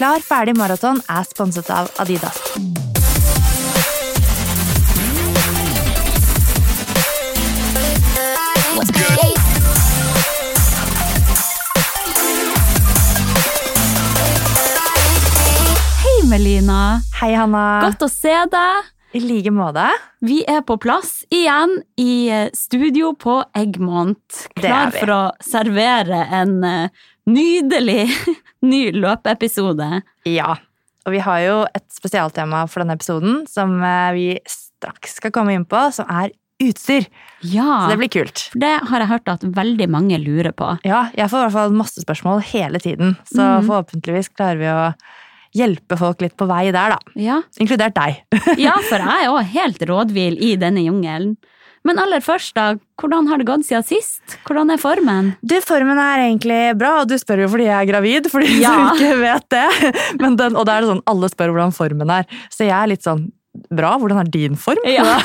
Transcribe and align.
Klar 0.00 0.22
ferdig 0.24 0.54
maraton 0.56 0.96
er 1.12 1.26
sponset 1.28 1.66
av 1.68 1.90
Adidas. 2.00 2.38
Hei, 16.00 16.14
Melina. 16.30 17.02
Hei, 17.20 17.34
Hanna. 17.36 17.66
Godt 17.84 18.08
å 18.08 18.08
se 18.08 18.32
deg. 18.56 18.88
I 19.12 19.20
like 19.20 19.52
måte. 19.52 19.84
Vi 20.24 20.40
er 20.48 20.60
på 20.62 20.76
plass 20.78 21.24
igjen 21.34 21.80
i 21.98 22.30
eh, 22.30 22.48
studio 22.54 23.10
på 23.18 23.40
Eggmont. 23.58 24.44
Klar 24.54 24.94
for 24.94 25.12
å 25.12 25.22
servere 25.42 26.20
en 26.40 26.60
eh, 26.64 27.08
nydelig 27.28 28.08
ny 28.70 28.82
løpeepisode. 28.96 30.02
Ja. 30.28 30.54
Og 31.06 31.14
vi 31.16 31.22
har 31.24 31.40
jo 31.44 31.56
et 31.74 31.86
spesialtema 31.92 32.66
for 32.68 32.84
denne 32.84 32.96
episoden 32.98 33.44
som 33.50 33.78
eh, 33.82 34.12
vi 34.16 34.26
straks 34.48 35.18
skal 35.20 35.32
komme 35.34 35.56
inn 35.56 35.66
på, 35.68 35.80
som 35.96 36.08
er 36.12 36.32
utstyr. 36.60 37.06
Ja, 37.40 37.86
Så 37.86 37.94
det 37.94 38.00
blir 38.02 38.12
kult. 38.12 38.42
det 38.52 38.72
har 38.90 39.00
jeg 39.02 39.08
hørt 39.08 39.30
at 39.32 39.44
veldig 39.56 39.88
mange 39.88 40.18
lurer 40.20 40.52
på. 40.52 40.74
Ja, 40.84 41.06
jeg 41.16 41.30
får 41.32 41.40
i 41.40 41.46
hvert 41.46 41.56
fall 41.56 41.76
masse 41.76 42.04
spørsmål 42.04 42.42
hele 42.52 42.80
tiden, 42.82 43.16
så 43.24 43.40
mm. 43.40 43.70
forhåpentligvis 43.70 44.28
klarer 44.36 44.60
vi 44.60 44.68
å 44.68 44.82
hjelpe 45.56 45.96
folk 45.98 46.20
litt 46.22 46.36
på 46.38 46.46
vei 46.46 46.66
der, 46.70 46.94
da. 46.94 47.14
Ja, 47.18 47.40
Inkludert 47.62 47.96
deg. 47.96 48.20
ja 48.66 48.76
for 48.86 49.00
jeg 49.00 49.16
er 49.16 49.26
jo 49.26 49.40
helt 49.56 49.88
rådvill 49.90 50.36
i 50.50 50.52
denne 50.60 50.84
jungelen. 50.84 51.34
Men 51.88 51.98
aller 52.02 52.20
først, 52.20 52.52
da. 52.58 52.74
Hvordan 53.00 53.28
har 53.30 53.40
det 53.40 53.46
gått 53.48 53.64
siden 53.64 53.86
sist? 53.88 54.36
Hvordan 54.44 54.68
er 54.74 54.80
formen? 54.82 55.30
Du, 55.40 55.56
formen 55.64 55.96
er 55.96 56.26
egentlig 56.26 56.60
bra, 56.78 56.98
og 57.00 57.08
du 57.08 57.16
spør 57.20 57.46
jo 57.46 57.50
fordi 57.54 57.70
jeg 57.70 57.78
er 57.78 57.88
gravid, 57.88 58.28
for 58.32 58.44
de 58.44 58.52
Ja. 58.60 58.74
som 58.76 59.00
ikke 59.00 59.18
vet 59.22 59.48
det. 59.56 59.92
Men 60.20 60.36
den, 60.36 60.56
og 60.60 60.66
da 60.68 60.76
er 60.76 60.84
det 60.84 60.90
sånn, 60.92 61.04
alle 61.08 61.30
spør 61.32 61.54
hvordan 61.54 61.72
formen 61.76 62.12
er. 62.20 62.28
Så 62.52 62.66
jeg 62.68 62.76
er 62.76 62.90
litt 62.92 63.06
sånn, 63.06 63.30
bra, 63.74 63.94
hvordan 63.98 64.20
er 64.20 64.28
din 64.30 64.54
form? 64.60 64.78
Ja. 64.86 65.16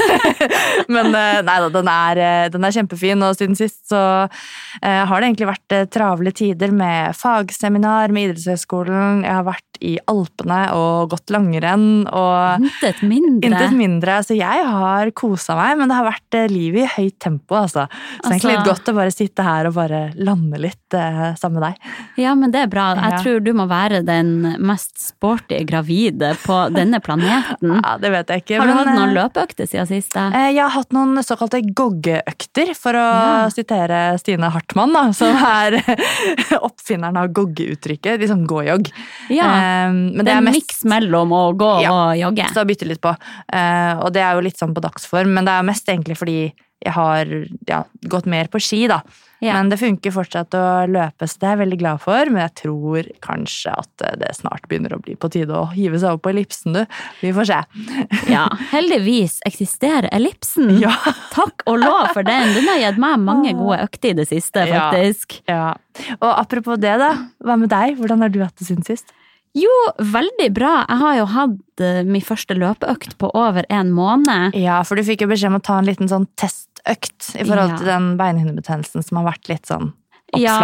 Men 0.95 1.11
eh, 1.13 1.41
nei 1.45 1.57
da, 1.61 1.67
den 1.75 1.89
er, 1.91 2.17
eh, 2.23 2.47
den 2.53 2.63
er 2.65 2.73
kjempefin, 2.73 3.21
og 3.27 3.35
siden 3.37 3.59
sist 3.59 3.83
så 3.91 3.99
eh, 4.25 5.03
har 5.05 5.19
det 5.21 5.27
egentlig 5.29 5.51
vært 5.51 5.75
travle 5.93 6.33
tider 6.35 6.71
med 6.73 7.13
fagseminar 7.19 8.15
med 8.15 8.31
idrettshøyskolen. 8.31 9.21
Jeg 9.27 9.35
har 9.41 9.45
vært 9.51 9.74
i 9.81 9.97
Alpene 10.07 10.59
og 10.75 11.09
gått 11.11 11.31
langrenn 11.33 12.05
og 12.07 12.61
Intet 12.65 13.01
mindre. 13.03 13.49
Intet 13.49 13.73
mindre, 13.77 14.19
så 14.25 14.35
jeg 14.37 14.65
har 14.65 15.11
kosa 15.11 15.55
meg, 15.59 15.77
men 15.79 15.89
det 15.91 15.95
har 15.97 16.07
vært 16.09 16.37
eh, 16.39 16.47
liv 16.51 16.75
i 16.81 16.85
høyt 16.85 17.17
tempo, 17.19 17.55
altså. 17.59 17.87
Så 18.23 18.29
egentlig 18.31 18.51
litt 18.51 18.59
Altså- 18.59 18.71
godt 18.73 18.91
å 18.91 18.95
bare 18.95 19.11
sitte 19.15 19.43
her 19.43 19.67
og 19.69 19.73
bare 19.75 20.01
lande 20.15 20.59
litt 20.61 20.93
eh, 20.93 21.33
sammen 21.35 21.59
med 21.59 21.67
deg. 21.69 21.91
Ja, 22.23 22.35
men 22.35 22.51
det 22.51 22.61
er 22.63 22.67
bra. 22.71 22.87
Jeg 22.95 23.11
Ja. 23.11 23.21
tror 23.23 23.43
du 23.43 23.51
må 23.53 23.67
være 23.67 24.03
den 24.05 24.55
mest 24.59 24.97
sporty 24.99 25.63
gravide 25.65 26.33
på 26.45 26.59
denne 26.73 26.99
planeten. 27.01 27.79
Ja, 27.85 27.97
det 28.01 28.11
vet 28.11 28.27
jeg 28.29 28.43
ikke. 28.45 28.57
Har 28.59 28.67
du 28.67 28.73
men, 28.73 28.87
hatt 28.87 28.95
noen 28.95 29.09
eh, 29.09 29.15
løpeøkter 29.19 29.67
siden 29.69 29.87
sist? 29.87 30.15
eh, 30.17 30.51
Jeg 30.55 30.61
har 30.63 30.69
hatt 30.73 30.91
noen 30.95 31.17
såkalte 31.23 31.61
goggeøkter, 31.75 32.73
for 32.75 32.93
å 32.93 33.05
Ja. 33.15 33.49
sitere 33.49 34.17
Stine 34.19 34.49
Hartmann, 34.53 34.93
da, 34.93 35.11
som 35.13 35.35
er 35.45 35.77
oppfinneren 36.67 37.17
av 37.19 37.27
goggeuttrykket. 37.35 38.19
Liksom 38.21 38.45
gå-jogg. 38.49 38.89
Ja, 39.33 39.45
Eh, 39.45 39.64
men 39.91 40.21
det 40.25 40.33
er 40.33 40.37
en 40.41 40.47
mest- 40.49 40.59
miks 40.61 40.83
mellom 40.91 41.33
å 41.35 41.43
gå 41.57 41.71
Ja. 41.83 41.91
og 41.93 42.17
jogge. 42.19 42.49
Så 42.53 42.65
bytte 42.67 42.87
litt 42.89 43.01
på. 43.03 43.15
Eh, 43.53 43.93
og 43.99 44.13
det 44.13 44.21
er 44.25 44.33
jo 44.37 44.45
litt 44.45 44.57
sånn 44.61 44.73
på 44.75 44.81
dagsform, 44.85 45.33
men 45.33 45.45
det 45.45 45.53
er 45.57 45.63
mest 45.71 45.87
egentlig 45.91 46.17
fordi 46.21 46.39
jeg 46.85 46.93
har 46.93 47.25
ja, 47.67 47.79
gått 48.11 48.27
mer 48.29 48.45
på 48.51 48.59
ski, 48.61 48.83
da. 48.91 48.99
Ja. 49.41 49.55
Men 49.57 49.69
det 49.71 49.79
funker 49.79 50.11
fortsatt 50.13 50.53
å 50.53 50.85
løpe, 50.89 51.25
så 51.27 51.39
det 51.39 51.47
er 51.47 51.55
jeg 51.55 51.59
veldig 51.63 51.77
glad 51.79 52.01
for. 52.03 52.29
Men 52.29 52.43
jeg 52.43 52.53
tror 52.61 53.07
kanskje 53.25 53.71
at 53.73 54.03
eh, 54.05 54.13
det 54.21 54.29
snart 54.37 54.67
begynner 54.69 54.93
å 54.93 54.99
bli 55.01 55.15
på 55.17 55.29
tide 55.33 55.55
å 55.55 55.63
hive 55.73 55.97
seg 56.01 56.13
opp 56.17 56.21
på 56.27 56.29
ellipsen, 56.33 56.73
du. 56.77 56.85
Vi 57.23 57.31
får 57.33 57.49
se. 57.49 57.59
Ja, 58.35 58.45
heldigvis 58.71 59.39
eksisterer 59.47 60.09
ellipsen. 60.13 60.75
Ja. 60.83 60.93
Takk 61.33 61.65
og 61.65 61.79
lov 61.81 62.11
for 62.13 62.23
den. 62.27 62.53
Den 62.53 62.69
har 62.69 62.77
gitt 62.83 63.01
meg 63.01 63.19
mange 63.23 63.53
gode 63.57 63.81
økter 63.87 64.13
i 64.13 64.17
det 64.21 64.27
siste, 64.29 64.67
faktisk. 64.69 65.39
ja. 65.49 65.73
Og 66.19 66.31
apropos 66.35 66.77
det, 66.77 66.97
da. 67.01 67.13
Hva 67.43 67.57
med 67.57 67.69
deg? 67.71 67.97
Hvordan 67.97 68.21
har 68.21 68.29
du 68.33 68.41
hatt 68.43 68.55
det 68.59 68.67
siden 68.67 68.85
sist? 68.85 69.09
Jo, 69.55 69.71
veldig 70.11 70.49
bra. 70.55 70.73
Jeg 70.89 70.99
har 70.99 71.17
jo 71.21 71.25
hatt 71.31 71.83
eh, 71.83 72.01
min 72.03 72.23
første 72.25 72.57
løpeøkt 72.59 73.13
på 73.21 73.29
over 73.33 73.63
en 73.71 73.93
måned. 73.95 74.55
Ja, 74.59 74.81
for 74.83 74.99
du 74.99 75.03
fikk 75.07 75.23
jo 75.23 75.29
beskjed 75.31 75.53
om 75.53 75.59
å 75.61 75.63
ta 75.63 75.77
en 75.79 75.87
liten 75.87 76.09
sånn 76.11 76.27
testøkt 76.39 77.31
i 77.39 77.45
forhold 77.47 77.71
Ja. 77.71 77.77
til 77.79 77.87
den 77.87 78.09
beinhinnebetennelsen 78.19 79.05
som 79.05 79.21
har 79.21 79.29
vært 79.33 79.47
litt 79.53 79.65
sånn 79.71 79.93
Ja. 80.35 80.57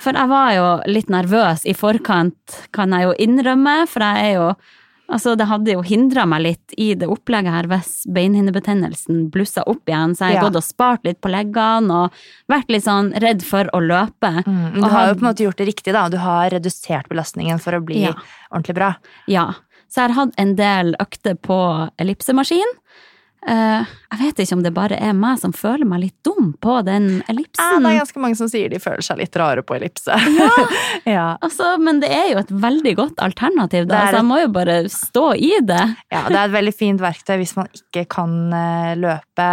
For 0.00 0.12
jeg 0.16 0.28
var 0.30 0.52
jo 0.54 0.68
litt 0.88 1.10
nervøs 1.12 1.66
i 1.68 1.74
forkant, 1.76 2.62
kan 2.72 2.90
jeg 2.96 3.02
jo 3.10 3.12
innrømme, 3.26 3.86
for 3.90 4.00
jeg 4.00 4.30
er 4.30 4.34
jo 4.38 4.48
Altså, 5.14 5.36
det 5.38 5.46
hadde 5.46 5.70
jo 5.76 5.82
hindra 5.86 6.24
meg 6.26 6.42
litt 6.42 6.74
i 6.76 6.88
det 6.98 7.06
opplegget 7.06 7.54
her 7.54 7.68
hvis 7.70 7.90
beinhinnebetennelsen 8.16 9.28
blussa 9.30 9.62
opp 9.70 9.86
igjen, 9.86 10.16
så 10.18 10.26
jeg 10.26 10.36
har 10.38 10.42
Ja. 10.42 10.48
gått 10.48 10.56
og 10.58 10.66
spart 10.66 11.04
litt 11.06 11.20
på 11.22 11.30
leggene 11.30 11.90
og 12.04 12.12
vært 12.50 12.68
litt 12.74 12.82
sånn 12.84 13.12
redd 13.22 13.44
for 13.46 13.70
å 13.72 13.80
løpe. 13.80 14.32
Mm, 14.44 14.74
du 14.74 14.88
har 14.88 15.06
jo 15.08 15.14
på 15.14 15.22
en 15.22 15.28
måte 15.30 15.44
gjort 15.46 15.56
det 15.62 15.68
riktig, 15.70 15.92
da. 15.94 16.08
Du 16.08 16.18
har 16.18 16.50
redusert 16.50 17.08
belastningen 17.08 17.60
for 17.60 17.72
å 17.78 17.84
bli 17.84 18.02
Ja. 18.08 18.14
ordentlig 18.52 18.74
bra. 18.74 18.96
Ja. 19.28 19.52
Så 19.88 20.02
jeg 20.02 20.10
har 20.10 20.26
hatt 20.26 20.34
en 20.36 20.56
del 20.56 20.94
økter 20.98 21.36
på 21.38 21.90
ellipsemaskin. 22.00 22.66
Eh, 23.46 23.84
jeg 24.14 24.20
vet 24.22 24.38
ikke 24.40 24.56
om 24.56 24.62
det 24.64 24.70
bare 24.72 24.96
er 25.04 25.12
meg 25.12 25.36
som 25.42 25.52
føler 25.52 25.84
meg 25.88 26.00
litt 26.06 26.16
dum 26.24 26.52
på 26.64 26.78
den 26.86 27.08
Ja, 27.18 27.24
ellipsen. 27.34 27.82
det 27.84 27.90
er 27.90 27.98
ganske 28.00 28.22
mange 28.22 28.38
som 28.38 28.48
sier 28.48 28.70
de 28.72 28.78
føler 28.80 29.04
seg 29.04 29.18
litt 29.20 29.36
rare 29.36 29.64
på 29.66 29.76
ellipse. 29.76 30.16
ja. 31.04 31.26
Altså, 31.44 31.74
men 31.82 32.00
det 32.00 32.08
er 32.14 32.30
jo 32.32 32.38
et 32.40 32.52
veldig 32.64 32.94
godt 32.96 33.20
alternativ, 33.24 33.84
da, 33.90 34.06
så 34.08 34.20
jeg 34.22 34.26
må 34.28 34.38
jo 34.40 34.48
bare 34.54 34.76
stå 34.88 35.26
i 35.36 35.50
det. 35.66 35.82
ja, 36.14 36.22
det 36.30 36.38
er 36.38 36.46
et 36.46 36.54
veldig 36.56 36.74
fint 36.76 37.02
verktøy 37.02 37.36
hvis 37.42 37.56
man 37.58 37.68
ikke 37.76 38.06
kan 38.16 38.32
eh, 38.56 38.94
løpe, 38.96 39.48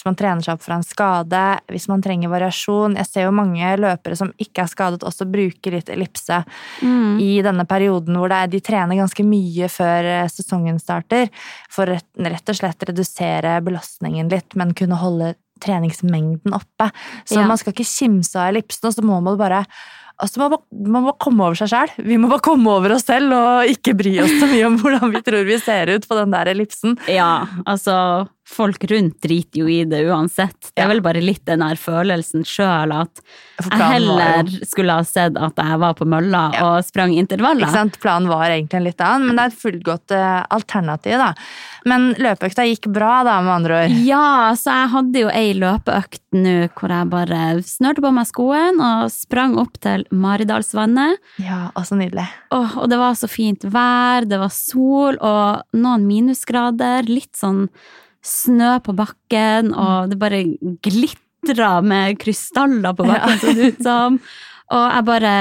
hvis 0.00 0.06
man 0.08 0.16
trener 0.16 0.40
seg 0.40 0.54
opp 0.56 0.62
fra 0.64 0.78
en 0.80 0.84
skade, 0.86 1.40
hvis 1.68 1.84
man 1.90 2.00
trenger 2.00 2.30
variasjon. 2.32 2.94
Jeg 2.96 3.04
ser 3.10 3.26
jo 3.26 3.34
mange 3.36 3.74
løpere 3.76 4.16
som 4.16 4.30
ikke 4.40 4.62
er 4.64 4.70
skadet, 4.72 5.02
også 5.04 5.26
bruker 5.28 5.76
litt 5.76 5.90
ellipse 5.92 6.38
Mm. 6.80 7.18
i 7.20 7.42
denne 7.44 7.66
perioden 7.68 8.16
hvor 8.16 8.32
er, 8.32 8.46
de 8.48 8.60
trener 8.64 8.96
ganske 8.96 9.22
mye 9.26 9.68
før 9.68 10.04
eh, 10.08 10.28
sesongen 10.32 10.80
starter, 10.80 11.28
for 11.68 11.84
rett 11.90 12.48
og 12.48 12.56
slett 12.56 12.82
redusere 12.88 13.58
belastningen 13.60 14.30
litt, 14.32 14.56
men 14.56 14.72
kunne 14.72 14.96
holde 14.96 15.34
treningsmengden 15.60 16.54
oppe. 16.56 16.90
Så 17.28 17.36
Ja. 17.40 17.46
man 17.46 17.58
skal 17.58 17.74
ikke 17.74 17.84
kimse 17.84 18.36
av 18.40 18.54
ellipsen, 18.54 18.88
og 18.88 18.94
så 18.94 19.02
må 19.04 19.20
man 19.22 19.36
bare 19.36 19.66
Altså, 20.20 20.40
man, 20.42 20.50
må, 20.52 20.58
man 20.96 21.06
må 21.08 21.14
komme 21.22 21.46
over 21.46 21.56
seg 21.56 21.70
sjæl. 21.72 21.92
Vi 22.04 22.18
må 22.20 22.28
bare 22.30 22.44
komme 22.44 22.68
over 22.70 22.92
oss 22.96 23.06
selv 23.08 23.32
og 23.36 23.70
ikke 23.72 23.94
bry 23.98 24.16
oss 24.24 24.34
så 24.40 24.48
mye 24.50 24.66
om 24.68 24.76
hvordan 24.82 25.14
vi 25.14 25.22
tror 25.26 25.46
vi 25.48 25.56
ser 25.62 25.94
ut 25.94 26.04
på 26.10 26.18
den 26.18 26.34
der 26.34 26.50
ellipsen. 26.52 26.98
Ja, 27.08 27.46
altså 27.64 28.26
folk 28.50 28.82
rundt 28.90 29.20
driter 29.22 29.60
jo 29.62 29.68
i 29.70 29.84
det 29.86 30.00
uansett. 30.10 30.72
Det 30.74 30.82
er 30.82 30.88
vel 30.90 31.00
bare 31.04 31.20
litt 31.22 31.44
den 31.46 31.62
der 31.62 31.78
følelsen 31.78 32.42
sjøl 32.48 32.90
at 32.96 33.20
jeg 33.62 33.78
heller 33.78 34.48
skulle 34.66 34.96
ha 34.98 35.04
sett 35.06 35.38
at 35.38 35.60
jeg 35.62 35.78
var 35.78 35.94
på 35.94 36.08
mølla 36.10 36.40
Ja. 36.56 36.64
og 36.72 36.84
sprang 36.88 37.14
intervaller. 37.14 37.70
Planen 38.02 38.26
var 38.30 38.48
egentlig 38.50 38.80
en 38.80 38.88
litt 38.88 39.04
annen, 39.06 39.28
men 39.28 39.38
det 39.38 39.44
er 39.44 39.52
et 39.54 39.60
fullgodt 39.62 40.16
uh, 40.16 40.40
alternativ. 40.50 41.14
da. 41.22 41.30
Men 41.88 42.10
løpeøkta 42.20 42.66
gikk 42.68 42.88
bra, 42.92 43.20
da, 43.26 43.38
med 43.44 43.54
andre 43.54 43.78
ord. 43.84 43.94
Ja, 44.04 44.52
så 44.58 44.74
jeg 44.74 44.90
hadde 44.94 45.22
jo 45.22 45.30
ei 45.32 45.54
løpeøkt 45.56 46.22
nå 46.36 46.56
hvor 46.76 46.92
jeg 46.92 47.10
bare 47.12 47.40
snørte 47.66 48.04
på 48.04 48.12
meg 48.14 48.28
skoen 48.28 48.82
og 48.84 49.08
sprang 49.14 49.56
opp 49.60 49.80
til 49.82 50.04
Maridalsvannet. 50.12 51.20
Ja, 51.42 51.62
og 51.74 51.88
så 51.88 51.98
nydelig. 51.98 52.26
Og, 52.56 52.76
og 52.82 52.92
det 52.92 53.00
var 53.00 53.16
så 53.18 53.30
fint 53.30 53.64
vær, 53.64 54.28
det 54.28 54.40
var 54.42 54.52
sol 54.54 55.16
og 55.16 55.64
noen 55.76 56.06
minusgrader, 56.08 57.08
litt 57.08 57.32
sånn 57.38 57.66
snø 58.26 58.76
på 58.84 58.92
bakken, 58.96 59.72
og 59.72 60.10
det 60.12 60.20
bare 60.20 60.42
glitra 60.84 61.78
med 61.80 62.18
krystaller 62.20 62.96
på 62.96 63.08
bakken, 63.08 63.40
så 63.40 63.56
det 63.56 63.72
ut 63.74 63.84
som. 63.86 64.20
Og 64.70 64.84
jeg 64.86 65.02
bare 65.02 65.34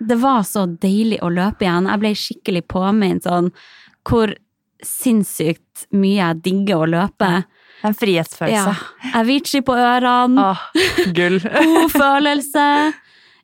Det 0.00 0.16
var 0.20 0.42
så 0.44 0.66
deilig 0.80 1.18
å 1.24 1.30
løpe 1.32 1.64
igjen. 1.64 1.86
Jeg 1.88 2.00
ble 2.00 2.10
skikkelig 2.16 2.62
påminnet 2.72 3.24
sånn 3.24 3.50
hvor 4.08 4.32
sinnssykt 4.86 5.86
mye 5.96 6.18
jeg 6.20 6.42
digger 6.42 6.84
å 6.84 6.88
løpe. 6.90 7.30
En 7.82 7.94
frihetsfølelse. 7.96 8.74
Ja. 8.76 9.14
Avicii 9.20 9.62
på 9.64 9.72
ørene. 9.76 10.50
Åh, 10.50 10.64
gull. 11.16 11.38
God 11.64 11.94
følelse. 11.94 12.66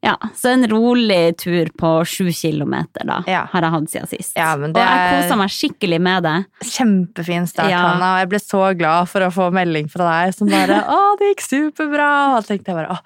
Ja, 0.04 0.12
så 0.36 0.50
en 0.52 0.66
rolig 0.68 1.38
tur 1.40 1.70
på 1.80 1.88
sju 2.06 2.28
kilometer, 2.36 3.06
da, 3.08 3.22
Ja. 3.26 3.46
har 3.50 3.64
jeg 3.64 3.72
hatt 3.72 3.88
siden 3.90 4.10
sist. 4.10 4.34
Ja, 4.36 4.50
men 4.60 4.74
det 4.76 4.82
Og 4.82 4.86
jeg 4.86 4.98
er- 5.00 5.22
kosa 5.22 5.38
meg 5.40 5.48
skikkelig 5.50 6.00
med 6.04 6.22
det. 6.22 6.34
Kjempefin 6.68 7.48
start, 7.48 7.70
Ja. 7.72 7.80
Hanna, 7.88 8.12
og 8.12 8.18
jeg 8.20 8.28
ble 8.28 8.38
så 8.44 8.60
glad 8.78 9.08
for 9.08 9.20
å 9.26 9.32
få 9.32 9.48
melding 9.56 9.88
fra 9.90 10.04
deg 10.26 10.34
som 10.36 10.46
bare 10.52 10.82
'Å, 10.84 11.16
det 11.18 11.32
gikk 11.32 11.42
superbra!' 11.48 12.36
Og 12.36 12.36
da 12.36 12.46
tenkte 12.54 12.70
jeg 12.70 12.76
bare 12.76 12.92
'Å, 12.92 12.98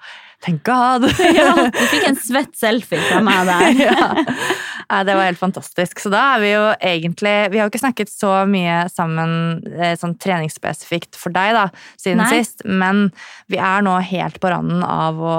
thank 0.43 0.63
God'. 0.67 1.07
Ja, 1.37 1.53
du 1.71 1.81
fikk 1.91 2.07
en 2.09 2.19
svett 2.19 2.53
selfie 2.57 2.99
fra 3.07 3.21
meg 3.25 3.47
der. 3.49 3.81
ja. 3.87 5.03
Det 5.05 5.15
var 5.15 5.29
helt 5.29 5.39
fantastisk. 5.39 6.01
Så 6.03 6.11
da 6.11 6.21
er 6.35 6.43
vi 6.43 6.51
jo 6.51 6.63
egentlig 6.75 7.35
Vi 7.53 7.59
har 7.59 7.67
jo 7.67 7.71
ikke 7.71 7.83
snakket 7.85 8.11
så 8.11 8.33
mye 8.49 8.83
sammen 8.91 9.33
eh, 9.71 9.95
sånn 9.99 10.17
treningsspesifikt 10.19 11.15
for 11.19 11.33
deg 11.35 11.55
da, 11.55 11.67
siden 11.99 12.23
Nei. 12.25 12.41
sist, 12.41 12.65
men 12.65 13.09
vi 13.51 13.61
er 13.61 13.85
nå 13.85 13.97
helt 14.03 14.41
på 14.41 14.51
randen 14.51 14.83
av 14.83 15.21
å 15.21 15.35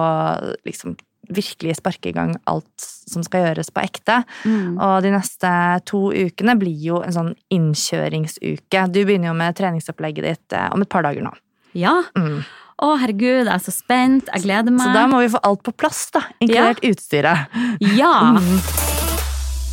liksom 0.67 0.97
virkelig 1.33 1.79
sparke 1.79 2.11
i 2.11 2.15
gang 2.17 2.35
alt 2.51 2.83
som 2.83 3.23
skal 3.25 3.47
gjøres 3.47 3.71
på 3.73 3.83
ekte. 3.85 4.23
Mm. 4.45 4.75
Og 4.77 4.97
de 5.05 5.13
neste 5.15 5.53
to 5.89 6.09
ukene 6.11 6.57
blir 6.61 6.79
jo 6.83 7.03
en 7.05 7.15
sånn 7.15 7.31
innkjøringsuke. 7.53 8.87
Du 8.93 9.03
begynner 9.05 9.31
jo 9.31 9.39
med 9.39 9.57
treningsopplegget 9.59 10.29
ditt 10.29 10.57
eh, 10.59 10.69
om 10.75 10.85
et 10.85 10.93
par 10.93 11.07
dager 11.07 11.25
nå. 11.25 11.35
Ja. 11.79 12.03
Mm. 12.19 12.43
Å, 12.83 12.97
herregud, 12.99 13.47
jeg 13.47 13.53
er 13.55 13.63
så 13.63 13.71
spent. 13.75 14.27
Jeg 14.35 14.43
gleder 14.43 14.75
meg. 14.75 14.83
Så 14.89 14.95
da 14.97 15.05
må 15.07 15.21
vi 15.23 15.29
få 15.31 15.39
alt 15.47 15.63
på 15.63 15.73
plass, 15.79 16.01
da. 16.15 16.25
Inkludert 16.43 16.81
utstyret. 16.89 17.53
Ja! 17.95 18.13
Mm. 18.39 18.59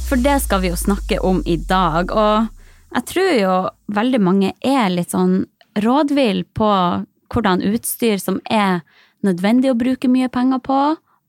For 0.10 0.22
det 0.22 0.36
skal 0.44 0.62
vi 0.64 0.70
jo 0.72 0.78
snakke 0.78 1.18
om 1.26 1.42
i 1.50 1.56
dag. 1.70 2.12
Og 2.14 2.48
jeg 2.96 3.06
tror 3.10 3.32
jo 3.40 3.56
veldig 3.98 4.22
mange 4.26 4.54
er 4.66 4.90
litt 4.94 5.14
sånn 5.14 5.44
rådvill 5.82 6.44
på 6.58 6.70
hvordan 7.34 7.62
utstyr 7.70 8.18
som 8.22 8.40
er 8.50 8.82
nødvendig 9.26 9.70
å 9.74 9.78
bruke 9.78 10.10
mye 10.10 10.30
penger 10.34 10.62
på, 10.66 10.80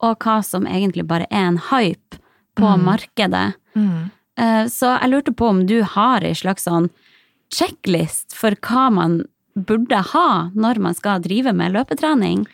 og 0.01 0.25
hva 0.25 0.39
som 0.45 0.65
egentlig 0.69 1.05
bare 1.09 1.27
er 1.31 1.49
en 1.51 1.59
hype 1.71 2.21
på 2.57 2.71
Mm. 2.77 2.85
markedet. 2.85 3.55
Mm. 3.77 4.11
Eh, 4.37 4.65
Så 4.69 4.87
jeg 5.01 5.11
lurte 5.11 5.33
på 5.37 5.49
om 5.49 5.67
du 5.67 5.83
har 5.83 6.21
ei 6.25 6.33
slags 6.33 6.65
sånn 6.65 6.91
checklist 7.53 8.33
for 8.35 8.51
hva 8.53 8.91
man 8.93 9.25
burde 9.55 10.03
ha 10.13 10.51
når 10.55 10.79
man 10.83 10.95
skal 10.95 11.23
drive 11.25 11.53
med 11.57 11.73
løpetrening. 11.73 12.47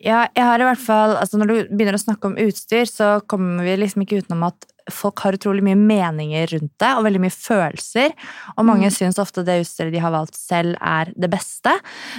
Ja, 0.00 0.22
jeg 0.32 0.44
har 0.48 0.62
i 0.62 0.64
hvert 0.64 0.80
fall, 0.80 1.12
altså 1.20 1.36
Når 1.36 1.46
du 1.46 1.56
begynner 1.76 1.98
å 1.98 2.00
snakke 2.00 2.30
om 2.30 2.36
utstyr, 2.40 2.88
så 2.88 3.20
kommer 3.28 3.66
vi 3.66 3.76
liksom 3.82 4.06
ikke 4.06 4.22
utenom 4.22 4.46
at 4.48 4.64
folk 4.90 5.20
har 5.20 5.36
utrolig 5.36 5.62
mye 5.62 5.76
meninger 5.76 6.48
rundt 6.54 6.72
det, 6.80 6.88
og 6.96 7.04
veldig 7.04 7.20
mye 7.20 7.34
følelser. 7.34 8.14
Og 8.56 8.64
mange 8.64 8.88
Mm. 8.88 8.96
syns 8.96 9.18
ofte 9.20 9.44
det 9.44 9.60
utstyret 9.60 9.92
de 9.92 10.00
har 10.00 10.10
valgt 10.10 10.34
selv, 10.34 10.74
er 10.80 11.12
det 11.16 11.30
beste. 11.30 11.70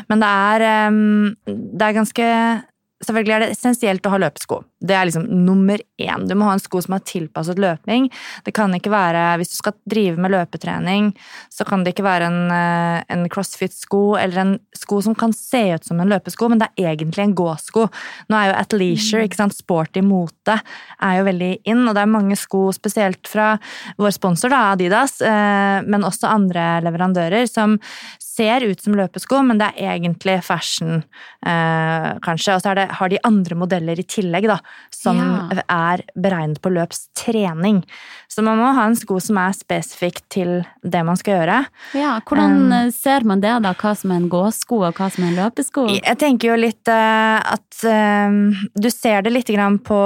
Men 0.07 0.19
det 0.21 0.29
er, 0.29 0.61
em, 0.61 1.35
det 1.45 1.81
er 1.81 1.93
ganske 1.97 2.63
Selvfølgelig 3.01 3.33
er 3.35 3.43
det 3.43 3.53
essensielt 3.55 4.05
å 4.05 4.11
ha 4.13 4.19
løpesko. 4.21 4.61
Det 4.81 4.95
er 4.97 5.07
liksom 5.09 5.25
nummer 5.45 5.81
én. 6.01 6.25
Du 6.29 6.35
må 6.37 6.47
ha 6.47 6.55
en 6.55 6.61
sko 6.61 6.81
som 6.81 6.95
er 6.97 7.03
tilpasset 7.05 7.59
løping. 7.61 8.07
Det 8.45 8.53
kan 8.53 8.73
ikke 8.77 8.93
være, 8.93 9.37
Hvis 9.37 9.53
du 9.53 9.55
skal 9.57 9.73
drive 9.89 10.17
med 10.17 10.31
løpetrening, 10.31 11.11
så 11.49 11.65
kan 11.65 11.83
det 11.83 11.93
ikke 11.93 12.05
være 12.05 12.29
en, 12.29 12.51
eh, 12.51 13.03
en 13.09 13.27
crossfit-sko 13.29 14.17
eller 14.19 14.37
en 14.37 14.59
sko 14.75 15.01
som 15.01 15.15
kan 15.15 15.33
se 15.33 15.73
ut 15.73 15.83
som 15.83 15.99
en 15.99 16.09
løpesko, 16.09 16.49
men 16.49 16.59
det 16.59 16.69
er 16.77 16.95
egentlig 16.95 17.23
en 17.23 17.35
gåsko. 17.35 17.89
Nå 18.29 18.37
er 18.37 18.51
jo 18.51 18.59
athleisure, 18.59 19.23
ikke 19.25 19.39
sant, 19.39 19.57
sporty 19.57 20.01
mote, 20.01 20.61
er 21.01 21.17
jo 21.17 21.27
veldig 21.29 21.61
in, 21.65 21.87
og 21.87 21.95
det 21.95 22.01
er 22.01 22.05
mange 22.11 22.37
sko, 22.37 22.71
spesielt 22.71 23.27
fra 23.27 23.57
vår 23.97 24.11
sponsor, 24.11 24.49
da, 24.49 24.71
Adidas, 24.73 25.21
eh, 25.21 25.81
men 25.85 26.03
også 26.03 26.29
andre 26.29 26.81
leverandører, 26.81 27.47
som 27.49 27.79
ser 28.19 28.63
ut 28.65 28.81
som 28.81 28.95
løpesko, 28.95 29.41
men 29.45 29.59
det 29.59 29.71
er 29.75 29.97
egentlig 29.97 30.39
fashion, 30.45 31.03
eh, 31.45 32.09
kanskje. 32.23 32.55
Og 32.55 32.63
så 32.63 32.71
er 32.71 32.75
det, 32.75 32.90
har 32.91 33.09
de 33.11 33.19
andre 33.27 33.55
modeller 33.55 33.99
i 33.99 34.03
tillegg, 34.07 34.47
da, 34.47 34.59
som 34.93 35.17
Ja. 35.17 35.61
er 35.69 36.03
beregnet 36.15 36.61
på 36.61 36.71
løpstrening. 36.71 37.83
Så 38.27 38.43
man 38.43 38.57
må 38.57 38.73
ha 38.73 38.85
en 38.87 38.95
sko 38.95 39.19
som 39.19 39.37
er 39.37 39.51
spesifikk 39.57 40.21
til 40.29 40.65
det 40.83 41.03
man 41.05 41.17
skal 41.19 41.41
gjøre. 41.41 41.65
Ja, 41.93 42.19
Hvordan 42.21 42.51
Um, 42.51 42.71
eh, 42.71 42.91
ser 42.91 43.23
man 43.27 43.41
det, 43.41 43.51
da? 43.63 43.73
Hva 43.73 43.95
som 43.97 44.11
er 44.11 44.21
en 44.21 44.29
gåsko, 44.29 44.81
og 44.87 44.95
hva 44.97 45.09
som 45.11 45.23
er 45.23 45.31
en 45.31 45.39
løpesko? 45.39 45.85
Jeg 45.97 46.17
tenker 46.21 46.51
jo 46.51 46.57
litt 46.59 46.87
uh, 46.91 47.39
at 47.39 47.83
um, 47.83 48.53
du 48.75 48.89
ser 48.89 49.21
det 49.25 49.33
litt 49.33 49.51
grann 49.51 49.79
på 49.79 49.99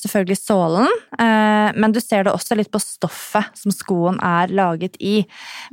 selvfølgelig 0.00 0.38
sålen, 0.40 0.88
uh, 1.18 1.70
men 1.76 1.94
du 1.94 2.00
ser 2.00 2.24
det 2.26 2.32
også 2.32 2.56
litt 2.58 2.70
på 2.72 2.80
stoffet 2.82 3.52
som 3.58 3.74
skoen 3.74 4.18
er 4.22 4.52
laget 4.52 4.96
i. 5.00 5.22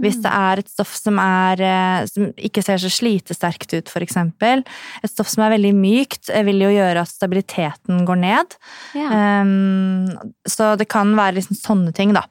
Hvis 0.02 0.22
det 0.24 0.32
er 0.32 0.62
et 0.62 0.70
stoff 0.70 0.94
som, 0.98 1.20
er, 1.22 1.62
uh, 1.62 2.08
som 2.10 2.30
ikke 2.38 2.64
ser 2.66 2.82
så 2.82 2.92
slitesterkt 2.94 3.74
ut, 3.76 3.94
eksempel, 4.00 4.64
et 5.04 5.12
stoff 5.12 5.28
som 5.28 5.44
er 5.44 5.56
veldig 5.58 5.74
mykt, 5.76 6.30
vil 6.48 6.62
jo 6.64 6.72
gjøre 6.74 7.04
at 7.04 7.12
stabiliteten 7.12 8.04
går 8.08 8.20
ned. 8.22 8.58
Ja. 8.98 9.42
Um, 9.44 10.10
så 10.48 10.74
det 10.80 10.90
kan 10.92 11.16
være 11.18 11.40
liksom 11.40 11.58
sånne 11.60 11.94
ting, 11.96 12.14
da. 12.16 12.26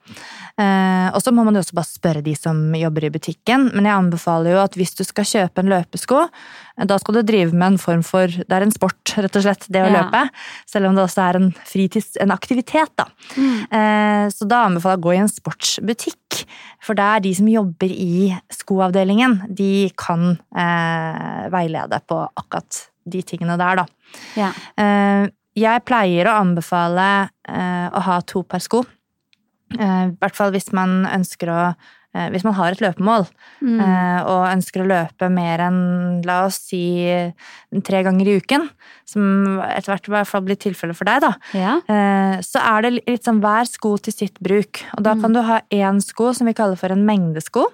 Uh, 0.58 1.14
og 1.14 1.20
så 1.22 1.31
må 1.31 1.44
man 1.46 1.55
jo 1.55 1.62
også 1.62 1.76
bare 1.78 1.87
spørre 1.87 2.22
de 2.26 2.34
som 2.34 2.58
jobber 2.75 3.06
i 3.06 3.12
butikken. 3.14 3.69
Men 3.75 3.87
jeg 3.87 3.94
anbefaler 3.94 4.56
jo 4.56 4.62
at 4.64 4.78
hvis 4.78 4.96
du 4.99 5.05
skal 5.06 5.28
kjøpe 5.28 5.62
en 5.62 5.70
løpesko, 5.70 6.25
eh, 6.26 6.87
da 6.88 6.99
skal 6.99 7.19
du 7.19 7.22
drive 7.28 7.55
med 7.55 7.75
en 7.75 7.78
form 7.78 8.02
for 8.06 8.26
Det 8.26 8.50
er 8.50 8.66
en 8.66 8.75
sport, 8.75 9.14
rett 9.16 9.38
og 9.38 9.44
slett, 9.44 9.69
det 9.70 9.84
å 9.84 9.90
Ja. 9.90 10.02
løpe. 10.02 10.25
Selv 10.66 10.90
om 10.90 10.99
det 10.99 11.04
også 11.04 11.22
er 11.28 11.37
en 11.38 11.52
fritids... 11.64 12.16
En 12.20 12.34
aktivitet, 12.34 12.90
da. 12.99 13.06
Mm. 13.37 13.58
Uh, 13.70 14.26
så 14.34 14.49
da 14.49 14.64
anbefaler 14.66 14.96
jeg 14.96 15.02
å 15.02 15.06
gå 15.06 15.14
i 15.14 15.22
en 15.22 15.31
sportsbutikk. 15.31 16.43
For 16.82 16.99
det 16.99 17.04
er 17.04 17.20
de 17.20 17.34
som 17.34 17.49
jobber 17.50 17.90
i 17.94 18.34
skoavdelingen, 18.54 19.40
de 19.54 19.90
kan 19.99 20.38
uh, 20.56 21.49
veilede 21.54 22.00
på 22.08 22.20
akkurat 22.38 22.88
de 23.10 23.22
tingene 23.26 23.56
der, 23.60 23.82
da. 23.82 23.87
Ja. 24.38 24.52
Eh, 24.78 25.28
Jeg 25.58 25.82
pleier 25.84 26.28
å 26.31 26.37
anbefale 26.38 27.31
eh, 27.49 27.88
å 27.90 28.00
ha 28.06 28.20
to 28.22 28.44
par 28.46 28.60
sko. 28.62 28.84
Eh, 29.75 30.05
I 30.08 30.16
hvert 30.20 30.37
fall 30.38 30.52
hvis 30.55 30.70
man 30.72 31.02
ønsker 31.06 31.50
å 31.52 31.62
Hvis 32.32 32.43
man 32.43 32.55
har 32.56 32.72
et 32.72 32.81
løpemål 32.81 33.26
Mm. 33.60 33.81
og 34.25 34.46
ønsker 34.49 34.81
å 34.81 34.87
løpe 34.88 35.28
mer 35.31 35.60
enn 35.60 36.22
la 36.25 36.46
oss 36.46 36.56
si 36.70 37.05
tre 37.84 38.00
ganger 38.02 38.26
i 38.26 38.37
uken, 38.40 38.64
som 39.05 39.58
etter 39.61 39.93
hvert 39.93 40.08
i 40.08 40.12
hvert 40.14 40.26
fall 40.31 40.40
blir 40.46 40.56
tilfellet 40.56 40.96
for 40.96 41.04
deg, 41.04 41.20
da, 41.20 41.32
ja. 41.52 41.75
så 42.40 42.58
er 42.64 42.82
det 42.82 42.93
litt 43.06 43.28
sånn 43.28 43.43
hver 43.44 43.69
sko 43.69 43.93
til 43.99 44.16
sitt 44.16 44.40
bruk. 44.40 44.81
Og 44.96 45.04
da 45.04 45.14
kan 45.20 45.37
du 45.37 45.43
ha 45.44 45.61
én 45.70 46.00
sko 46.02 46.32
som 46.34 46.49
vi 46.49 46.56
kaller 46.56 46.81
for 46.81 46.90
en 46.90 47.04
mengdesko, 47.06 47.66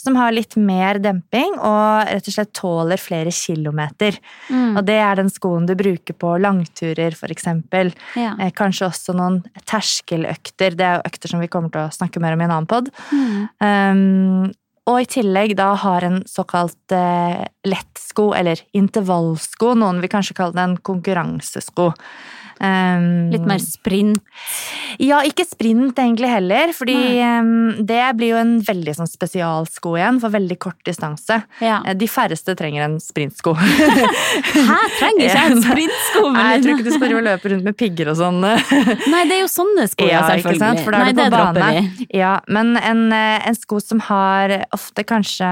som 0.00 0.16
har 0.16 0.32
litt 0.34 0.56
mer 0.56 1.00
demping 1.02 1.56
og 1.58 2.08
rett 2.08 2.30
og 2.30 2.34
slett 2.34 2.52
tåler 2.56 3.00
flere 3.00 3.32
kilometer. 3.34 4.16
Mm. 4.48 4.78
Og 4.78 4.84
det 4.88 4.96
er 5.02 5.20
den 5.20 5.30
skoen 5.32 5.68
du 5.68 5.74
bruker 5.78 6.16
på 6.16 6.36
langturer, 6.40 7.16
eksempel. 7.30 7.92
ja. 8.16 8.32
Eh, 8.40 8.52
kanskje 8.56 8.88
også 8.88 9.16
noen 9.16 9.42
terskeløkter. 9.68 10.78
Det 10.78 10.86
er 10.86 10.98
jo 10.98 11.06
økter 11.10 11.34
som 11.34 11.44
vi 11.44 11.50
kommer 11.52 11.72
til 11.74 11.84
å 11.84 11.92
snakke 11.94 12.22
mer 12.22 12.36
om 12.36 12.42
i 12.42 12.48
en 12.48 12.56
annen 12.56 12.70
pod. 12.70 12.90
Mm. 13.12 13.46
Um, 13.60 14.50
og 14.90 15.02
i 15.04 15.08
tillegg 15.10 15.54
da 15.58 15.70
har 15.78 16.04
en 16.06 16.20
såkalt 16.26 16.94
eh, 16.96 17.44
lettsko, 17.68 18.30
eller 18.34 18.62
intervallsko. 18.76 19.74
Noen 19.78 20.00
vil 20.02 20.10
kanskje 20.12 20.36
kalle 20.40 20.56
det 20.56 20.64
en 20.64 20.78
konkurransesko. 20.90 21.90
Um, 22.60 23.30
Litt 23.32 23.46
mer 23.48 23.58
sprint. 23.64 24.20
Ja, 25.00 25.22
ikke 25.24 25.46
sprint 25.48 25.96
egentlig 25.96 26.28
heller, 26.28 26.72
fordi 26.76 26.96
um, 27.24 27.84
det 27.88 28.02
blir 28.18 28.34
jo 28.34 28.40
en 28.40 28.50
veldig 28.66 28.92
sånn 28.98 29.08
spesialsko 29.08 29.94
igjen 29.96 30.18
for 30.20 30.34
veldig 30.34 30.58
kort 30.60 30.80
distanse. 30.84 31.38
Ja. 31.64 31.78
Eh, 31.88 31.94
De 31.96 32.08
færreste 32.10 32.52
trenger 32.58 32.84
en 32.84 32.98
sprintsko. 33.00 33.54
Hæ, 33.56 34.76
trenger 34.98 35.24
ikke 35.24 35.38
jeg 35.38 35.54
en 35.54 35.62
sprintsko? 35.68 36.24
Nei, 36.34 36.46
jeg 36.54 36.64
tror 36.66 36.74
ikke 36.74 36.86
du 36.90 36.92
skal 36.98 37.16
løpe 37.30 37.52
rundt 37.54 37.66
med 37.70 37.78
pigger 37.80 38.10
og 38.12 38.18
sånn. 38.20 38.40
Nei, 39.14 39.22
det 39.30 39.38
er 39.38 39.42
jo 39.44 39.50
sånne 39.52 39.86
sko, 39.90 40.08
ja, 40.10 40.20
selvfølgelig. 40.28 40.84
For 40.84 40.96
da 40.96 41.00
er 41.00 41.08
Nei, 41.08 41.14
du 41.16 41.22
på 41.24 41.42
bane. 41.60 42.06
Ja, 42.20 42.34
men 42.52 42.74
en, 42.80 43.02
eh, 43.16 43.48
en 43.50 43.56
sko 43.58 43.80
som 43.82 44.02
har 44.10 44.54
ofte 44.76 45.04
kanskje 45.08 45.48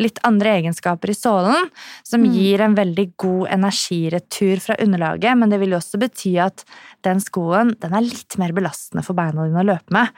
litt 0.00 0.18
andre 0.26 0.56
egenskaper 0.60 1.10
i 1.10 1.18
sålen, 1.18 1.70
som 2.06 2.22
Mm. 2.24 2.30
gir 2.32 2.60
en 2.64 2.74
veldig 2.78 3.04
god 3.20 3.48
energiretur 3.52 4.60
fra 4.62 4.76
underlaget, 4.80 5.34
men 5.36 5.50
det 5.50 5.58
vil 5.60 5.74
jo 5.74 5.76
også 5.80 5.98
bety 6.04 6.36
at 6.44 6.64
den 7.04 7.20
skoen 7.20 7.74
den 7.82 7.96
er 7.96 8.04
litt 8.06 8.36
mer 8.40 8.52
belastende 8.56 9.02
for 9.04 9.16
beina 9.18 9.44
dine 9.48 9.60
å 9.64 9.66
løpe 9.74 9.92
med. 9.94 10.12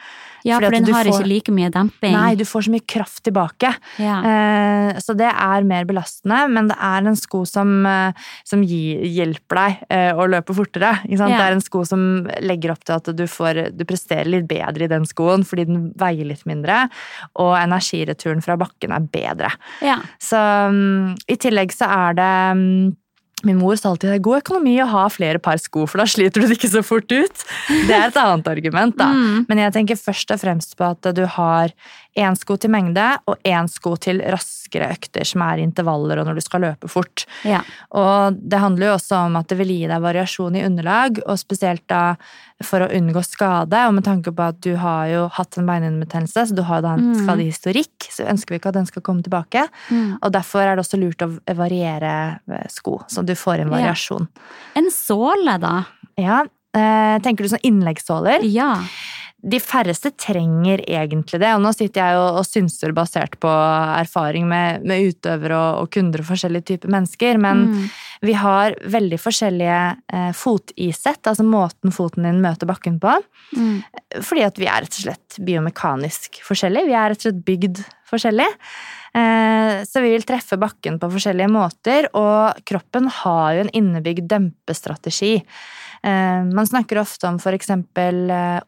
Ja, 0.47 0.59
Fordi 0.61 0.67
for 0.69 0.77
den 0.77 0.95
har 0.95 1.05
får- 1.09 1.21
ikke 1.21 1.31
like 1.33 1.53
mye 1.57 1.71
demping. 1.75 2.13
Nei, 2.15 2.35
du 2.39 2.45
får 2.47 2.67
så 2.69 2.75
mye 2.77 2.87
kraft 2.87 3.23
tilbake. 3.27 3.73
Ja. 4.03 4.19
Eh, 4.23 5.01
Så 5.03 5.17
det 5.19 5.29
er 5.33 5.65
mer 5.67 5.85
belastende, 5.85 6.39
men 6.51 6.69
det 6.71 6.77
er 6.79 7.07
en 7.07 7.17
sko 7.19 7.45
som, 7.47 7.85
eh, 7.87 8.13
som 8.45 8.63
gir, 8.63 9.03
hjelper 9.03 9.57
deg 9.63 9.79
eh, 9.91 10.13
å 10.15 10.27
løpe 10.31 10.55
fortere. 10.55 10.93
Ja. 11.11 11.27
Det 11.27 11.41
er 11.43 11.53
en 11.57 11.61
sko 11.65 11.83
som 11.85 12.05
legger 12.41 12.73
opp 12.73 12.85
til 12.87 12.95
at 12.97 13.11
du, 13.17 13.25
får, 13.27 13.77
du 13.77 13.85
presterer 13.85 14.27
litt 14.31 14.47
bedre 14.49 14.85
i 14.87 14.91
den 14.93 15.05
skoen 15.09 15.45
fordi 15.47 15.67
den 15.67 15.93
veier 15.99 16.25
litt 16.27 16.45
mindre, 16.47 16.89
og 17.37 17.57
energireturen 17.59 18.43
fra 18.45 18.57
bakken 18.57 18.93
er 18.95 19.01
bedre. 19.13 19.51
Ja. 19.83 19.99
Så 20.23 20.39
mm, 20.39 21.17
i 21.29 21.37
tillegg 21.37 21.75
så 21.75 21.89
er 21.91 22.15
det 22.19 22.31
mm, 22.57 22.97
Min 23.45 23.59
mor 23.61 23.77
sa 23.77 23.91
alltid 23.91 24.09
det 24.09 24.17
er 24.17 24.25
god 24.25 24.41
økonomi 24.41 24.79
å 24.81 24.87
ha 24.89 25.03
flere 25.13 25.41
par 25.43 25.61
sko, 25.61 25.85
for 25.85 26.01
da 26.01 26.07
sliter 26.09 26.41
du 26.41 26.49
det 26.49 26.57
ikke 26.57 26.73
så 26.73 26.81
fort 26.87 27.11
ut. 27.13 27.43
Det 27.69 27.93
er 27.93 28.09
et 28.09 28.17
annet 28.17 28.49
argument, 28.49 28.97
da. 28.97 29.11
Mm. 29.13 29.45
Men 29.51 29.61
jeg 29.61 29.75
tenker 29.77 30.01
først 30.01 30.33
og 30.33 30.41
fremst 30.41 30.73
på 30.79 30.89
at 30.89 31.11
du 31.13 31.27
har 31.37 31.75
én 32.17 32.37
sko 32.39 32.57
til 32.57 32.71
mengde 32.73 33.05
og 33.29 33.37
én 33.45 33.69
sko 33.69 33.95
til 34.01 34.23
raskere 34.33 34.89
økter, 34.95 35.25
som 35.29 35.43
er 35.43 35.61
intervaller 35.63 36.19
og 36.19 36.27
når 36.27 36.35
du 36.39 36.41
skal 36.41 36.61
løpe 36.65 36.89
fort. 36.89 37.27
Ja. 37.45 37.61
Og 37.93 38.39
det 38.41 38.59
handler 38.63 38.87
jo 38.89 38.95
også 38.97 39.19
om 39.27 39.37
at 39.37 39.49
det 39.53 39.59
vil 39.61 39.69
gi 39.75 39.87
deg 39.87 40.01
variasjon 40.03 40.57
i 40.57 40.65
underlag, 40.67 41.21
og 41.27 41.39
spesielt 41.39 41.85
da 41.93 42.17
for 42.65 42.81
å 42.81 42.89
unngå 42.97 43.21
skade, 43.23 43.77
og 43.87 43.93
med 43.99 44.05
tanke 44.07 44.33
på 44.33 44.43
at 44.49 44.59
du 44.65 44.73
har 44.81 45.11
jo 45.13 45.27
hatt 45.37 45.59
en 45.61 45.67
beinhinnebetennelse, 45.69 46.47
så 46.49 46.57
du 46.57 46.63
har 46.65 46.81
jo 46.81 46.87
da 46.89 46.95
en 46.97 47.05
Mm. 47.13 47.27
skadehistorikk, 47.27 48.09
så 48.11 48.25
ønsker 48.33 48.55
vi 48.55 48.59
ikke 48.61 48.69
at 48.73 48.79
den 48.81 48.87
skal 48.87 49.03
komme 49.03 49.23
tilbake. 49.23 49.69
Mm. 49.91 50.19
Og 50.23 50.33
derfor 50.33 50.61
er 50.65 50.77
det 50.77 50.85
også 50.87 50.99
lurt 50.99 51.21
å 51.21 51.29
variere 51.55 52.41
eh, 52.51 52.67
sko, 52.73 53.03
så 53.09 53.25
du 53.25 53.35
får 53.35 53.61
en 53.61 53.69
Ja. 53.71 53.77
variasjon. 53.77 54.29
En 54.75 54.89
såle, 54.91 55.61
da? 55.61 55.85
Ja, 56.17 56.41
eh, 56.75 57.19
tenker 57.21 57.45
du 57.45 57.49
sånn 57.53 57.63
innleggssåler? 57.63 58.41
Ja. 58.43 58.81
De 59.47 59.59
færreste 59.61 60.11
trenger 60.17 60.81
egentlig 60.89 61.39
det, 61.43 61.51
og 61.55 61.61
nå 61.63 61.71
sitter 61.77 62.01
jeg 62.01 62.17
og, 62.19 62.39
og 62.41 62.47
synser 62.49 62.95
basert 62.97 63.37
på 63.39 63.51
erfaring 63.51 64.49
med, 64.49 64.83
med 64.89 65.13
utøvere 65.13 65.55
og, 65.59 65.83
og 65.85 65.91
kunder 65.93 66.23
og 66.25 66.31
forskjellige 66.31 66.67
typer 66.73 66.93
mennesker, 66.97 67.39
men 67.39 67.67
Mm. 67.67 67.85
vi 68.23 68.33
har 68.33 68.75
veldig 68.91 69.19
forskjellige 69.21 69.81
eh, 70.13 70.33
fotisett, 70.33 71.21
altså 71.29 71.45
måten 71.45 71.93
foten 71.93 72.25
din 72.27 72.41
møter 72.43 72.67
bakken 72.67 72.99
på, 73.03 73.13
Mm. 73.55 73.83
fordi 74.25 74.43
at 74.43 74.57
vi 74.59 74.67
er 74.67 74.83
rett 74.83 74.97
og 74.97 75.05
slett 75.05 75.37
biomekanisk 75.47 76.41
forskjellige, 76.43 76.89
vi 76.89 76.97
er 76.97 77.13
rett 77.13 77.21
og 77.21 77.29
slett 77.29 77.45
bygd 77.47 77.85
forskjellig. 78.11 78.49
Eh, 79.17 79.85
så 79.87 80.03
vi 80.03 80.11
vil 80.17 80.27
treffe 80.27 80.59
bakken 80.61 80.99
på 81.01 81.13
forskjellige 81.13 81.53
måter, 81.53 82.09
og 82.15 82.59
kroppen 82.69 83.07
har 83.23 83.55
jo 83.55 83.67
en 83.67 83.73
innebygd 83.79 84.27
dempestrategi. 84.33 85.43
Eh, 86.07 86.43
Man 86.55 86.67
snakker 86.67 87.01
ofte 87.03 87.27
om 87.29 87.37
f.eks. 87.43 87.71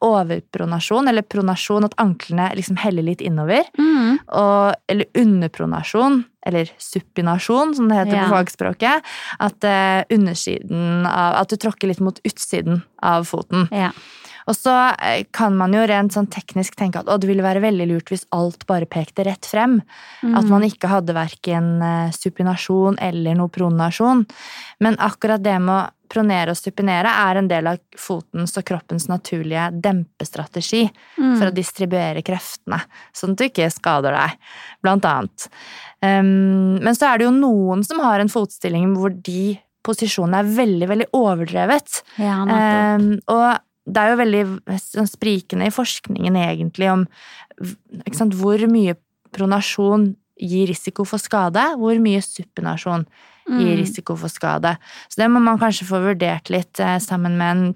overpronasjon, 0.02 1.08
eller 1.08 1.22
pronasjon, 1.22 1.86
at 1.86 1.94
anklene 2.02 2.50
liksom 2.58 2.78
heller 2.82 3.06
litt 3.06 3.22
innover. 3.24 3.64
Mm. 3.78 4.18
Og, 4.26 4.74
eller 4.90 5.06
underpronasjon, 5.18 6.22
eller 6.48 6.70
supinasjon, 6.78 7.74
som 7.76 7.88
det 7.90 7.98
heter 8.00 8.16
Ja. 8.16 8.24
på 8.28 8.36
fagspråket. 8.36 9.02
At, 9.38 9.64
eh, 9.64 10.04
undersiden 10.10 11.06
av, 11.06 11.34
at 11.42 11.48
du 11.48 11.56
tråkker 11.56 11.88
litt 11.88 12.00
mot 12.00 12.18
utsiden 12.24 12.82
av 13.02 13.24
foten. 13.24 13.68
Ja. 13.70 13.90
Og 14.48 14.56
så 14.56 14.72
eh, 14.96 15.26
kan 15.34 15.52
man 15.58 15.74
jo 15.76 15.82
rent 15.88 16.14
sånn 16.14 16.30
teknisk 16.32 16.78
tenke 16.80 17.02
at 17.02 17.20
det 17.20 17.28
ville 17.28 17.44
være 17.44 17.60
veldig 17.60 17.86
lurt 17.90 18.08
hvis 18.14 18.24
alt 18.32 18.64
bare 18.70 18.88
pekte 18.88 19.26
rett 19.28 19.44
frem. 19.44 19.78
At 20.24 20.48
man 20.48 20.64
ikke 20.64 20.88
hadde 20.88 21.12
verken 21.16 21.76
eh, 21.84 22.10
supinasjon 22.16 22.96
eller 23.04 23.36
noe 23.38 23.52
pronasjon. 23.52 24.24
Men 24.80 24.96
akkurat 25.04 25.44
det 25.44 25.58
med 25.60 25.74
å 25.76 25.86
pronere 26.08 26.54
og 26.54 26.56
supinere 26.56 27.10
er 27.28 27.36
en 27.36 27.48
del 27.50 27.66
av 27.68 27.82
fotens 28.00 28.56
og 28.56 28.64
kroppens 28.64 29.10
naturlige 29.10 29.66
dempestrategi 29.84 30.86
Mm. 31.18 31.34
for 31.36 31.50
å 31.50 31.52
distribuere 31.54 32.22
kreftene, 32.24 32.78
sånn 33.12 33.32
at 33.34 33.40
du 33.40 33.44
ikke 33.44 33.66
skader 33.74 34.14
deg, 34.14 34.36
blant 34.80 35.04
annet. 35.04 35.48
Um, 36.00 36.78
men 36.78 36.94
så 36.94 37.10
er 37.10 37.18
det 37.18 37.26
jo 37.26 37.32
noen 37.34 37.82
som 37.84 38.00
har 38.00 38.22
en 38.22 38.30
fotstilling 38.30 38.94
hvor 38.96 39.10
de 39.12 39.58
posisjonene 39.84 40.40
er 40.44 40.52
veldig, 40.56 40.88
veldig 40.88 41.08
overdrevet. 41.18 42.02
ja. 42.22 42.38
Um, 42.46 43.18
og 43.28 43.58
det 43.88 44.02
er 44.02 44.10
jo 44.12 44.20
veldig 44.20 44.42
sånn 44.84 45.08
sprikende 45.08 45.66
i 45.68 45.72
forskningen 45.74 46.36
egentlig 46.36 46.90
om 46.92 47.06
sant, 48.12 48.34
hvor 48.38 48.60
mye 48.70 48.94
pronasjon 49.34 50.10
gir 50.38 50.68
risiko 50.70 51.04
for 51.08 51.18
skade, 51.18 51.62
hvor 51.80 51.98
mye 52.02 52.20
supinasjon 52.22 53.06
gir 53.48 53.72
Mm. 53.74 53.78
risiko 53.80 54.14
for 54.20 54.28
skade. 54.28 54.74
Så 55.08 55.16
det 55.22 55.30
må 55.32 55.40
man 55.40 55.58
kanskje 55.58 55.86
få 55.88 56.02
vurdert 56.04 56.50
litt 56.52 56.78
eh, 56.84 56.98
sammen 57.00 57.38
med 57.40 57.50
en, 57.56 57.74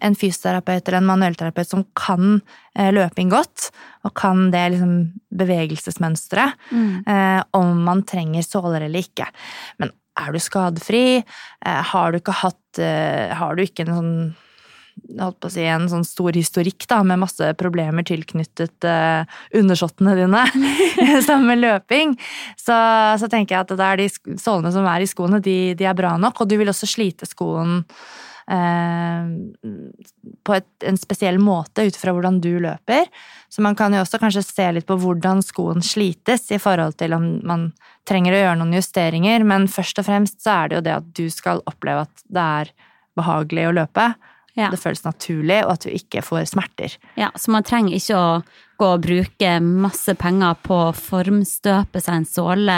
en 0.00 0.14
fysioterapeut 0.14 0.86
eller 0.86 0.98
en 1.00 1.08
manuellterapeut 1.08 1.66
som 1.66 1.82
kan 1.98 2.40
eh, 2.76 2.92
løping 2.94 3.28
godt, 3.32 3.72
og 4.06 4.14
kan 4.14 4.52
det 4.52 4.62
liksom 4.76 4.92
bevegelsesmønsteret, 5.34 6.54
Mm. 6.70 7.02
eh, 7.08 7.42
om 7.58 7.82
man 7.84 8.02
trenger 8.06 8.42
såler 8.46 8.82
eller 8.86 9.00
ikke. 9.02 9.26
Men 9.80 9.90
er 10.16 10.30
du 10.32 10.38
skadefri? 10.38 11.24
Eh, 11.66 11.82
har 11.90 12.12
du 12.12 12.18
ikke 12.20 12.32
hatt 12.44 12.56
Har 12.78 13.56
du 13.56 13.64
ikke 13.64 13.80
en 13.88 13.94
sånn 13.96 14.34
holdt 15.20 15.38
på 15.42 15.50
å 15.50 15.52
si, 15.52 15.64
en 15.66 15.88
sånn 15.90 16.06
stor 16.06 16.36
historikk 16.36 16.86
da, 16.90 17.00
med 17.06 17.22
masse 17.22 17.50
problemer 17.60 18.06
tilknyttet 18.06 18.86
uh, 18.86 19.26
undersåttene 19.56 20.16
dine, 20.18 20.46
sammen 21.28 21.50
med 21.52 21.62
løping, 21.64 22.16
så, 22.58 22.78
så 23.20 23.30
tenker 23.30 23.56
jeg 23.56 23.66
at 23.66 23.76
det 23.76 23.90
er 23.90 24.02
de 24.02 24.38
sålene 24.40 24.72
som 24.74 24.88
er 24.88 25.04
i 25.04 25.10
skoene, 25.10 25.42
de, 25.44 25.58
de 25.78 25.88
er 25.88 25.96
bra 25.98 26.16
nok, 26.20 26.42
og 26.42 26.50
du 26.50 26.58
vil 26.60 26.72
også 26.72 26.88
slite 26.90 27.28
skoen 27.28 27.80
uh, 28.50 29.30
på 30.46 30.56
et, 30.56 30.70
en 30.86 30.98
spesiell 31.00 31.40
måte 31.42 31.86
ut 31.88 31.98
fra 31.98 32.14
hvordan 32.16 32.40
du 32.42 32.52
løper. 32.62 33.08
Så 33.50 33.62
man 33.66 33.76
kan 33.78 33.94
jo 33.94 34.02
også 34.04 34.20
kanskje 34.22 34.44
se 34.46 34.68
litt 34.76 34.88
på 34.88 34.98
hvordan 35.00 35.42
skoen 35.44 35.82
slites 35.84 36.50
i 36.54 36.60
forhold 36.62 36.98
til 37.00 37.16
om 37.16 37.32
man 37.46 37.70
trenger 38.08 38.34
å 38.34 38.42
gjøre 38.44 38.58
noen 38.60 38.76
justeringer, 38.78 39.44
men 39.46 39.68
først 39.70 40.00
og 40.02 40.08
fremst 40.08 40.40
så 40.42 40.62
er 40.62 40.70
det 40.70 40.78
jo 40.78 40.86
det 40.86 40.96
at 40.98 41.10
du 41.18 41.26
skal 41.32 41.62
oppleve 41.70 42.06
at 42.06 42.24
det 42.30 42.46
er 42.62 42.72
behagelig 43.18 43.68
å 43.68 43.76
løpe. 43.82 44.12
Ja. 44.58 44.70
Det 44.72 44.80
føles 44.82 45.04
naturlig, 45.04 45.60
og 45.64 45.72
at 45.76 45.84
du 45.86 45.92
ikke 45.94 46.22
får 46.26 46.48
smerter. 46.50 46.96
Ja, 47.20 47.28
så 47.38 47.52
man 47.54 47.62
trenger 47.66 47.94
ikke 47.96 48.18
å 48.18 48.42
gå 48.80 48.88
og 48.96 49.02
bruke 49.04 49.48
masse 49.60 50.14
penger 50.16 50.56
på 50.64 50.76
å 50.88 50.92
formstøpe 50.96 52.00
seg 52.00 52.14
en 52.22 52.26
såle 52.28 52.76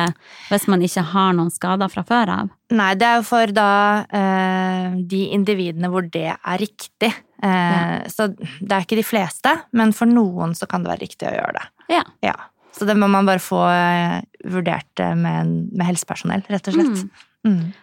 hvis 0.51 0.67
man 0.71 0.83
ikke 0.83 1.05
har 1.13 1.33
noen 1.39 1.51
skader 1.55 1.89
fra 1.93 2.03
før 2.07 2.33
av. 2.35 2.51
Nei, 2.75 2.91
det 2.99 3.07
er 3.07 3.21
jo 3.21 3.27
for 3.29 3.53
da 3.55 3.69
eh, 4.11 4.97
de 5.09 5.23
individene 5.37 5.91
hvor 5.93 6.09
det 6.13 6.27
er 6.35 6.59
riktig. 6.63 7.13
Eh, 7.43 7.99
Så 8.11 8.29
det 8.35 8.73
er 8.73 8.85
ikke 8.87 8.99
de 8.99 9.07
fleste, 9.07 9.55
men 9.79 9.95
for 9.97 10.11
noen 10.11 10.57
så 10.59 10.67
kan 10.71 10.83
det 10.85 10.93
være 10.93 11.05
riktig 11.07 11.31
å 11.31 11.37
gjøre 11.39 11.57
det. 11.61 11.67
Ja. 11.97 12.03
Ja. 12.27 12.35
Så 12.73 12.87
det 12.89 12.95
må 12.99 13.07
man 13.13 13.27
bare 13.29 13.43
få 13.43 13.63
eh, 13.69 14.21
vurdert 14.49 15.01
eh, 15.05 15.15
med, 15.19 15.71
med 15.73 15.87
helsepersonell, 15.87 16.43
rett 16.51 16.71
og 16.73 16.79
slett. 16.79 17.03
Mm. 17.05 17.29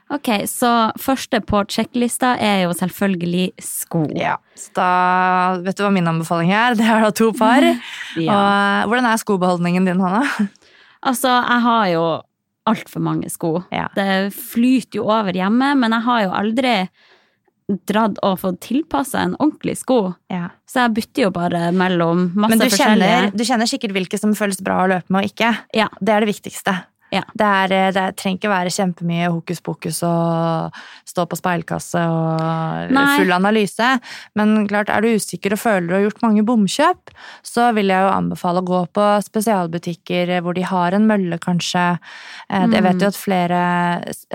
Ok, 0.10 0.30
så 0.48 0.70
første 1.02 1.42
på 1.44 1.60
sjekklista 1.68 2.36
er 2.40 2.62
jo 2.64 2.72
selvfølgelig 2.78 3.50
sko. 3.64 4.06
Ja. 4.16 4.38
Så 4.56 4.72
da 4.78 4.88
vet 5.66 5.76
du 5.78 5.84
hva 5.84 5.92
min 5.92 6.08
anbefaling 6.08 6.54
er? 6.56 6.76
Det 6.80 6.88
er 6.88 7.04
da 7.04 7.12
to 7.16 7.32
par. 7.36 7.66
Ja. 8.16 8.40
Og 8.40 8.90
hvordan 8.94 9.10
er 9.12 9.20
skobeholdningen 9.22 9.90
din, 9.90 10.02
Hanna? 10.06 10.26
Altså, 11.00 11.30
jeg 11.32 11.64
har 11.64 11.84
jo 11.94 12.02
altfor 12.68 13.00
mange 13.00 13.30
sko. 13.32 13.54
Ja. 13.72 13.86
Det 13.96 14.34
flyter 14.36 15.00
jo 15.00 15.06
over 15.08 15.32
hjemme, 15.32 15.70
men 15.80 15.96
jeg 15.96 16.04
har 16.04 16.26
jo 16.26 16.34
aldri 16.36 16.74
dratt 17.88 18.18
og 18.26 18.40
fått 18.42 18.58
tilpassa 18.66 19.22
en 19.24 19.38
ordentlig 19.40 19.78
sko. 19.80 20.00
Ja. 20.28 20.50
Så 20.68 20.84
jeg 20.84 20.96
bytter 20.98 21.24
jo 21.24 21.30
bare 21.32 21.70
mellom 21.72 22.26
masse 22.34 22.52
Men 22.52 22.60
du 22.60 22.66
forskjellige. 22.66 23.14
kjenner, 23.16 23.32
du 23.32 23.46
kjenner 23.48 23.70
sikkert 23.72 23.96
hvilke 23.96 24.20
som 24.20 24.36
føles 24.36 24.60
bra 24.66 24.82
å 24.84 24.90
løpe 24.92 25.08
med 25.14 25.24
og 25.24 25.32
ikke. 25.32 25.54
Ja. 25.78 25.88
Det 26.02 26.18
er 26.18 26.26
det 26.26 26.32
viktigste. 26.34 26.76
Ja. 27.14 27.24
Det, 27.34 27.46
er, 27.46 27.74
eh, 27.74 27.92
det 27.96 28.04
trenger 28.20 28.38
ikke 28.38 28.52
være 28.52 28.74
kjempemye 28.74 29.30
hokus 29.34 29.62
pokus 29.66 30.02
og 30.06 30.76
stå 31.10 31.26
på 31.30 31.40
speilkasse 31.40 32.02
og 32.06 32.94
Nei. 32.94 33.06
full 33.18 33.34
analyse. 33.34 33.90
Men 34.38 34.68
klart, 34.70 34.92
er 34.94 35.02
du 35.02 35.16
usikker 35.18 35.56
og 35.56 35.62
føler 35.62 35.88
du 35.90 35.96
har 35.98 36.06
gjort 36.06 36.24
mange 36.28 36.46
bomkjøp, 36.46 37.14
så 37.46 37.72
vil 37.78 37.94
jeg 37.94 38.06
jo 38.06 38.14
anbefale 38.14 38.62
å 38.62 38.70
gå 38.70 38.84
på 38.94 39.08
spesialbutikker 39.26 40.36
hvor 40.46 40.58
de 40.58 40.66
har 40.70 40.98
en 40.98 41.08
mølle, 41.10 41.40
kanskje. 41.42 41.86
Mm. 42.50 42.76
Jeg 42.78 42.86
vet 42.86 43.04
jo 43.04 43.10
at 43.10 43.20
flere, 43.20 43.64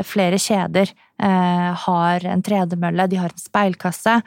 flere 0.07 0.41
kjeder 0.43 0.91
eh, 0.91 1.71
har 1.87 2.27
en 2.27 2.43
tredemølle, 2.45 3.07
de 3.11 3.23
har 3.23 3.31
en 3.31 3.45
speilkasse. 3.45 4.19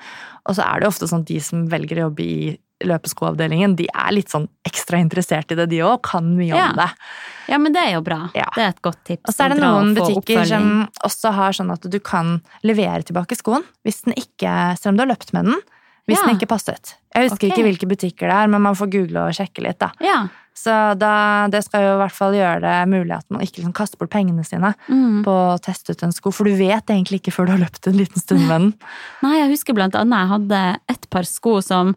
Og 0.48 0.56
så 0.56 0.64
er 0.64 0.80
det 0.80 0.88
jo 0.88 0.94
ofte 0.94 1.12
sånn 1.12 1.28
at 1.28 1.34
de 1.34 1.42
som 1.44 1.68
velger 1.72 2.00
å 2.00 2.08
jobbe 2.08 2.24
i 2.24 2.40
løpeskoavdelingen, 2.86 3.76
de 3.80 3.88
er 3.94 4.12
litt 4.14 4.30
sånn 4.30 4.48
ekstra 4.68 5.00
interessert 5.02 5.52
i 5.52 5.58
det, 5.60 5.70
de 5.72 5.80
òg. 5.86 6.02
Kan 6.04 6.36
mye 6.38 6.54
Ja. 6.56 6.70
om 6.70 6.76
det. 6.78 6.90
Ja, 7.50 7.58
men 7.58 7.74
det 7.74 7.82
er 7.88 7.94
jo 7.96 8.02
bra. 8.02 8.30
Ja. 8.36 8.50
Det 8.56 8.64
er 8.64 8.70
et 8.70 8.82
godt 8.82 9.04
tips. 9.06 9.24
Og 9.28 9.34
så 9.34 9.46
er 9.46 9.50
det 9.56 9.60
noen 9.64 9.96
butikker 9.96 10.46
som 10.46 10.88
også 11.04 11.34
har 11.34 11.52
sånn 11.52 11.72
at 11.74 11.82
du 11.90 12.00
kan 12.00 12.42
levere 12.64 13.04
tilbake 13.04 13.36
skoen 13.38 13.64
hvis 13.86 14.04
den 14.04 14.14
ikke, 14.14 14.78
selv 14.78 14.92
om 14.94 14.98
du 14.98 15.04
har 15.06 15.16
løpt 15.16 15.34
med 15.34 15.46
den, 15.46 15.56
hvis 16.08 16.18
Ja. 16.22 16.28
den 16.28 16.38
ikke 16.38 16.48
passet. 16.48 16.96
Jeg 17.16 17.30
husker 17.30 17.48
okay. 17.48 17.50
ikke 17.64 17.64
hvilke 17.68 17.88
butikker 17.90 18.28
det 18.30 18.36
er, 18.36 18.48
men 18.48 18.62
man 18.62 18.76
får 18.76 18.90
google 18.92 19.28
og 19.28 19.34
sjekke 19.34 19.64
litt, 19.64 19.80
da. 19.80 19.92
Ja. 20.00 20.28
Så 20.58 20.98
da, 20.98 21.48
det 21.48 21.64
skal 21.66 21.82
jo 21.82 21.94
i 21.96 22.02
hvert 22.02 22.12
fall 22.12 22.34
gjøre 22.34 22.62
det 22.62 22.90
mulig 22.90 23.12
at 23.16 23.26
man 23.30 23.42
ikke 23.42 23.58
liksom 23.62 23.74
kaster 23.74 23.98
bort 23.98 24.10
pengene 24.10 24.44
sine 24.44 24.74
Mm. 24.90 25.24
på 25.24 25.30
å 25.30 25.60
teste 25.62 25.92
ut 25.92 26.02
en 26.04 26.12
sko, 26.12 26.32
for 26.32 26.46
du 26.46 26.56
vet 26.58 26.86
egentlig 26.88 27.22
ikke 27.22 27.32
før 27.34 27.46
du 27.46 27.52
har 27.52 27.60
løpt 27.60 27.86
en 27.88 27.94
liten 27.98 28.20
stund 28.20 28.42
med 28.48 28.50
den. 28.62 28.74
Nei, 29.22 29.36
jeg 29.38 29.52
husker 29.52 29.74
blant 29.76 29.94
annet 29.94 30.18
jeg 30.18 30.30
hadde 30.30 30.80
et 30.90 31.10
par 31.12 31.24
sko 31.24 31.62
som 31.62 31.96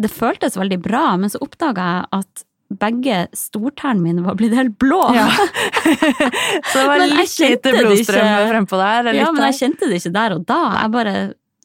Det 0.00 0.10
føltes 0.12 0.56
veldig 0.56 0.78
bra, 0.82 1.04
men 1.20 1.32
så 1.32 1.40
oppdaga 1.44 1.88
jeg 1.92 2.08
at 2.20 2.44
begge 2.80 3.16
stortærne 3.34 3.98
mine 4.04 4.22
var 4.22 4.36
blitt 4.38 4.54
helt 4.54 4.76
blå. 4.78 5.00
Ja. 5.16 5.26
Så 6.70 6.78
det 6.78 6.86
var 6.86 7.02
litt 7.02 7.38
lite 7.42 7.72
det 7.72 7.80
blodstrøm 7.82 8.28
frempå 8.52 8.78
der. 8.78 9.10
Ja, 9.18 9.30
men 9.34 9.48
jeg 9.50 9.58
kjente 9.58 9.88
det 9.90 9.98
ikke 9.98 10.12
der 10.14 10.36
og 10.36 10.44
da. 10.48 10.60
Jeg 10.78 10.92
bare 10.94 11.16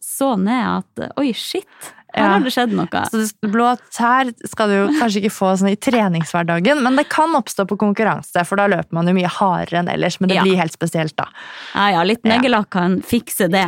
så 0.06 0.32
ned 0.40 0.64
at 0.64 1.06
oi, 1.20 1.30
shit, 1.38 1.92
her 2.16 2.30
har 2.32 2.44
det 2.46 2.54
skjedd 2.56 2.74
noe. 2.78 3.02
Så 3.12 3.50
blå 3.52 3.68
tær 3.94 4.30
skal 4.48 4.72
du 4.72 4.76
kanskje 4.98 5.22
ikke 5.26 5.34
få 5.36 5.50
sånn 5.60 5.74
i 5.74 5.78
treningshverdagen, 5.78 6.80
men 6.86 6.96
det 7.00 7.08
kan 7.12 7.36
oppstå 7.36 7.66
på 7.70 7.78
konkurranse, 7.82 8.46
for 8.48 8.62
da 8.62 8.70
løper 8.72 8.96
man 8.96 9.10
jo 9.12 9.16
mye 9.18 9.32
hardere 9.38 9.82
enn 9.82 9.92
ellers, 9.92 10.18
men 10.22 10.32
det 10.32 10.38
Ja. 10.40 10.46
blir 10.48 10.56
helt 10.62 10.74
spesielt 10.74 11.16
da. 11.20 11.28
Ja, 11.74 11.90
ja, 11.98 12.04
litt 12.08 12.24
neglelakk 12.24 12.70
kan 12.72 13.02
fikse 13.04 13.50
det. 13.52 13.68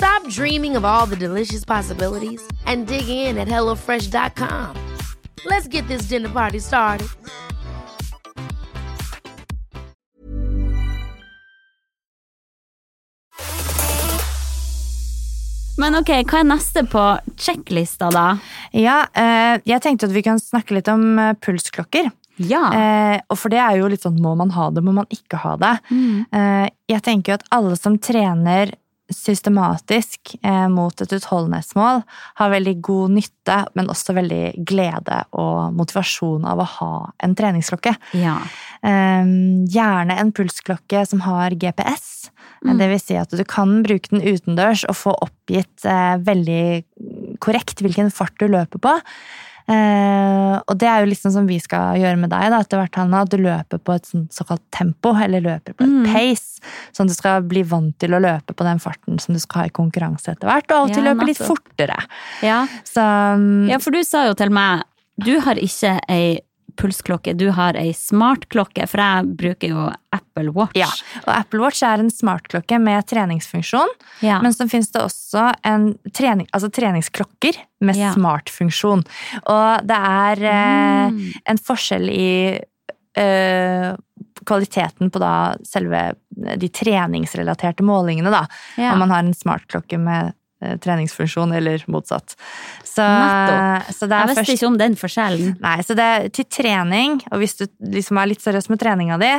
Stop 0.00 0.26
dreaming 0.28 0.76
of 0.76 0.84
all 0.86 1.04
the 1.04 1.16
delicious 1.16 1.62
possibilities 1.62 2.40
and 2.64 2.86
dig 2.86 3.06
in 3.06 3.36
at 3.36 3.48
HelloFresh.com. 3.48 4.74
Let's 5.44 5.68
get 5.68 5.86
this 5.88 6.08
dinner 6.08 6.30
party 6.30 6.58
started. 6.58 7.08
Men 15.76 15.96
ok, 16.00 16.14
hva 16.24 16.40
er 16.40 16.48
neste 16.48 16.86
på 16.88 17.04
sjekklista, 17.36 18.08
da? 18.08 18.24
Ja, 18.72 19.02
eh, 19.12 19.60
jeg 19.68 19.84
tenkte 19.84 20.08
at 20.08 20.16
vi 20.16 20.24
kan 20.24 20.40
snakke 20.40 20.80
litt 20.80 20.88
om 20.88 21.18
eh, 21.20 21.36
pulsklokker. 21.44 22.08
Ja. 22.40 22.66
Eh, 22.72 23.20
og 23.28 23.36
for 23.36 23.52
det 23.52 23.60
er 23.60 23.76
jo 23.82 23.88
litt 23.92 24.04
sånn, 24.04 24.20
må 24.20 24.32
man 24.38 24.56
ha 24.56 24.72
det, 24.72 24.80
må 24.80 24.96
man 24.96 25.08
ikke 25.12 25.44
ha 25.44 25.56
det? 25.60 25.76
Eh, 25.92 26.68
jeg 26.88 27.04
tenker 27.04 27.34
jo 27.34 27.40
at 27.42 27.50
alle 27.52 27.76
som 27.76 28.00
trener 28.00 28.72
systematisk 29.14 30.34
eh, 30.42 30.66
mot 30.72 31.02
et 31.02 31.12
utholdenhetsmål, 31.16 32.02
har 32.40 32.52
veldig 32.54 32.76
god 32.84 33.16
nytte, 33.18 33.58
men 33.78 33.90
også 33.92 34.14
veldig 34.16 34.44
glede 34.68 35.22
og 35.36 35.76
motivasjon 35.76 36.46
av 36.48 36.62
å 36.62 36.68
ha 36.78 36.92
en 37.24 37.36
treningsklokke. 37.38 37.96
ja. 38.18 38.38
Eh, 38.80 39.26
gjerne 39.68 40.14
en 40.16 40.30
pulsklokke 40.32 41.02
som 41.04 41.20
har 41.26 41.52
GPS. 41.52 42.30
Mm. 42.64 42.78
Det 42.78 42.88
vil 42.88 43.02
si 43.02 43.18
at 43.20 43.32
du 43.36 43.42
kan 43.44 43.82
bruke 43.84 44.12
den 44.12 44.24
utendørs 44.24 44.86
og 44.88 44.96
få 44.96 45.12
oppgitt 45.26 45.84
eh, 45.84 46.16
veldig 46.24 46.64
korrekt 47.44 47.84
hvilken 47.84 48.08
fart 48.14 48.36
du 48.40 48.48
løper 48.48 48.80
på. 48.80 48.96
Eh, 49.70 50.56
og 50.66 50.74
det 50.80 50.88
er 50.90 51.04
jo 51.04 51.10
liksom 51.12 51.32
som 51.34 51.46
vi 51.46 51.58
skal 51.62 51.98
gjøre 52.00 52.18
med 52.18 52.32
deg 52.32 52.48
da, 52.50 52.58
etter 52.64 52.80
hvert, 52.80 52.96
Hanna, 52.98 53.20
at 53.22 53.30
du 53.30 53.38
løper 53.38 53.78
på 53.78 53.94
et 53.94 54.08
såkalt 54.34 54.62
tempo, 54.74 55.12
eller 55.14 55.44
løper 55.44 55.76
på 55.78 55.84
et 55.86 55.90
Mm. 55.90 56.06
pace, 56.10 56.60
sånn 56.92 57.06
at 57.06 57.14
du 57.14 57.18
skal 57.18 57.42
bli 57.46 57.62
vant 57.62 57.94
til 57.98 58.10
å 58.16 58.20
løpe 58.20 58.54
på 58.56 58.64
den 58.66 58.78
farten 58.82 59.18
som 59.22 59.34
du 59.34 59.40
skal 59.40 59.62
ha 59.62 59.66
i 59.70 59.74
konkurranse 59.74 60.32
etter 60.34 60.48
hvert, 60.50 60.70
og 60.70 60.76
av 60.76 60.84
og 60.88 60.94
til 60.94 61.04
Ja, 61.04 61.14
løpe 61.14 61.26
litt 61.26 61.38
fortere. 61.38 61.98
ja. 62.42 62.66
Så 62.84 63.00
mm, 63.38 63.68
Ja, 63.70 63.78
for 63.78 63.90
du 63.94 64.02
sa 64.04 64.26
jo 64.26 64.34
til 64.34 64.50
meg 64.50 64.82
du 65.20 65.38
har 65.40 65.54
ikke 65.60 66.00
ei 66.08 66.40
pulsklokke, 66.80 67.34
du 67.36 67.50
har 67.56 67.76
ei 67.78 67.92
smartklokke, 67.96 68.86
for 68.88 69.02
jeg 69.02 69.36
bruker 69.36 69.68
jo 69.74 69.86
Apple 70.16 70.50
Watch. 70.56 70.76
ja, 70.80 70.88
og 71.26 71.30
Apple 71.36 71.60
Watch 71.60 71.82
er 71.86 72.00
en 72.02 72.10
smartklokke 72.10 72.80
med 72.80 73.06
treningsfunksjon, 73.06 73.88
Ja. 74.24 74.40
Men 74.42 74.52
så 74.52 74.66
finnes 74.68 74.90
det 74.92 75.00
også 75.02 75.52
en 75.64 75.94
trening, 76.12 76.46
altså 76.52 76.70
treningsklokker 76.70 77.56
med 77.80 77.96
Ja. 77.96 78.12
smartfunksjon. 78.14 79.04
Og 79.46 79.86
det 79.86 79.96
er 79.96 80.44
eh, 80.44 81.10
Mm. 81.10 81.32
en 81.46 81.58
forskjell 81.58 82.08
i 82.10 82.60
eh, 83.16 83.96
kvaliteten 84.46 85.10
på 85.10 85.18
da 85.20 85.54
selve 85.66 86.14
de 86.30 86.68
treningsrelaterte 86.68 87.82
målingene, 87.82 88.30
da. 88.30 88.46
Ja. 88.78 88.92
Om 88.94 88.98
man 89.00 89.10
har 89.10 89.18
en 89.24 89.34
smartklokke 89.34 89.98
med 89.98 90.32
treningsfunksjon, 90.60 91.52
eller 91.56 91.82
motsatt. 91.90 92.36
Så, 92.84 93.04
så 93.94 94.06
det 94.10 94.16
jeg 94.18 94.28
visste 94.30 94.40
først 94.40 94.54
ikke 94.56 94.68
om 94.68 94.78
den 94.80 94.96
forskjellen. 94.98 95.52
Nei, 95.62 95.76
så 95.86 95.96
det 95.98 96.06
er 96.06 96.28
til 96.34 96.48
trening, 96.52 97.20
og 97.30 97.42
hvis 97.42 97.56
du 97.60 97.66
liksom 97.94 98.18
er 98.20 98.32
litt 98.32 98.42
seriøs 98.44 98.68
med 98.72 98.80
treninga 98.82 99.16
di, 99.22 99.30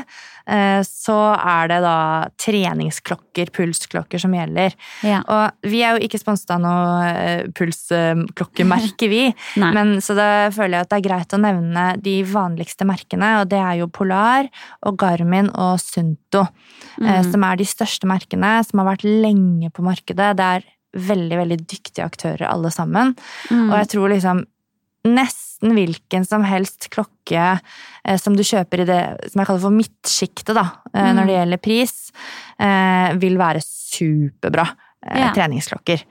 eh, 0.56 0.80
så 0.88 1.18
er 1.36 1.70
det 1.72 1.80
da 1.84 1.98
treningsklokker, 2.42 3.52
pulsklokker, 3.54 4.22
som 4.24 4.34
gjelder. 4.36 4.74
Ja. 5.06 5.22
Og 5.28 5.70
vi 5.70 5.84
er 5.86 5.98
jo 5.98 6.08
ikke 6.08 6.22
sponset 6.22 6.56
av 6.56 6.64
noe 6.64 7.12
eh, 7.12 7.44
pulsklokkemerke, 7.58 9.10
vi. 9.12 9.24
Men 9.78 9.98
så 10.04 10.16
da 10.18 10.30
føler 10.56 10.80
jeg 10.80 10.88
at 10.88 10.94
det 10.94 11.00
er 11.02 11.08
greit 11.10 11.36
å 11.38 11.42
nevne 11.42 11.86
de 12.02 12.18
vanligste 12.32 12.88
merkene, 12.90 13.34
og 13.42 13.52
det 13.52 13.62
er 13.62 13.82
jo 13.82 13.92
Polar 13.92 14.50
og 14.88 14.98
Garmin 15.02 15.52
og 15.54 15.78
Sunto, 15.84 16.48
eh, 16.48 17.10
Mm. 17.22 17.32
som 17.32 17.44
er 17.44 17.56
de 17.58 17.66
største 17.66 18.08
merkene, 18.10 18.50
som 18.66 18.80
har 18.80 18.96
vært 18.96 19.04
lenge 19.06 19.70
på 19.74 19.84
markedet. 19.84 20.36
Det 20.38 20.46
er 20.46 20.64
veldig, 20.94 21.38
veldig 21.40 21.58
dyktige 21.68 22.06
aktører 22.06 22.48
alle 22.50 22.72
sammen. 22.72 23.14
Mm. 23.50 23.70
Og 23.72 23.78
jeg 23.80 23.92
tror 23.94 24.10
liksom 24.12 24.46
nesten 25.08 25.74
hvilken 25.74 26.26
som 26.28 26.44
helst 26.46 26.90
klokke 26.94 27.60
eh, 28.06 28.18
som 28.22 28.36
du 28.38 28.44
kjøper 28.46 28.84
i 28.84 28.86
det 28.90 29.02
som 29.32 29.42
jeg 29.42 29.48
kaller 29.50 29.64
for 29.64 29.74
midtsjiktet, 29.74 30.54
da, 30.58 30.68
eh, 30.94 31.08
Mm. 31.12 31.16
når 31.18 31.26
det 31.26 31.36
gjelder 31.40 31.62
pris, 31.62 32.12
eh, 32.60 33.14
vil 33.18 33.38
være 33.38 33.62
superbra 33.66 34.68
Ja. 35.16 35.32
treningsklokker. 35.34 36.04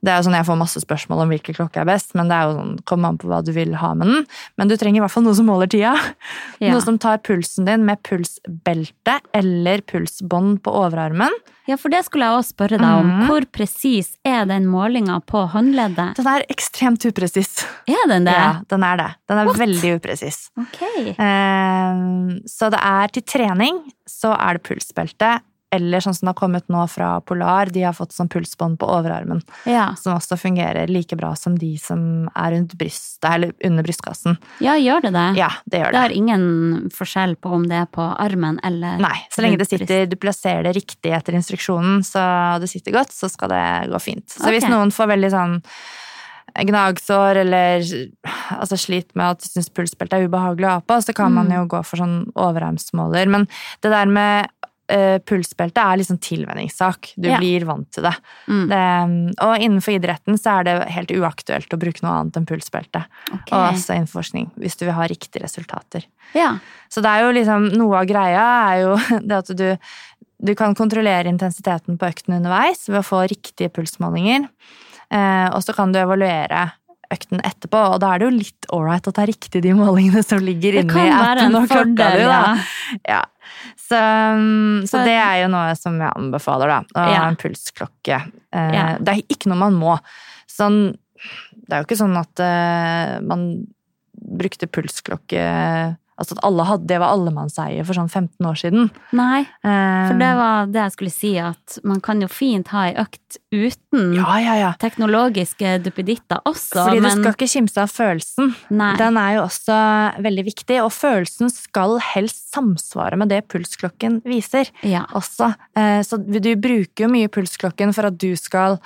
Det 0.00 0.08
er 0.12 0.16
jo 0.20 0.26
sånn 0.28 0.36
Jeg 0.38 0.46
får 0.48 0.56
masse 0.56 0.80
spørsmål 0.80 1.24
om 1.26 1.32
hvilken 1.34 1.56
klokke 1.58 1.82
er 1.82 1.88
best, 1.88 2.14
men 2.16 2.30
det 2.30 2.36
er 2.38 2.48
jo 2.48 2.56
sånn, 2.56 2.74
kommer 2.88 3.12
an 3.12 3.18
på 3.20 3.28
hva 3.28 3.42
du 3.44 3.52
vil 3.52 3.74
ha 3.80 3.92
med 3.94 4.08
den. 4.08 4.26
Men 4.56 4.70
du 4.70 4.76
trenger 4.80 5.00
i 5.00 5.04
hvert 5.04 5.12
fall 5.12 5.26
noe 5.26 5.36
som 5.36 5.48
måler 5.50 5.68
tida. 5.70 5.92
Ja. 6.60 6.74
Noe 6.74 6.80
som 6.84 6.98
tar 7.00 7.20
pulsen 7.24 7.64
din 7.68 7.84
med 7.88 8.00
pulsbelte 8.04 9.18
eller 9.36 9.80
pulsbånd 9.88 10.62
på 10.64 10.72
overarmen. 10.82 11.32
ja, 11.68 11.76
for 11.78 11.92
det 11.92 12.00
skulle 12.06 12.26
jeg 12.26 12.40
også 12.40 12.54
spørre 12.54 12.78
deg 12.80 13.00
om. 13.00 13.10
Mm. 13.20 13.26
Hvor 13.28 13.44
presis 13.54 14.08
er 14.26 14.44
den 14.50 14.66
målinga 14.66 15.20
på 15.28 15.44
håndleddet? 15.52 16.16
Den 16.18 16.26
er 16.32 16.44
ekstremt 16.50 17.04
upresis. 17.06 17.62
Er 17.88 18.08
den 18.10 18.26
det? 18.26 18.34
Ja, 18.34 18.50
den 18.72 18.82
er 18.84 18.96
det. 19.00 19.08
Den 19.30 19.38
er 19.42 19.46
What? 19.48 19.60
veldig 19.60 19.92
upresis. 20.00 20.40
Ok. 20.58 20.80
Um, 21.20 22.40
Så 22.48 22.70
det 22.72 22.80
er 22.82 23.12
til 23.14 23.22
trening, 23.22 23.78
så 24.08 24.32
er 24.34 24.58
det 24.58 24.64
pulsbelte. 24.66 25.38
Eller 25.72 26.00
sånn 26.02 26.14
som 26.16 26.26
det 26.26 26.30
har 26.34 26.40
kommet 26.40 26.64
nå 26.68 26.80
fra 26.90 27.20
Polar, 27.22 27.66
de 27.70 27.84
har 27.86 27.92
fått 27.94 28.10
sånn 28.10 28.28
pulsbånd 28.28 28.76
på 28.80 28.88
overarmen. 28.90 29.38
Ja. 29.70 29.94
Som 29.94 30.16
også 30.16 30.34
fungerer 30.36 30.90
like 30.90 31.14
bra 31.16 31.34
som 31.38 31.54
de 31.58 31.76
som 31.78 32.28
er 32.34 32.50
rundt 32.56 32.74
brystet, 32.74 33.28
eller 33.30 33.52
under 33.64 33.86
brystkassen. 33.86 34.36
ja, 34.60 34.74
gjør 34.74 35.02
det 35.06 35.12
det? 35.14 35.26
Ja, 35.38 35.50
det 35.70 35.78
gjør 35.78 35.92
Det 35.92 35.92
det. 35.92 36.00
har 36.00 36.10
ingen 36.10 36.90
forskjell 36.90 37.36
på 37.36 37.52
om 37.54 37.68
det 37.70 37.76
er 37.84 37.86
på 37.86 38.02
armen 38.18 38.58
eller 38.64 38.98
Nei, 38.98 39.14
så 39.30 39.42
lenge 39.42 39.58
det 39.58 39.68
sitter, 39.70 40.06
du 40.10 40.16
plasserer 40.16 40.64
det 40.64 40.74
riktig 40.74 41.12
etter 41.14 41.32
instruksjonen, 41.38 42.02
så 42.02 42.58
det 42.60 42.68
sitter 42.68 42.90
godt, 42.98 43.12
så 43.14 43.30
skal 43.30 43.48
det 43.54 43.64
gå 43.94 44.00
fint. 44.02 44.26
Så 44.28 44.50
hvis 44.50 44.66
noen 44.68 44.90
får 44.90 45.06
veldig 45.14 45.30
sånn 45.30 45.60
gnagsår 46.66 47.36
eller 47.44 47.84
altså 48.58 48.76
sliter 48.78 49.14
med 49.14 49.36
at 49.36 49.44
de 49.44 49.48
syns 49.52 49.68
pulsbeltet 49.70 50.18
er 50.18 50.26
ubehagelig 50.26 50.66
å 50.66 50.72
ha 50.78 50.80
på, 50.82 50.96
så 51.02 51.14
kan 51.14 51.32
man 51.32 51.46
Mm. 51.46 51.54
jo 51.60 51.66
gå 51.76 51.84
for 51.86 51.96
sånn 51.96 52.32
overarmsmåler. 52.34 53.28
Men 53.28 53.46
det 53.82 53.90
der 53.94 54.06
med 54.06 54.48
eh, 54.90 55.16
pulsbelte 55.22 55.82
er 55.82 56.00
liksom 56.00 56.18
tilvenningssak. 56.22 57.12
Du 57.16 57.28
Ja. 57.28 57.38
blir 57.38 57.64
vant 57.68 57.88
til 57.94 58.04
det. 58.04 58.14
Mm. 58.48 58.68
det. 58.68 59.36
Og 59.46 59.54
innenfor 59.58 59.94
idretten 59.96 60.38
så 60.40 60.58
er 60.58 60.64
det 60.68 60.76
helt 60.90 61.14
uaktuelt 61.14 61.70
å 61.72 61.78
bruke 61.80 62.02
noe 62.02 62.16
annet 62.20 62.36
enn 62.40 62.46
pulsbelte. 62.46 63.04
Okay. 63.30 63.54
Og 63.54 63.74
også 63.74 63.94
innenfor 63.96 64.20
forskning, 64.20 64.50
hvis 64.58 64.76
du 64.76 64.86
vil 64.86 64.96
ha 64.98 65.06
riktige 65.06 65.44
resultater. 65.44 66.04
Ja. 66.34 66.58
Så 66.90 67.02
det 67.02 67.10
er 67.10 67.24
jo 67.26 67.32
liksom, 67.38 67.70
noe 67.78 68.02
av 68.02 68.10
greia 68.10 68.44
er 68.72 68.82
jo 68.82 68.96
det 69.28 69.38
at 69.38 69.54
du, 69.56 69.78
du 70.42 70.54
kan 70.58 70.74
kontrollere 70.74 71.30
intensiteten 71.30 71.98
på 72.00 72.10
økten 72.10 72.36
underveis 72.40 72.88
ved 72.88 73.00
å 73.02 73.06
få 73.06 73.24
riktige 73.30 73.70
pulsmålinger. 73.70 74.48
Eh, 75.10 75.48
og 75.50 75.62
så 75.64 75.74
kan 75.74 75.92
du 75.92 75.98
evaluere 75.98 76.70
økten 77.10 77.40
etterpå, 77.42 77.78
og 77.94 77.98
da 78.02 78.12
er 78.14 78.20
det 78.22 78.26
jo 78.28 78.36
litt 78.36 78.66
ålreit 78.70 79.08
at 79.10 79.16
det 79.16 79.22
er 79.24 79.30
riktig 79.32 79.62
de 79.64 79.72
målingene 79.74 80.22
som 80.22 80.38
ligger 80.38 80.76
Det 80.78 80.84
inni 80.84 80.92
kan 80.94 81.08
være 81.10 81.46
appen 81.48 81.58
en 81.58 81.70
fordel, 81.72 82.20
ja. 82.22 82.42
Ja. 83.08 83.22
Så, 83.90 83.98
um, 83.98 84.82
så 84.86 85.02
det 85.02 85.16
er 85.18 85.40
jo 85.42 85.50
noe 85.50 85.74
som 85.74 85.96
jeg 85.98 86.14
anbefaler, 86.14 86.70
da. 86.70 86.80
Å 86.94 87.06
ha 87.10 87.24
en 87.26 87.38
pulsklokke. 87.40 88.20
Eh. 88.54 88.90
Det 89.02 89.14
er 89.16 89.22
ikke 89.26 89.50
noe 89.50 89.58
man 89.64 89.78
må. 89.78 89.96
Sånn, 90.50 90.92
det 91.50 91.74
er 91.74 91.82
jo 91.82 91.88
ikke 91.88 91.98
sånn 91.98 92.14
at 92.20 92.42
eh, 92.44 93.16
man 93.26 93.48
brukte 94.20 94.68
pulsklokke 94.70 95.42
altså 96.20 96.36
at 96.36 96.42
alle 96.44 96.64
hadde, 96.68 96.86
det 96.90 96.98
var 97.00 97.14
allemannseie 97.16 97.82
for 97.88 97.96
sånn 97.96 98.10
15 98.12 98.46
år 98.50 98.58
siden. 98.60 98.90
Nei, 99.16 99.42
for 99.64 99.70
Eh, 99.70 100.18
det 100.20 100.30
var 100.36 100.66
det 100.68 100.82
jeg 100.84 100.92
skulle 100.96 101.12
si, 101.14 101.30
at 101.40 101.78
man 101.88 102.00
kan 102.04 102.20
jo 102.20 102.28
fint 102.28 102.68
ha 102.74 102.82
ei 102.90 102.94
økt 103.00 103.38
uten 103.50 104.12
Ja, 104.18 104.36
ja, 104.44 104.54
ja. 104.60 104.70
teknologiske 104.78 105.78
duppeditter 105.84 106.40
også, 106.44 106.84
Fordi 106.84 107.00
du 107.00 107.08
skal 107.10 107.32
ikke 107.34 107.48
kimse 107.54 107.80
av 107.82 107.90
følelsen. 107.92 108.54
Nei. 108.70 108.92
Den 109.00 109.16
er 109.16 109.38
jo 109.38 109.44
også 109.48 109.78
veldig 110.22 110.44
viktig, 110.50 110.80
og 110.84 110.92
følelsen 110.92 111.50
skal 111.52 111.98
helst 112.12 112.52
samsvare 112.54 113.16
med 113.16 113.28
det 113.32 113.42
pulsklokken 113.48 114.20
viser. 114.24 114.70
ja. 114.82 115.06
også. 115.14 115.54
Eh, 115.76 116.02
Så 116.02 116.18
du 116.20 116.54
bruker 116.56 117.04
jo 117.06 117.08
mye 117.08 117.28
pulsklokken 117.28 117.94
for 117.94 118.06
at 118.06 118.18
du 118.18 118.34
skal 118.36 118.78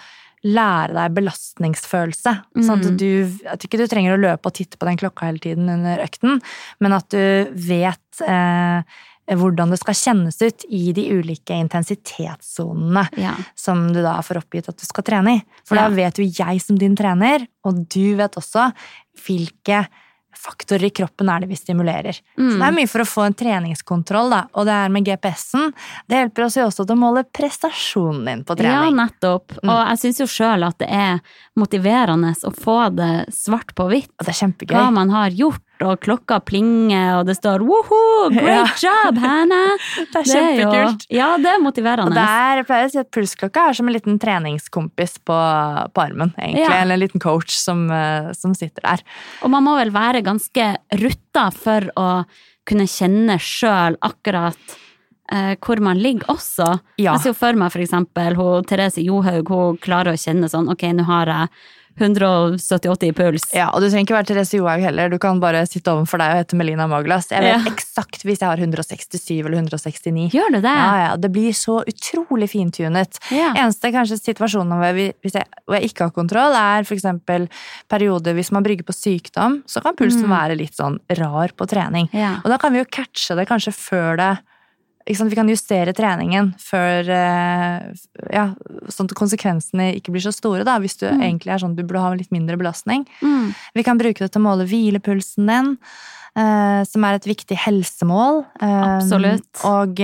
lære 0.44 0.92
deg 0.92 1.14
belastningsfølelse. 1.16 2.34
Sånn 2.60 2.78
at 2.80 2.90
Mhm. 2.90 2.96
du 3.00 3.48
at 3.48 3.60
ikke 3.64 3.78
du 3.80 3.86
trenger 3.88 4.14
å 4.16 4.20
løpe 4.20 4.46
og 4.46 4.54
titte 4.54 4.76
på 4.76 4.86
den 4.86 4.96
klokka 5.00 5.26
hele 5.26 5.38
tiden 5.40 5.68
under 5.72 5.98
økten, 6.04 6.40
men 6.80 6.92
at 6.92 7.08
du 7.08 7.48
vet 7.54 8.20
eh, 8.28 8.82
hvordan 9.32 9.70
det 9.72 9.78
skal 9.80 9.94
kjennes 9.94 10.36
ut 10.42 10.64
i 10.68 10.92
de 10.92 11.06
ulike 11.16 11.56
intensitetssonene 11.56 13.06
ja. 13.16 13.32
som 13.56 13.86
du 13.94 14.02
da 14.04 14.18
får 14.20 14.42
oppgitt 14.42 14.68
at 14.68 14.76
du 14.76 14.84
skal 14.84 15.02
trene 15.06 15.36
i. 15.38 15.42
For 15.64 15.76
Ja. 15.76 15.88
da 15.88 15.94
vet 15.96 16.18
jo 16.20 16.24
jeg 16.28 16.60
som 16.60 16.76
din 16.76 16.94
trener, 16.94 17.46
og 17.64 17.88
du 17.88 18.16
vet 18.16 18.32
også 18.36 18.72
hvilke 19.24 19.86
faktorer 20.38 20.84
i 20.88 20.90
kroppen 20.90 21.28
er 21.30 21.40
det 21.44 21.48
vi 21.48 21.56
stimulerer. 21.58 22.12
Så 22.14 22.40
Mm. 22.44 22.58
det 22.58 22.66
er 22.68 22.76
mye 22.78 22.88
for 22.88 23.00
å 23.00 23.06
få 23.08 23.26
en 23.26 23.34
treningskontroll, 23.34 24.30
da. 24.30 24.42
Og 24.54 24.66
det 24.66 24.72
her 24.72 24.88
med 24.88 25.04
GPS-en, 25.04 25.72
det 26.08 26.16
hjelper 26.20 26.44
oss 26.44 26.56
jo 26.56 26.66
også 26.66 26.86
til 26.86 26.96
å 26.96 27.00
måle 27.00 27.24
prestasjonen 27.24 28.24
din 28.26 28.44
på 28.44 28.56
trening. 28.56 28.96
Ja, 28.96 29.04
nettopp. 29.06 29.56
Mm. 29.62 29.70
Og 29.70 29.88
jeg 29.88 29.98
syns 30.04 30.20
jo 30.20 30.26
sjøl 30.26 30.66
at 30.66 30.78
det 30.78 30.88
er 30.90 31.20
motiverende 31.56 32.34
å 32.44 32.52
få 32.54 32.78
det 32.94 33.26
svart 33.34 33.74
på 33.74 33.88
hvitt. 33.90 34.10
Og 34.18 34.26
det 34.26 34.34
er 34.34 34.40
kjempegøy. 34.46 34.74
Hva 34.76 34.90
man 34.92 35.10
har 35.14 35.30
gjort, 35.30 35.60
og 35.82 35.98
klokka 36.04 36.38
plinger, 36.46 37.18
og 37.18 37.26
det 37.26 37.34
står 37.36 37.64
'woho, 37.64 38.30
great 38.30 38.78
job, 38.82 39.18
Hannah'. 39.18 39.74
Det 40.12 40.20
er 40.20 40.28
kjempekult. 40.30 41.06
jo, 41.10 41.16
ja, 41.18 41.36
det 41.36 41.50
er 41.50 41.58
motiverende. 41.62 42.12
Og 42.12 42.14
der 42.14 42.62
pleier 42.68 42.84
jeg 42.84 42.90
å 42.90 42.92
si 42.92 43.02
at 43.02 43.10
pulsklokka 43.10 43.68
er 43.68 43.78
som 43.78 43.88
en 43.88 43.94
liten 43.96 44.18
treningskompis 44.22 45.18
på, 45.26 45.38
på 45.90 46.04
armen, 46.04 46.32
egentlig. 46.38 46.62
Ja. 46.62 46.78
Eller 46.82 46.94
en 46.94 47.02
liten 47.02 47.20
coach 47.20 47.50
som, 47.50 47.90
eh, 47.90 48.30
som 48.38 48.54
sitter 48.54 48.86
der. 48.86 49.04
Og 49.42 49.50
man 49.50 49.66
må 49.66 49.76
vel 49.80 49.90
være 49.94 50.22
ganske 50.22 50.70
rutta 51.02 51.50
for 51.52 51.90
å 51.98 52.08
kunne 52.64 52.86
kjenne 52.88 53.36
sjøl 53.42 53.98
akkurat 54.00 54.76
eh, 55.32 55.54
hvor 55.60 55.80
man 55.84 56.00
ligger 56.00 56.30
også. 56.32 56.68
Ja. 56.98 57.14
Jeg 57.14 57.22
ser 57.24 57.32
jo 57.32 57.38
for 57.38 57.58
meg 57.58 57.72
for 57.74 58.40
hun, 58.40 58.68
Therese 58.68 59.04
Johaug, 59.04 59.48
hun 59.48 59.80
klarer 59.82 60.14
å 60.14 60.20
kjenne 60.20 60.50
sånn 60.50 60.70
ok, 60.72 60.86
nå 60.94 61.06
har 61.08 61.32
jeg 61.32 61.48
170-80 62.00 63.08
i 63.08 63.12
puls. 63.16 63.44
Ja, 63.54 63.68
og 63.70 63.80
du 63.82 63.86
trenger 63.88 64.06
ikke 64.08 64.16
være 64.16 64.28
Therese 64.30 64.58
Johaug 64.58 64.82
heller. 64.82 65.10
Du 65.12 65.18
kan 65.22 65.40
bare 65.42 65.64
sitte 65.68 65.92
overfor 65.92 66.18
deg 66.22 66.32
og 66.34 66.40
hete 66.42 66.58
Melina 66.58 66.86
Maglas. 66.90 67.28
Jeg 67.30 67.42
vet 67.44 67.54
Ja. 67.54 67.72
eksakt 67.72 68.24
hvis 68.26 68.40
jeg 68.42 68.48
har 68.48 68.58
167 68.58 69.44
eller 69.44 69.58
169. 69.62 70.30
Gjør 70.34 70.50
du 70.56 70.60
det? 70.60 70.74
Ja, 70.74 70.96
ja, 71.04 71.16
Det 71.16 71.30
blir 71.32 71.52
så 71.52 71.82
utrolig 71.86 72.48
fintunet. 72.50 73.18
Ja. 73.30 73.52
Eneste 73.54 73.92
kanskje 73.94 74.18
situasjonen 74.18 74.74
hvor 74.74 74.90
jeg, 74.94 75.14
jeg, 75.22 75.44
hvor 75.66 75.78
jeg 75.78 75.90
ikke 75.90 76.04
har 76.08 76.10
kontroll, 76.10 76.54
er 76.54 76.82
f.eks. 76.84 77.04
perioder 77.88 78.34
hvis 78.34 78.50
man 78.52 78.62
brygger 78.66 78.84
på 78.84 78.94
sykdom. 78.96 79.62
Så 79.66 79.82
kan 79.84 79.94
pulsen 79.96 80.28
være 80.28 80.56
litt 80.58 80.74
sånn 80.74 80.98
rar 81.18 81.54
på 81.56 81.66
trening. 81.70 82.08
Mm. 82.12 82.18
Ja. 82.20 82.34
Og 82.44 82.50
da 82.50 82.58
kan 82.58 82.72
vi 82.72 82.78
jo 82.82 82.84
catche 82.90 83.36
det 83.38 83.46
kanskje 83.48 83.72
før 83.74 84.16
det? 84.18 84.32
Vi 85.06 85.36
kan 85.36 85.48
justere 85.52 85.92
treningen 85.92 86.54
før 86.58 87.08
eh, 87.12 87.92
ja, 88.32 88.46
Sånn 88.88 89.04
at 89.10 89.14
konsekvensene 89.18 89.90
ikke 89.98 90.14
blir 90.14 90.24
så 90.24 90.32
store, 90.32 90.64
da, 90.64 90.78
hvis 90.80 90.96
du 90.96 91.04
egentlig 91.10 91.52
er 91.52 91.60
sånn 91.60 91.74
du 91.76 91.82
burde 91.84 92.00
ha 92.00 92.14
litt 92.16 92.32
mindre 92.32 92.56
belastning. 92.56 93.04
Mm. 93.20 93.50
Vi 93.76 93.84
kan 93.84 94.00
bruke 94.00 94.24
det 94.24 94.30
til 94.32 94.40
å 94.40 94.44
måle 94.46 94.64
hvilepulsen 94.68 95.44
din, 95.50 95.68
eh, 96.40 96.80
som 96.88 97.04
er 97.04 97.18
et 97.18 97.28
viktig 97.28 97.56
helsemål. 97.66 98.44
Eh, 98.64 98.80
Absolutt. 98.94 99.50
Og 99.68 100.00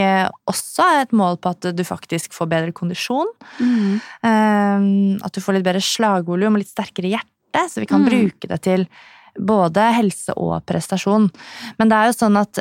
også 0.53 0.89
et 1.01 1.13
mål 1.17 1.41
på 1.41 1.55
at 1.57 1.71
du 1.77 1.83
faktisk 1.85 2.37
får 2.37 2.51
bedre 2.53 2.77
kondisjon. 2.77 3.33
Mm. 3.61 5.21
At 5.25 5.33
du 5.33 5.41
får 5.41 5.59
litt 5.59 5.67
bedre 5.67 5.81
slagvolum 5.85 6.57
og 6.57 6.63
litt 6.65 6.73
sterkere 6.73 7.13
hjerte, 7.17 7.65
så 7.73 7.81
vi 7.81 7.87
kan 7.89 8.05
Mm. 8.05 8.09
bruke 8.13 8.49
det 8.53 8.61
til 8.63 8.87
både 9.39 9.93
helse 9.97 10.33
og 10.37 10.65
prestasjon. 10.67 11.31
Men 11.79 11.89
det 11.89 11.97
er 11.97 12.07
jo 12.11 12.19
sånn 12.21 12.37
at 12.41 12.59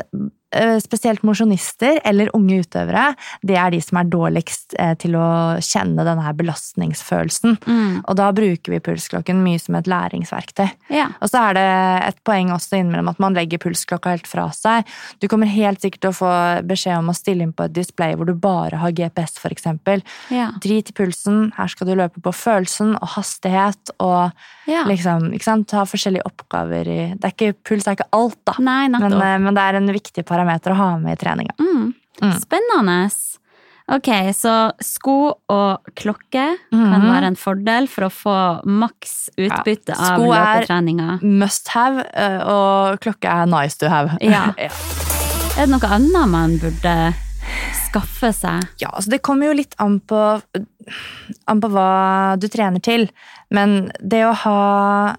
spesielt 0.82 1.22
mosjonister 1.22 2.00
eller 2.04 2.32
unge 2.34 2.60
utøvere, 2.64 3.12
det 3.46 3.56
er 3.58 3.70
de 3.70 3.78
som 3.84 4.00
er 4.00 4.08
dårligst 4.10 4.74
eh, 4.80 4.96
til 4.98 5.14
å 5.18 5.28
kjenne 5.62 6.04
denne 6.06 6.32
belastningsfølelsen. 6.36 7.56
Mm. 7.62 8.00
Og 8.02 8.18
da 8.18 8.30
bruker 8.34 8.74
vi 8.74 8.82
pulsklokken 8.82 9.42
mye 9.44 9.60
som 9.62 9.78
et 9.78 9.90
læringsverktøy. 9.90 10.66
Ja. 10.90 11.10
Og 11.22 11.30
så 11.30 11.44
er 11.50 11.58
det 11.58 11.66
et 12.08 12.20
poeng 12.26 12.50
også 12.54 12.80
innimellom 12.80 13.12
at 13.12 13.22
man 13.22 13.38
legger 13.38 13.62
pulsklokka 13.62 14.16
helt 14.16 14.30
fra 14.30 14.48
seg. 14.56 14.88
Du 15.22 15.28
kommer 15.30 15.50
helt 15.50 15.82
sikkert 15.84 16.04
til 16.04 16.14
å 16.14 16.18
få 16.18 16.32
beskjed 16.66 16.98
om 16.98 17.12
å 17.12 17.16
stille 17.16 17.46
inn 17.46 17.54
på 17.54 17.68
et 17.68 17.76
display 17.76 18.16
hvor 18.18 18.26
du 18.26 18.34
bare 18.34 18.82
har 18.82 18.94
GPS, 18.96 19.38
eksempel. 19.50 20.02
Ja. 20.34 20.50
Drit 20.62 20.90
i 20.90 20.96
pulsen, 20.96 21.52
her 21.56 21.70
skal 21.70 21.90
du 21.90 21.94
løpe 21.98 22.22
på 22.22 22.34
følelsen 22.34 22.96
og 22.98 23.14
hastighet 23.14 23.94
og 24.02 24.34
ja. 24.70 24.82
liksom, 24.88 25.30
ikke 25.36 25.46
sant, 25.46 25.78
ha 25.78 25.86
forskjellige 25.88 26.26
oppgaver 26.26 26.90
i 26.90 27.00
det 27.14 27.26
er 27.26 27.34
ikke, 27.34 27.56
Puls 27.66 27.86
er 27.88 27.96
ikke 27.96 28.10
alt, 28.16 28.38
da. 28.48 28.54
Men, 28.60 28.96
eh, 28.96 29.38
men 29.42 29.56
det 29.56 29.62
er 29.62 29.78
en 29.78 29.90
viktig 29.94 30.24
parameter 30.26 30.39
å 30.46 30.74
ha 30.76 30.98
med 30.98 31.12
i 31.18 31.24
treninga. 31.24 31.54
Mm. 31.58 31.94
Mm. 32.22 32.38
Spennende. 32.40 33.10
Ok, 33.90 34.06
så 34.36 34.72
sko 34.80 35.34
og 35.50 35.80
klokke 35.98 36.56
kan 36.70 37.00
Mhm. 37.02 37.10
være 37.10 37.24
en 37.26 37.34
fordel 37.36 37.88
for 37.88 38.04
å 38.04 38.10
få 38.10 38.64
maks 38.64 39.30
utbytte 39.36 39.96
av 39.98 40.20
løpetreninga. 40.20 41.18
Sko 41.18 41.26
er- 41.26 41.38
Must 41.40 41.68
have, 41.68 42.06
eh, 42.14 42.38
og 42.46 43.00
klokke 43.00 43.24
er 43.28 43.46
nice 43.46 43.76
to 43.76 43.88
have. 43.88 44.16
Ja. 44.20 44.52
Er 45.58 45.66
det 45.66 45.68
noe 45.70 45.80
annet 45.90 46.28
man 46.28 46.58
burde 46.58 47.14
skaffe 47.90 48.32
seg? 48.32 48.62
Ja, 48.78 48.90
altså 48.94 49.10
det 49.10 49.22
kommer 49.22 49.46
jo 49.46 49.54
litt 49.54 49.74
an 49.80 49.98
på, 50.00 50.40
an 51.48 51.60
på 51.60 51.68
hva 51.68 52.38
du 52.38 52.46
trener 52.46 52.80
til. 52.80 53.08
Men 53.50 53.90
det 54.00 54.22
å 54.24 54.32
ha 54.34 55.16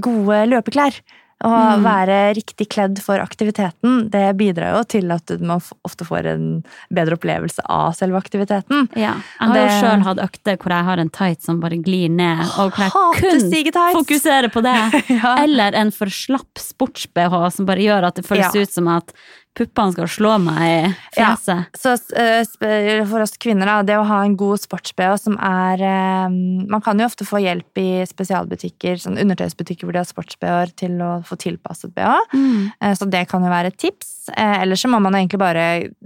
gode 0.00 0.48
løpeklær 0.48 0.98
og 1.44 1.78
Mm. 1.78 1.82
være 1.84 2.34
riktig 2.36 2.68
kledd 2.68 2.98
for 3.02 3.18
aktiviteten, 3.18 4.10
det 4.10 4.36
bidrar 4.36 4.76
jo 4.78 4.82
til 4.84 5.10
at 5.12 5.30
man 5.40 5.60
ofte 5.84 6.04
får 6.06 6.26
en 6.26 6.64
bedre 6.92 7.16
opplevelse 7.18 7.60
av 7.68 7.94
selve 7.94 8.16
aktiviteten. 8.20 8.88
Ja. 8.96 9.14
Jeg 9.40 9.48
har 9.48 9.56
jo 9.56 9.66
Det- 9.66 9.82
sjøl 9.82 10.02
hatt 10.04 10.18
økter 10.18 10.56
hvor 10.56 10.70
jeg 10.70 10.84
har 10.84 10.98
en 10.98 11.10
tight 11.10 11.42
som 11.42 11.60
bare 11.60 11.76
glir 11.82 12.08
ned, 12.10 12.40
og 12.58 12.72
hvor 12.72 12.84
jeg 12.84 12.92
kun 12.92 14.04
fokuserer 14.04 14.48
på 14.52 14.62
det. 14.62 15.02
Ja. 15.22 15.36
Eller 15.42 15.74
en 15.74 15.90
for 15.90 16.06
slapp 16.06 16.54
sports-BH 16.58 17.52
som 17.52 17.66
bare 17.66 17.78
gjør 17.82 18.06
at 18.06 18.14
det 18.16 18.24
føles 18.26 18.54
Ja. 18.54 18.62
ut 18.62 18.70
som 18.70 18.88
at 18.88 19.12
puppene 19.58 19.92
skal 19.92 20.08
slå 20.08 20.36
meg 20.40 20.62
i 20.62 21.20
Ja. 21.20 21.32
Så 21.36 21.92
eh, 22.16 23.04
for 23.08 23.24
oss 23.24 23.36
kvinner, 23.40 23.68
da, 23.68 23.82
det 23.86 23.98
å 24.00 24.06
ha 24.08 24.22
en 24.24 24.36
god 24.40 24.62
sports-BH 24.62 25.18
som 25.20 25.36
er 25.36 25.82
eh, 25.84 26.28
Man 26.72 26.80
kan 26.84 26.98
jo 27.00 27.08
ofte 27.08 27.26
få 27.28 27.42
hjelp 27.42 27.80
i 27.82 27.88
spesialbutikker, 28.08 28.96
sånn 29.02 29.20
undertøysbutikker 29.20 29.84
hvor 29.88 29.96
de 29.96 30.00
har 30.02 30.08
sports-BH-er, 30.08 30.72
til 30.78 30.96
å 31.04 31.12
få 31.26 31.36
tilpasset 31.42 31.92
BH. 31.96 32.16
Mm. 32.32 32.72
Eh, 32.80 32.94
Så 32.96 33.08
det 33.12 33.26
kan 33.28 33.44
jo 33.44 33.52
være 33.52 33.72
et 33.72 33.78
tips. 33.82 34.10
Ellers 34.38 34.78
så 34.84 34.88
må 34.88 35.00
man 35.02 35.16
egentlig 35.18 35.40
bare 35.42 35.62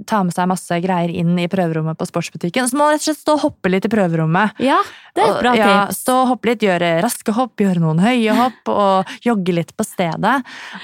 ta 0.09 0.23
med 0.25 0.33
seg 0.33 0.49
masse 0.49 0.79
greier 0.81 1.11
inn 1.13 1.35
i 1.39 1.49
prøverommet 1.53 1.99
på 2.01 2.07
sportsbutikken. 2.09 2.65
Så 2.71 2.79
må 2.79 2.87
man 2.87 2.95
rett 2.95 3.05
og 3.05 3.11
slett 3.11 3.21
stå 3.21 3.35
og 3.37 3.43
hoppe 3.45 3.71
litt 3.71 3.85
i 3.85 3.93
prøverommet. 3.93 4.57
Ja, 4.65 4.79
det 5.15 5.21
er 5.23 5.35
et 5.35 5.43
bra 5.43 5.53
Og, 5.53 5.61
ja, 5.61 5.69
tips. 5.85 6.01
Stå 6.01 6.15
og 6.23 6.31
hoppe 6.33 6.51
litt, 6.51 6.65
gjøre 6.65 6.91
raske 7.05 7.35
hopp, 7.37 7.61
gjøre 7.61 7.83
noen 7.85 8.01
høye 8.01 8.37
hopp, 8.39 8.73
og 8.73 9.13
jogge 9.27 9.55
litt 9.59 9.75
på 9.77 9.85
stedet. 9.85 10.37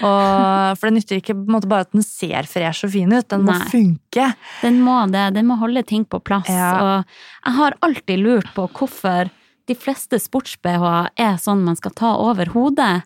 Og, 0.04 0.76
for 0.76 0.88
det 0.90 0.94
nytter 0.98 1.22
ikke 1.22 1.38
måte 1.40 1.70
bare 1.72 1.88
at 1.88 1.96
den 1.96 2.04
ser 2.04 2.48
fresh 2.52 2.86
og 2.86 2.92
fin 2.94 3.12
ut, 3.12 3.28
den 3.32 3.46
må 3.48 3.56
funke. 3.72 4.28
Den 4.62 4.80
må 4.84 4.98
det. 5.12 5.26
Den 5.36 5.48
må 5.48 5.58
holde 5.60 5.82
ting 5.88 6.04
på 6.04 6.20
plass. 6.24 6.50
Ja. 6.52 6.72
Og 6.78 7.14
jeg 7.48 7.58
har 7.58 7.78
alltid 7.88 8.22
lurt 8.22 8.52
på 8.56 8.68
hvorfor 8.76 9.32
de 9.70 9.76
fleste 9.78 10.18
sports-BH-er 10.20 11.12
er 11.16 11.36
sånn 11.40 11.64
man 11.66 11.78
skal 11.78 11.94
ta 11.98 12.14
over 12.20 12.50
hodet. 12.54 13.02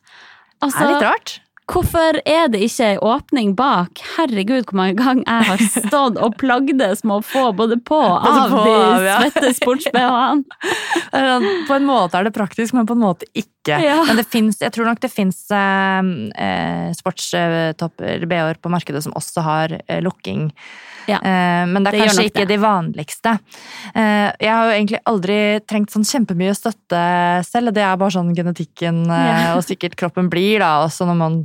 Det 0.62 0.72
er 0.72 0.92
litt 0.92 1.04
rart. 1.04 1.38
Hvorfor 1.66 2.20
er 2.22 2.46
det 2.52 2.60
ikke 2.62 2.86
ei 2.92 2.98
åpning 3.02 3.56
bak? 3.58 3.98
Herregud, 4.14 4.68
hvor 4.68 4.76
mange 4.78 4.94
ganger 5.00 5.24
jeg 5.26 5.48
har 5.48 5.62
stått 5.88 6.20
og 6.22 6.36
plagdes 6.38 7.02
med 7.02 7.16
å 7.18 7.24
få 7.26 7.48
både 7.58 7.78
på 7.82 7.98
og 7.98 8.26
av 8.28 8.52
på 8.54 8.60
de 8.68 9.08
ja. 9.08 9.16
svette 9.24 9.52
sports-BH-ene. 9.60 10.46
Eh, 11.16 11.44
På 11.68 11.76
en 11.76 11.86
måte 11.86 12.18
er 12.18 12.26
det 12.26 12.32
praktisk, 12.36 12.74
men 12.76 12.86
på 12.88 12.92
en 12.96 13.00
måte 13.00 13.26
ikke. 13.32 13.78
Ja. 13.80 13.98
Men 14.04 14.18
det 14.18 14.26
finnes, 14.28 14.58
jeg 14.60 14.72
tror 14.74 14.88
nok 14.88 15.00
det 15.00 15.08
fins 15.10 15.38
eh, 15.54 16.10
eh, 16.44 16.90
sportstopper, 16.98 18.26
BH-er, 18.28 18.60
på 18.60 18.72
markedet 18.72 19.02
som 19.06 19.14
også 19.16 19.44
har 19.46 19.74
eh, 19.78 20.02
lukking. 20.04 20.50
Ja. 21.08 21.18
Eh, 21.22 21.64
men 21.70 21.82
det 21.86 21.92
er 21.92 21.96
Det 21.96 22.04
kanskje 22.10 22.28
ikke 22.30 22.44
det. 22.44 22.52
de 22.52 22.60
vanligste. 22.62 23.34
Eh, 23.94 24.28
jeg 24.44 24.52
har 24.52 24.68
jo 24.68 24.76
egentlig 24.76 25.02
aldri 25.08 25.40
trengt 25.66 25.94
sånn 25.94 26.06
kjempemye 26.06 26.54
støtte 26.58 27.02
selv, 27.48 27.72
det 27.76 27.86
er 27.86 27.98
bare 28.00 28.16
sånn 28.18 28.34
genetikken 28.36 29.04
eh, 29.08 29.52
og 29.56 29.64
sikkert 29.66 29.96
kroppen 29.98 30.30
blir, 30.32 30.58
da, 30.62 30.76
også 30.86 31.08
når 31.08 31.22
man 31.22 31.44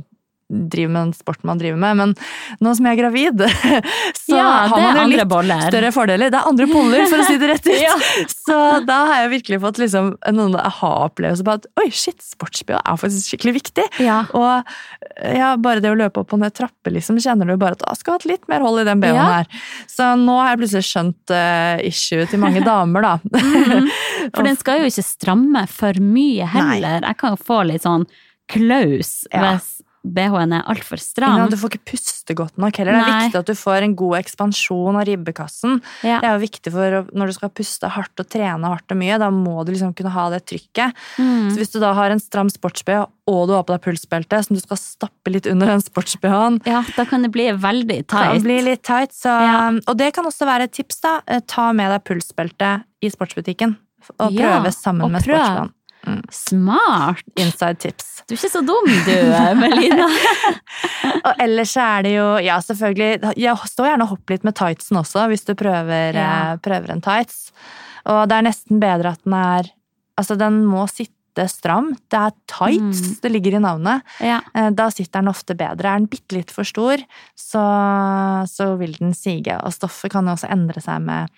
driver 0.52 0.92
med 0.92 1.00
den 1.06 1.12
sporten 1.16 1.48
man 1.48 1.60
driver 1.60 1.80
med. 1.80 1.96
Men 2.02 2.14
nå 2.62 2.74
som 2.76 2.88
jeg 2.88 2.98
er 2.98 3.00
gravid, 3.02 3.44
så 4.22 4.36
Ja, 4.36 4.48
har 4.70 4.82
man 4.98 5.00
jo 5.10 5.16
litt 5.16 5.28
boller. 5.30 5.64
større 5.68 5.92
fordeler. 5.94 6.32
Det 6.32 6.38
er 6.40 6.50
andre 6.52 6.66
boller, 6.70 7.06
for 7.10 7.22
å 7.22 7.26
si 7.28 7.38
det 7.40 7.50
rett 7.54 7.66
ut. 7.70 7.72
Ja. 7.82 7.94
Så 8.30 8.56
da 8.86 8.98
har 9.08 9.22
jeg 9.24 9.30
virkelig 9.38 9.58
fått 9.62 9.78
liksom, 9.80 10.12
noen 10.36 10.54
aha-opplevelser 10.60 11.46
på 11.46 11.54
at 11.56 11.66
oi, 11.82 11.88
shit, 11.94 12.20
sports-BH 12.22 12.78
er 12.82 12.98
faktisk 13.00 13.32
skikkelig 13.32 13.54
viktig. 13.58 13.86
Ja. 14.04 14.20
Og 14.36 14.68
ja, 15.36 15.52
bare 15.62 15.82
det 15.82 15.90
å 15.92 15.96
løpe 15.98 16.22
opp 16.22 16.34
og 16.36 16.42
ned 16.42 16.54
trapper, 16.56 16.92
liksom, 16.94 17.18
kjenner 17.22 17.48
du 17.48 17.56
bare 17.60 17.76
at 17.78 17.84
jeg 17.88 18.00
skulle 18.02 18.18
hatt 18.20 18.28
litt 18.28 18.46
mer 18.52 18.64
hold 18.64 18.82
i 18.82 18.86
den 18.88 19.02
BH-en 19.02 19.32
her. 19.38 19.48
Så 19.90 20.12
nå 20.20 20.36
har 20.40 20.52
jeg 20.52 20.62
plutselig 20.62 20.86
skjønt 20.88 21.34
uh, 21.34 21.82
issue 21.88 22.26
til 22.30 22.42
mange 22.42 22.62
damer, 22.68 23.08
da. 23.08 23.14
For 24.32 24.46
den 24.46 24.58
skal 24.60 24.82
jo 24.82 24.90
ikke 24.92 25.06
stramme 25.06 25.64
for 25.72 25.98
mye 26.02 26.46
heller. 26.54 27.00
Jeg 27.08 27.18
kan 27.22 27.34
jo 27.36 27.40
få 27.42 27.62
litt 27.68 27.86
sånn 27.86 28.06
klaus 28.52 29.22
hvis 29.32 29.68
BH-en 30.04 30.52
er 30.52 30.62
altfor 30.66 30.98
Ja, 30.98 31.04
stram. 31.04 31.48
du 31.50 31.56
får 31.56 31.70
ikke 31.76 31.84
puste 31.92 32.34
godt 32.34 32.56
nok 32.58 32.76
heller. 32.76 32.92
Det 32.98 33.02
er 33.06 33.20
viktig 33.22 33.38
at 33.38 33.46
du 33.46 33.54
får 33.54 33.82
en 33.86 33.94
god 33.96 34.16
ekspansjon 34.18 34.96
av 34.98 35.04
ribbekassen. 35.06 35.80
Ja. 36.02 36.18
Det 36.20 36.28
er 36.28 36.38
jo 36.38 36.42
viktig 36.46 36.72
for 36.74 37.06
når 37.14 37.26
du 37.26 37.32
skal 37.36 37.50
puste 37.50 37.88
hardt 37.88 38.18
og 38.18 38.28
trene 38.28 38.66
hardt 38.66 38.90
og 38.90 38.96
mye. 38.98 39.18
Da 39.22 39.30
må 39.30 39.64
du 39.64 39.72
liksom 39.72 39.94
kunne 39.94 40.10
ha 40.10 40.28
det 40.30 40.42
trykket. 40.50 40.92
Mm. 41.18 41.50
Så 41.52 41.56
hvis 41.62 41.70
du 41.72 41.78
da 41.80 41.92
har 41.94 42.10
en 42.10 42.18
stram 42.20 42.50
sports-BH 42.50 43.06
og 43.30 43.46
du 43.48 43.54
har 43.54 43.62
på 43.62 43.76
deg 43.76 43.82
pulsbelte 43.86 44.42
som 44.44 44.56
du 44.56 44.60
skal 44.60 44.76
stappe 44.76 45.30
litt 45.30 45.46
under 45.46 45.66
den 45.70 45.80
sports-BH-en, 45.80 46.60
Ja, 46.66 46.82
da 46.96 47.04
kan 47.06 47.22
det 47.22 47.30
bli 47.30 47.46
veldig 47.52 48.06
kan 48.08 48.32
tight. 48.34 48.42
bli 48.42 48.60
litt 48.62 48.82
tight. 48.82 49.12
Så, 49.14 49.30
Ja. 49.30 49.68
Og 49.86 49.96
det 49.96 50.12
kan 50.14 50.24
også 50.26 50.46
være 50.46 50.64
et 50.64 50.72
tips. 50.72 51.00
da. 51.00 51.20
Eh, 51.28 51.40
Ta 51.46 51.72
med 51.72 51.90
deg 51.90 52.02
pulsbelte 52.04 52.82
i 53.02 53.08
sportsbutikken 53.08 53.76
og 54.18 54.32
Ja, 54.32 54.58
prøve 54.60 54.72
sammen 54.74 55.02
og 55.04 55.10
med 55.12 55.22
prøv. 55.22 55.70
Smart! 56.34 57.22
Inside 57.38 57.78
tips. 57.82 58.08
Du 58.26 58.34
er 58.34 58.38
ikke 58.40 58.50
så 58.52 58.62
dum, 58.66 58.88
du, 59.06 59.14
Melina. 59.60 60.08
Og 61.28 61.40
ellers 61.42 61.74
er 61.78 62.02
det 62.06 62.14
jo 62.16 62.26
Ja, 62.42 62.58
selvfølgelig. 62.64 63.32
Jeg 63.38 63.70
står 63.70 63.90
gjerne 63.92 64.06
og 64.06 64.12
hopper 64.16 64.34
litt 64.36 64.44
med 64.48 64.56
tightsen 64.58 64.98
også, 65.00 65.26
hvis 65.30 65.44
du 65.46 65.54
prøver, 65.58 66.14
Ja. 66.18 66.28
eh, 66.52 66.56
prøver 66.64 66.90
en 66.96 67.02
tights. 67.04 67.52
Og 68.10 68.24
det 68.28 68.38
er 68.40 68.46
nesten 68.48 68.80
bedre 68.82 69.14
at 69.16 69.22
den 69.24 69.38
er 69.38 69.70
Altså, 70.20 70.36
den 70.36 70.58
må 70.68 70.82
sitte 70.90 71.46
stramt. 71.48 71.96
Det 72.12 72.18
er 72.20 72.34
tights, 72.46 72.98
Mm. 73.00 73.14
det 73.22 73.30
ligger 73.32 73.54
i 73.56 73.60
navnet. 73.64 74.02
Ja. 74.20 74.40
Eh, 74.54 74.68
Da 74.70 74.90
sitter 74.90 75.20
den 75.22 75.28
ofte 75.32 75.54
bedre. 75.56 75.88
Er 75.88 75.98
den 75.98 76.06
bitte 76.06 76.36
litt 76.36 76.50
for 76.52 76.64
stor, 76.68 76.98
så, 77.34 77.62
så 78.46 78.76
vil 78.78 78.92
den 78.98 79.14
sige. 79.14 79.56
Og 79.64 79.72
stoffet 79.72 80.12
kan 80.12 80.26
jo 80.28 80.32
også 80.36 80.50
endre 80.52 80.80
seg 80.84 81.00
med, 81.00 81.28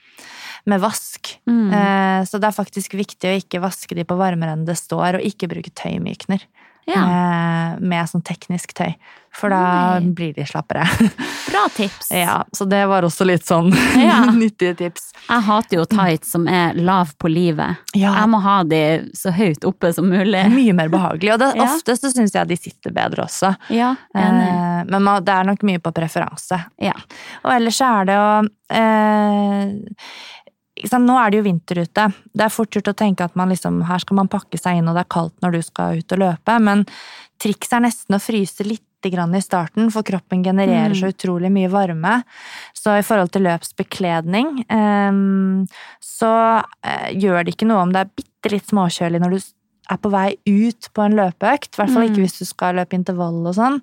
med 0.66 0.80
vask. 0.80 1.34
Mm. 1.50 1.72
Eh, 1.72 2.24
Så 2.24 2.38
det 2.40 2.48
er 2.50 2.56
faktisk 2.56 2.94
viktig 2.96 3.30
å 3.30 3.38
ikke 3.40 3.60
vaske 3.64 3.94
de 3.94 4.04
på 4.04 4.16
varmere 4.16 4.52
enn 4.56 4.64
det 4.68 4.78
står, 4.80 5.18
og 5.20 5.26
ikke 5.28 5.48
bruke 5.50 5.70
tøymykner 5.76 6.40
ja. 6.88 7.00
med, 7.04 7.80
med 7.84 8.08
sånn 8.10 8.22
teknisk 8.24 8.72
tøy. 8.76 8.94
For 9.34 9.50
da 9.50 9.98
Nei. 9.98 10.12
blir 10.14 10.32
de 10.36 10.44
slappere. 10.46 10.84
Bra 11.50 11.64
tips. 11.74 12.12
ja, 12.14 12.44
så 12.54 12.64
det 12.70 12.84
var 12.86 13.02
også 13.02 13.24
litt 13.26 13.42
sånn 13.46 13.72
Ja. 13.98 14.20
nyttige 14.30 14.76
tips. 14.78 15.08
Jeg 15.26 15.42
hater 15.48 15.80
jo 15.80 15.84
tights 15.90 16.30
som 16.30 16.46
er 16.48 16.72
lav 16.78 17.10
på 17.18 17.28
livet. 17.32 17.80
Ja. 17.98 18.12
Jeg 18.20 18.30
må 18.30 18.38
ha 18.44 18.60
de 18.62 18.80
så 19.18 19.32
høyt 19.34 19.66
oppe 19.66 19.90
som 19.96 20.06
mulig. 20.08 20.44
Mye 20.54 20.72
mer 20.78 20.88
behagelig. 20.92 21.32
Og 21.34 21.42
det, 21.42 21.50
Ja. 21.58 21.66
ofte 21.66 21.96
så 21.98 22.12
syns 22.14 22.36
jeg 22.36 22.46
de 22.52 22.56
sitter 22.60 22.94
bedre 22.94 23.26
også. 23.26 23.50
Ja. 23.74 23.90
Eh, 24.14 24.84
men 24.86 25.10
det 25.26 25.34
er 25.34 25.50
nok 25.50 25.66
mye 25.66 25.82
på 25.82 25.92
preferanse. 25.96 26.60
Ja. 26.78 26.94
Og 27.42 27.50
ellers 27.56 27.80
er 27.84 28.06
det 28.12 28.20
å 28.22 28.30
eh, 28.70 29.66
Nå 30.74 31.14
er 31.22 31.30
det 31.30 31.38
jo 31.38 31.44
vinter 31.46 31.78
ute. 31.84 32.04
Det 32.34 32.44
er 32.44 32.50
fort 32.50 32.70
gjort 32.74 32.88
å 32.90 32.96
tenke 32.98 33.22
at 33.24 33.36
man 33.36 33.48
liksom, 33.48 33.82
her 33.86 33.98
skal 34.02 34.16
man 34.16 34.28
pakke 34.28 34.58
seg 34.58 34.78
inn, 34.80 34.88
og 34.88 34.96
det 34.96 35.04
er 35.04 35.12
kaldt 35.14 35.36
når 35.40 35.52
du 35.52 35.62
skal 35.62 35.98
ut 36.00 36.12
og 36.12 36.18
løpe, 36.18 36.56
men 36.60 36.82
triks 37.38 37.70
er 37.72 37.80
nesten 37.84 38.16
å 38.16 38.20
fryse 38.22 38.64
litt 38.66 38.82
grann 39.04 39.34
i 39.36 39.40
starten, 39.44 39.90
for 39.92 40.02
kroppen 40.02 40.42
genererer 40.42 40.94
Mm. 40.94 40.98
så 40.98 41.12
utrolig 41.12 41.50
mye 41.52 41.68
varme. 41.70 42.24
Så 42.74 42.98
i 42.98 43.02
forhold 43.02 43.30
til 43.32 43.42
løpsbekledning 43.44 44.64
eh, 44.68 45.12
så 46.00 46.64
eh, 46.82 47.10
gjør 47.12 47.44
det 47.44 47.54
ikke 47.54 47.68
noe 47.68 47.82
om 47.84 47.92
det 47.92 48.00
er 48.00 48.10
bitte 48.16 48.50
litt 48.50 48.66
småkjølig 48.66 49.20
når 49.20 49.30
du 49.36 49.40
er 49.92 49.98
på 50.00 50.10
vei 50.10 50.30
ut 50.48 50.88
på 50.96 51.04
en 51.04 51.16
løpeøkt. 51.18 51.74
I 51.74 51.82
hvert 51.82 51.92
fall 51.92 52.02
Mm. 52.08 52.10
ikke 52.14 52.22
hvis 52.24 52.38
du 52.38 52.44
skal 52.48 52.74
løpe 52.76 52.96
intervall 52.96 53.46
og 53.46 53.54
sånn. 53.54 53.82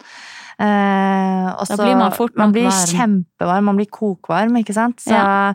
Eh, 0.61 1.47
også, 1.57 1.75
Da 1.77 1.83
blir 1.87 1.97
man 1.97 2.11
fort 2.13 2.35
man 2.37 2.51
blir 2.53 2.67
varm. 2.69 2.91
kjempevarm, 2.93 3.63
man 3.71 3.77
blir 3.79 3.89
kokvarm, 3.89 4.53
ikke 4.61 4.73
sant? 4.77 4.99
Så 5.01 5.09
Ja. 5.15 5.53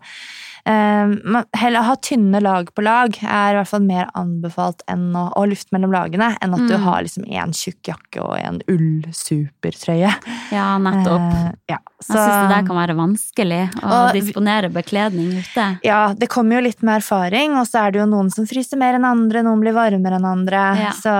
eh, 0.67 1.07
man, 1.25 1.45
heller 1.55 1.83
ha 1.87 1.95
tynne 1.95 2.41
lag 2.43 2.73
på 2.75 2.83
lag 2.83 3.15
er 3.23 3.55
i 3.55 3.57
hvert 3.61 3.69
fall 3.71 3.85
mer 3.87 4.09
anbefalt 4.19 4.83
enn 4.89 5.13
å, 5.15 5.29
og 5.37 5.49
luft 5.53 5.71
mellom 5.73 5.93
lagene, 5.95 6.33
enn 6.43 6.55
at 6.55 6.67
du 6.69 6.75
Mm. 6.77 6.83
har 6.83 7.03
liksom 7.07 7.25
en 7.31 7.53
tjukk 7.53 7.83
jakke 7.93 8.21
og 8.25 8.37
en 8.43 8.61
ull-supertrøye. 8.69 10.13
ja, 10.51 10.79
nettopp. 10.79 11.21
Eh, 11.35 11.53
ja, 11.71 11.79
så, 12.03 12.15
Jeg 12.15 12.17
syns 12.17 12.49
det 12.49 12.51
der 12.57 12.67
kan 12.67 12.77
være 12.77 12.97
vanskelig 12.97 13.63
å 13.83 14.09
Og- 14.09 14.13
disponere 14.15 14.73
bekledning 14.73 15.39
ute. 15.39 15.79
ja, 15.85 16.13
det 16.15 16.29
kommer 16.29 16.57
jo 16.57 16.61
litt 16.63 16.83
med 16.83 17.01
erfaring, 17.03 17.55
og 17.59 17.67
så 17.67 17.87
er 17.87 17.93
det 17.93 18.01
jo 18.01 18.07
noen 18.07 18.31
som 18.33 18.45
fryser 18.47 18.77
mer 18.79 18.95
enn 18.95 19.05
andre, 19.05 19.43
noen 19.43 19.61
blir 19.61 19.73
varmere 19.75 20.17
enn 20.19 20.25
andre. 20.25 20.77
Ja. 20.83 20.91
Så, 20.91 21.11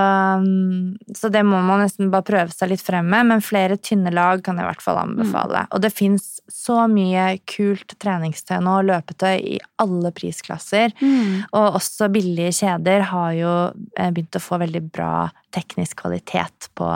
mm, 0.43 0.97
så 1.13 1.31
det 1.31 1.43
må 1.45 1.61
man 1.63 1.81
nesten 1.87 2.09
bare 2.11 2.23
prøve 2.23 2.53
seg 2.53 2.69
litt 2.69 2.81
frem 2.81 3.07
med, 3.09 3.25
men 3.27 3.39
flere 3.41 3.76
tynne 3.83 4.11
lag 4.13 4.43
kan 4.45 4.57
jeg 4.59 4.65
i 4.65 4.69
hvert 4.71 4.83
fall 4.83 4.99
anbefale. 5.01 5.65
Og 5.75 5.81
det 5.83 5.91
fins 5.95 6.37
så 6.51 6.85
mye 6.91 7.37
kult 7.49 7.95
treningstøy 7.99 8.59
nå, 8.63 8.77
løpetøy 8.87 9.35
i 9.55 9.57
alle 9.83 10.11
prisklasser. 10.15 10.93
Mm. 11.01 11.43
Og 11.51 11.77
også 11.81 12.07
billige 12.13 12.53
kjeder 12.61 13.03
har 13.11 13.33
jo 13.37 13.53
eh, 13.97 14.11
begynt 14.15 14.37
å 14.39 14.43
få 14.43 14.59
veldig 14.63 14.83
bra 14.91 15.27
teknisk 15.55 16.01
kvalitet 16.03 16.69
på 16.77 16.87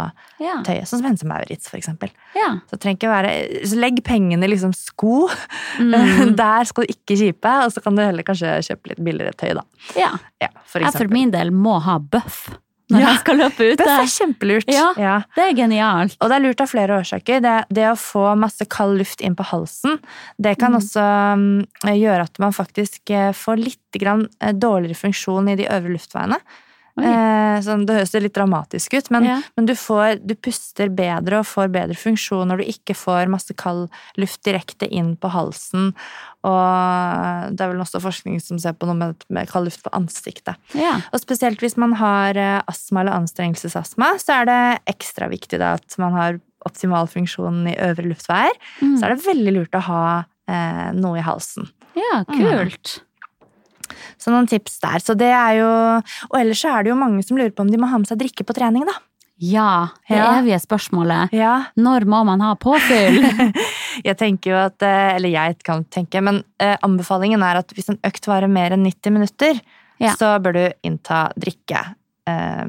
Ja. 0.41 0.57
tøyet, 0.65 0.87
sånn 0.89 1.01
som 1.01 1.07
Hense 1.09 1.27
Maurits 1.27 1.69
for 1.69 1.77
eksempel. 1.79 2.09
ja. 2.35 2.59
Så 2.69 2.79
være 2.81 3.65
så 3.67 3.77
Legg 3.79 4.01
pengene 4.03 4.45
i 4.45 4.51
liksom 4.51 4.73
sko. 4.75 5.29
Mm. 5.79 6.35
Der 6.41 6.63
skal 6.69 6.85
du 6.85 6.93
ikke 6.95 7.17
kjipe, 7.19 7.53
og 7.65 7.71
så 7.73 7.81
kan 7.83 7.95
du 7.95 8.03
heller 8.03 8.23
kanskje 8.23 8.59
kjøpe 8.71 8.91
litt 8.93 9.03
billigere 9.03 9.33
tøy, 9.37 9.53
da. 9.57 9.63
ja. 9.97 10.11
Ja, 10.41 10.49
for 10.65 10.81
Jeg 10.81 10.93
for 10.93 11.07
min 11.11 11.31
del 11.31 11.51
må 11.53 11.79
ha 11.83 11.99
bøff 11.99 12.49
når 12.91 12.99
Ja. 12.99 13.07
jeg 13.13 13.19
skal 13.23 13.37
løpe 13.39 13.67
ute. 13.71 13.77
Det 13.83 13.87
er 13.87 14.09
kjempelurt. 14.11 14.71
Ja. 14.71 15.15
Det 15.35 15.43
er 15.47 15.53
genialt. 15.57 16.17
Og 16.21 16.29
det 16.29 16.35
er 16.37 16.43
lurt 16.45 16.61
av 16.61 16.67
flere 16.71 16.97
årsaker. 16.99 17.41
Det, 17.41 17.55
det 17.73 17.85
å 17.89 17.95
få 17.97 18.25
masse 18.37 18.67
kald 18.69 18.97
luft 18.99 19.21
inn 19.25 19.35
på 19.39 19.43
halsen, 19.51 19.99
det 20.37 20.57
kan 20.59 20.71
Mm. 20.73 20.79
også 20.81 21.05
mm, 21.39 21.65
gjøre 21.97 22.21
at 22.27 22.39
man 22.39 22.51
faktisk 22.51 23.09
eh, 23.09 23.31
får 23.33 23.57
litt 23.63 23.99
grann 23.99 24.27
eh, 24.41 24.51
dårligere 24.53 24.95
funksjon 25.07 25.49
i 25.49 25.55
de 25.55 25.65
øvre 25.71 25.95
luftveiene. 25.97 26.37
Eh, 27.07 27.57
sånn, 27.65 27.85
det 27.85 27.95
høres 27.97 28.13
litt 28.23 28.33
dramatisk 28.35 28.93
ut, 28.97 29.09
men, 29.11 29.23
Ja. 29.27 29.37
men 29.57 29.65
du, 29.69 29.73
får, 29.75 30.21
du 30.25 30.35
puster 30.35 30.89
bedre 30.89 31.39
og 31.41 31.45
får 31.49 31.71
bedre 31.73 31.95
funksjon 31.97 32.47
når 32.47 32.61
du 32.61 32.69
ikke 32.71 32.95
får 32.97 33.29
masse 33.31 33.53
kald 33.57 33.89
luft 34.17 34.41
direkte 34.47 34.87
inn 34.89 35.15
på 35.17 35.31
halsen. 35.33 35.91
Og 36.47 37.51
det 37.53 37.61
er 37.63 37.71
vel 37.73 37.81
også 37.83 38.01
forskning 38.01 38.39
som 38.41 38.59
ser 38.61 38.73
på 38.73 38.87
noe 38.89 38.97
med, 38.97 39.25
med 39.29 39.49
kald 39.51 39.69
luft 39.69 39.83
på 39.85 39.93
ansiktet. 39.97 40.57
Ja. 40.77 40.95
Og 41.13 41.21
spesielt 41.21 41.61
hvis 41.61 41.77
man 41.81 41.93
har 41.99 42.37
eh, 42.39 42.61
astma 42.71 43.03
eller 43.03 43.19
anstrengelsesastma, 43.19 44.15
så 44.21 44.41
er 44.41 44.49
det 44.49 44.61
ekstra 44.95 45.29
viktig 45.31 45.59
da 45.61 45.75
at 45.77 45.97
man 46.01 46.17
har 46.17 46.39
optimal 46.65 47.07
funksjon 47.09 47.63
i 47.71 47.77
øvre 47.81 48.05
luftveier. 48.09 48.57
Mm. 48.81 48.97
Så 48.97 49.05
er 49.07 49.15
det 49.15 49.25
veldig 49.25 49.53
lurt 49.59 49.77
å 49.77 49.85
ha 49.87 50.03
eh, 50.49 50.89
noe 50.97 51.17
i 51.21 51.25
halsen. 51.25 51.69
ja, 51.97 52.21
kult. 52.29 53.01
Så 54.21 54.31
noen 54.33 54.47
tips 54.49 54.79
der. 54.83 54.99
Så 55.03 55.15
det 55.17 55.29
er 55.33 55.59
jo 55.59 55.69
Og 56.31 56.35
ellers 56.39 56.61
så 56.63 56.71
er 56.77 56.83
det 56.83 56.91
jo 56.93 56.99
mange 56.99 57.23
som 57.25 57.37
lurer 57.37 57.51
på 57.55 57.61
om 57.65 57.71
de 57.71 57.77
må 57.81 57.87
ha 57.91 57.97
med 58.01 58.07
seg 58.09 58.19
drikke 58.21 58.45
på 58.47 58.53
trening, 58.57 58.85
da. 58.85 58.93
Ja, 59.41 59.87
det 60.07 60.17
Ja. 60.19 60.25
evige 60.39 60.59
spørsmålet. 60.61 61.31
Ja. 61.33 61.65
Når 61.75 62.05
må 62.05 62.19
man 62.25 62.41
ha 62.45 62.53
påfyll? 62.55 63.23
Jeg 64.05 64.17
tenker 64.17 64.51
jo 64.51 64.57
at 64.57 64.81
eh, 64.85 65.15
Eller 65.15 65.29
jeg 65.33 65.57
kan 65.65 65.83
tenke, 65.89 66.21
men 66.21 66.43
eh, 66.61 66.77
anbefalingen 66.85 67.41
er 67.43 67.57
at 67.59 67.73
hvis 67.75 67.89
en 67.89 67.97
økt 68.05 68.27
varer 68.29 68.47
mer 68.49 68.71
enn 68.75 68.85
90 68.85 69.11
minutter, 69.17 69.59
Ja. 70.01 70.13
så 70.17 70.39
bør 70.41 70.53
du 70.53 70.63
innta 70.87 71.31
drikke. 71.37 71.81
Eh, 72.29 72.65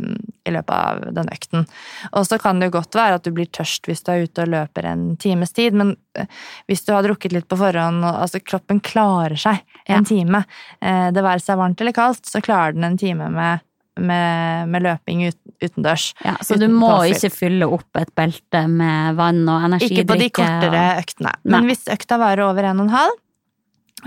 I 0.46 0.50
løpet 0.54 0.70
av 0.74 1.02
den 1.14 1.28
økten. 1.32 1.66
Og 2.12 2.24
så 2.26 2.38
kan 2.42 2.58
det 2.60 2.70
jo 2.70 2.76
godt 2.78 2.94
være 2.98 3.14
at 3.20 3.24
du 3.24 3.30
blir 3.36 3.46
tørst 3.52 3.86
hvis 3.86 4.02
du 4.02 4.12
er 4.12 4.24
ute 4.26 4.42
og 4.46 4.48
løper 4.52 4.88
en 4.92 5.16
times 5.16 5.52
tid, 5.52 5.72
men 5.74 5.96
eh, 6.18 6.26
hvis 6.70 6.84
du 6.86 6.92
har 6.94 7.02
drukket 7.06 7.32
litt 7.32 7.48
på 7.48 7.58
forhånd, 7.60 8.04
og, 8.04 8.22
altså 8.24 8.40
kroppen 8.42 8.80
klarer 8.80 9.36
seg 9.38 9.60
en 9.86 10.00
Ja. 10.00 10.06
time. 10.06 10.44
Eh, 10.80 11.10
det 11.12 11.22
være 11.22 11.40
seg 11.44 11.58
varmt 11.58 11.80
eller 11.80 11.92
kaldt, 11.92 12.24
så 12.26 12.40
klarer 12.42 12.72
den 12.74 12.84
en 12.84 12.98
time 12.98 13.28
med, 13.30 13.60
med, 14.00 14.68
med 14.72 14.82
løping 14.82 15.26
ut, 15.28 15.38
utendørs. 15.62 16.14
Ja, 16.24 16.36
så 16.42 16.56
du 16.58 16.66
må 16.72 16.88
påfyll. 16.88 17.14
ikke 17.18 17.30
fylle 17.34 17.66
opp 17.68 17.98
et 18.00 18.14
belte 18.16 18.64
med 18.70 19.14
vann 19.18 19.42
og 19.48 19.66
energidrikke? 19.68 20.00
Ikke 20.02 20.08
på 20.14 20.18
de 20.18 20.30
kortere 20.38 20.86
og- 20.96 21.02
øktene. 21.04 21.34
Men 21.44 21.58
Nei. 21.66 21.74
hvis 21.74 21.84
økta 21.92 22.18
varer 22.18 22.46
over 22.48 22.64
en 22.70 22.80
og 22.80 22.88
en 22.88 22.96
halv 22.96 23.18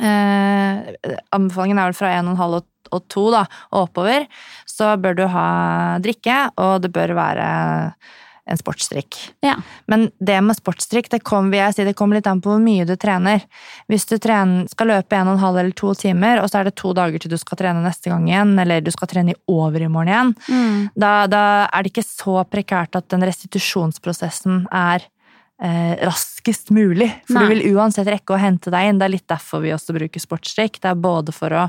eh, 0.02 0.96
Anbefalingen 1.36 1.80
er 1.80 1.92
vel 1.92 1.98
fra 1.98 2.12
en 2.18 2.28
og 2.32 2.36
en 2.36 2.42
halv 2.42 2.58
og, 2.62 2.68
og 2.96 3.06
to 3.12 3.26
da, 3.34 3.44
og 3.72 3.88
oppover. 3.88 4.26
Så 4.76 4.92
bør 5.00 5.16
du 5.16 5.26
ha 5.32 5.48
drikke, 6.04 6.50
og 6.60 6.82
det 6.84 6.92
bør 6.96 7.16
være 7.16 7.48
en 8.46 8.60
sportsdrikk. 8.60 9.16
Ja. 9.42 9.56
Men 9.90 10.04
det 10.22 10.36
med 10.46 10.54
sportsdrikk 10.60 11.08
det 11.10 11.24
kommer, 11.26 11.72
si, 11.74 11.82
det 11.88 11.96
kommer 11.98 12.20
litt 12.20 12.28
an 12.30 12.44
på 12.46 12.52
hvor 12.52 12.60
mye 12.62 12.84
du 12.86 12.92
trener. 13.02 13.42
Hvis 13.90 14.06
du 14.06 14.20
trener, 14.22 14.68
skal 14.70 14.92
løpe 14.92 15.18
en 15.18 15.32
og 15.32 15.40
en 15.40 15.42
halv 15.42 15.58
eller 15.64 15.74
to 15.74 15.96
timer, 15.98 16.44
og 16.44 16.52
så 16.52 16.60
er 16.60 16.68
det 16.70 16.76
to 16.78 16.92
dager 16.94 17.18
til 17.24 17.34
du 17.34 17.40
skal 17.42 17.58
trene 17.58 17.82
neste 17.82 18.12
gang 18.14 18.28
igjen, 18.30 18.54
eller 18.62 18.86
du 18.86 18.92
skal 18.94 19.10
trene 19.10 19.34
i 19.34 19.40
overmorgen 19.50 20.12
igjen, 20.14 20.36
Mm. 20.52 20.78
da, 20.94 21.14
da 21.26 21.42
er 21.74 21.82
det 21.88 21.94
ikke 21.96 22.06
så 22.06 22.44
prekært 22.46 23.00
at 23.00 23.10
den 23.10 23.26
restitusjonsprosessen 23.26 24.68
er 24.72 25.08
eh, 25.64 25.94
raskest 26.06 26.70
mulig. 26.76 27.08
For 27.28 27.38
Nei. 27.40 27.44
du 27.46 27.54
vil 27.54 27.76
uansett 27.76 28.08
rekke 28.12 28.36
å 28.36 28.40
hente 28.42 28.72
deg 28.74 28.90
inn. 28.90 29.00
Det 29.00 29.06
er 29.08 29.14
litt 29.14 29.28
derfor 29.32 29.62
vi 29.64 29.72
også 29.76 29.96
bruker 29.96 30.20
sportsdrikk. 30.24 30.82
Det 30.84 30.90
er 30.92 30.96
både 31.00 31.32
for 31.36 31.54
å 31.56 31.68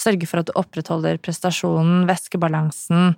sørge 0.00 0.26
for 0.26 0.40
at 0.42 0.48
du 0.50 0.54
opprettholder 0.58 1.18
prestasjonen, 1.22 2.06
væskebalansen, 2.08 3.14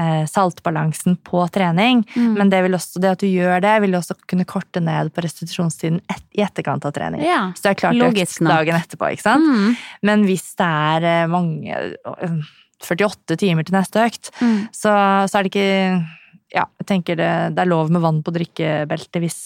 eh, 0.00 0.24
saltbalansen 0.30 1.18
på 1.24 1.44
trening. 1.54 2.02
Mm. 2.16 2.32
Men 2.38 2.50
det, 2.50 2.62
vil 2.66 2.74
også, 2.78 3.00
det 3.02 3.12
at 3.16 3.20
du 3.22 3.28
gjør 3.28 3.60
det, 3.64 3.74
vil 3.86 3.98
også 4.00 4.16
kunne 4.26 4.48
korte 4.48 4.80
ned 4.82 5.12
på 5.14 5.22
restitusjonstiden 5.26 6.00
et, 6.10 6.24
i 6.38 6.42
etterkant 6.46 6.84
av 6.88 6.92
trening. 6.96 7.22
Ja, 7.26 7.52
Så 7.56 7.68
det 7.68 7.74
er 7.76 7.80
klart 7.84 8.00
logisk 8.00 8.40
økt 8.42 8.48
dagen 8.50 8.80
etterpå, 8.80 9.12
ikke 9.14 9.28
sant? 9.28 9.46
Mm. 9.46 9.76
Men 10.10 10.26
hvis 10.26 10.48
det 10.58 10.66
er 10.66 11.08
eh, 11.12 11.30
mange 11.30 11.78
eh, 12.18 12.42
48 12.82 13.36
timer 13.38 13.62
til 13.68 13.76
neste 13.78 14.02
økt, 14.02 14.32
Mm. 14.42 14.66
så, 14.74 14.90
så 15.30 15.38
er 15.38 15.46
det 15.46 15.52
ikke 15.52 16.08
Ja, 16.54 16.66
jeg 16.80 16.86
tenker 16.86 17.16
det, 17.16 17.30
det 17.56 17.62
er 17.64 17.70
lov 17.70 17.90
med 17.90 18.02
vann 18.04 18.22
på 18.22 18.32
drikkebeltet 18.34 19.20
hvis 19.22 19.38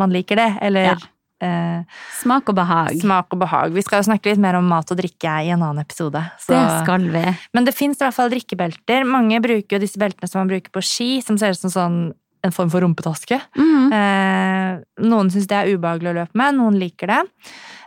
man 0.00 0.10
liker 0.10 0.36
det. 0.40 0.48
Eller 0.64 0.86
Ja. 0.90 0.96
eh, 1.40 1.82
Smak 2.22 2.48
og 2.48 2.54
behag. 2.56 2.94
smak 3.00 3.26
og 3.32 3.38
behag. 3.40 3.72
Vi 3.72 3.82
skal 3.82 4.00
jo 4.02 4.10
snakke 4.10 4.30
litt 4.32 4.38
mer 4.40 4.56
om 4.56 4.66
mat 4.68 4.90
og 4.90 4.96
drikke 4.96 5.34
i 5.44 5.50
en 5.52 5.60
annen 5.62 5.84
episode. 5.84 6.22
så- 6.40 6.54
Det 6.56 6.84
skal 6.84 7.08
vi. 7.12 7.36
Men 7.52 7.64
det 7.64 7.74
fins 7.74 8.00
i 8.00 8.04
hvert 8.04 8.14
fall 8.14 8.30
drikkebelter. 8.30 9.04
Mange 9.04 9.40
bruker 9.42 9.76
jo 9.76 9.78
disse 9.78 9.98
beltene 9.98 10.28
som 10.28 10.40
man 10.40 10.48
bruker 10.48 10.70
på 10.70 10.82
ski, 10.82 11.22
som 11.22 11.36
ser 11.36 11.50
ut 11.50 11.58
som 11.58 11.70
sånn 11.70 12.14
en 12.44 12.50
form 12.52 12.70
for 12.70 12.80
rumpetaske. 12.80 13.40
Mm. 13.56 13.92
Eh, 13.92 14.80
noen 15.02 15.30
syns 15.30 15.46
det 15.48 15.56
er 15.56 15.76
ubehagelig 15.76 16.12
å 16.14 16.14
løpe 16.24 16.34
med, 16.34 16.54
noen 16.54 16.78
liker 16.78 17.06
det. 17.08 17.22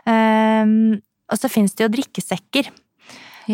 Eh, 0.06 0.98
og 1.30 1.38
så 1.38 1.48
fins 1.50 1.74
det 1.74 1.86
jo 1.88 1.94
drikkesekker. 2.02 2.70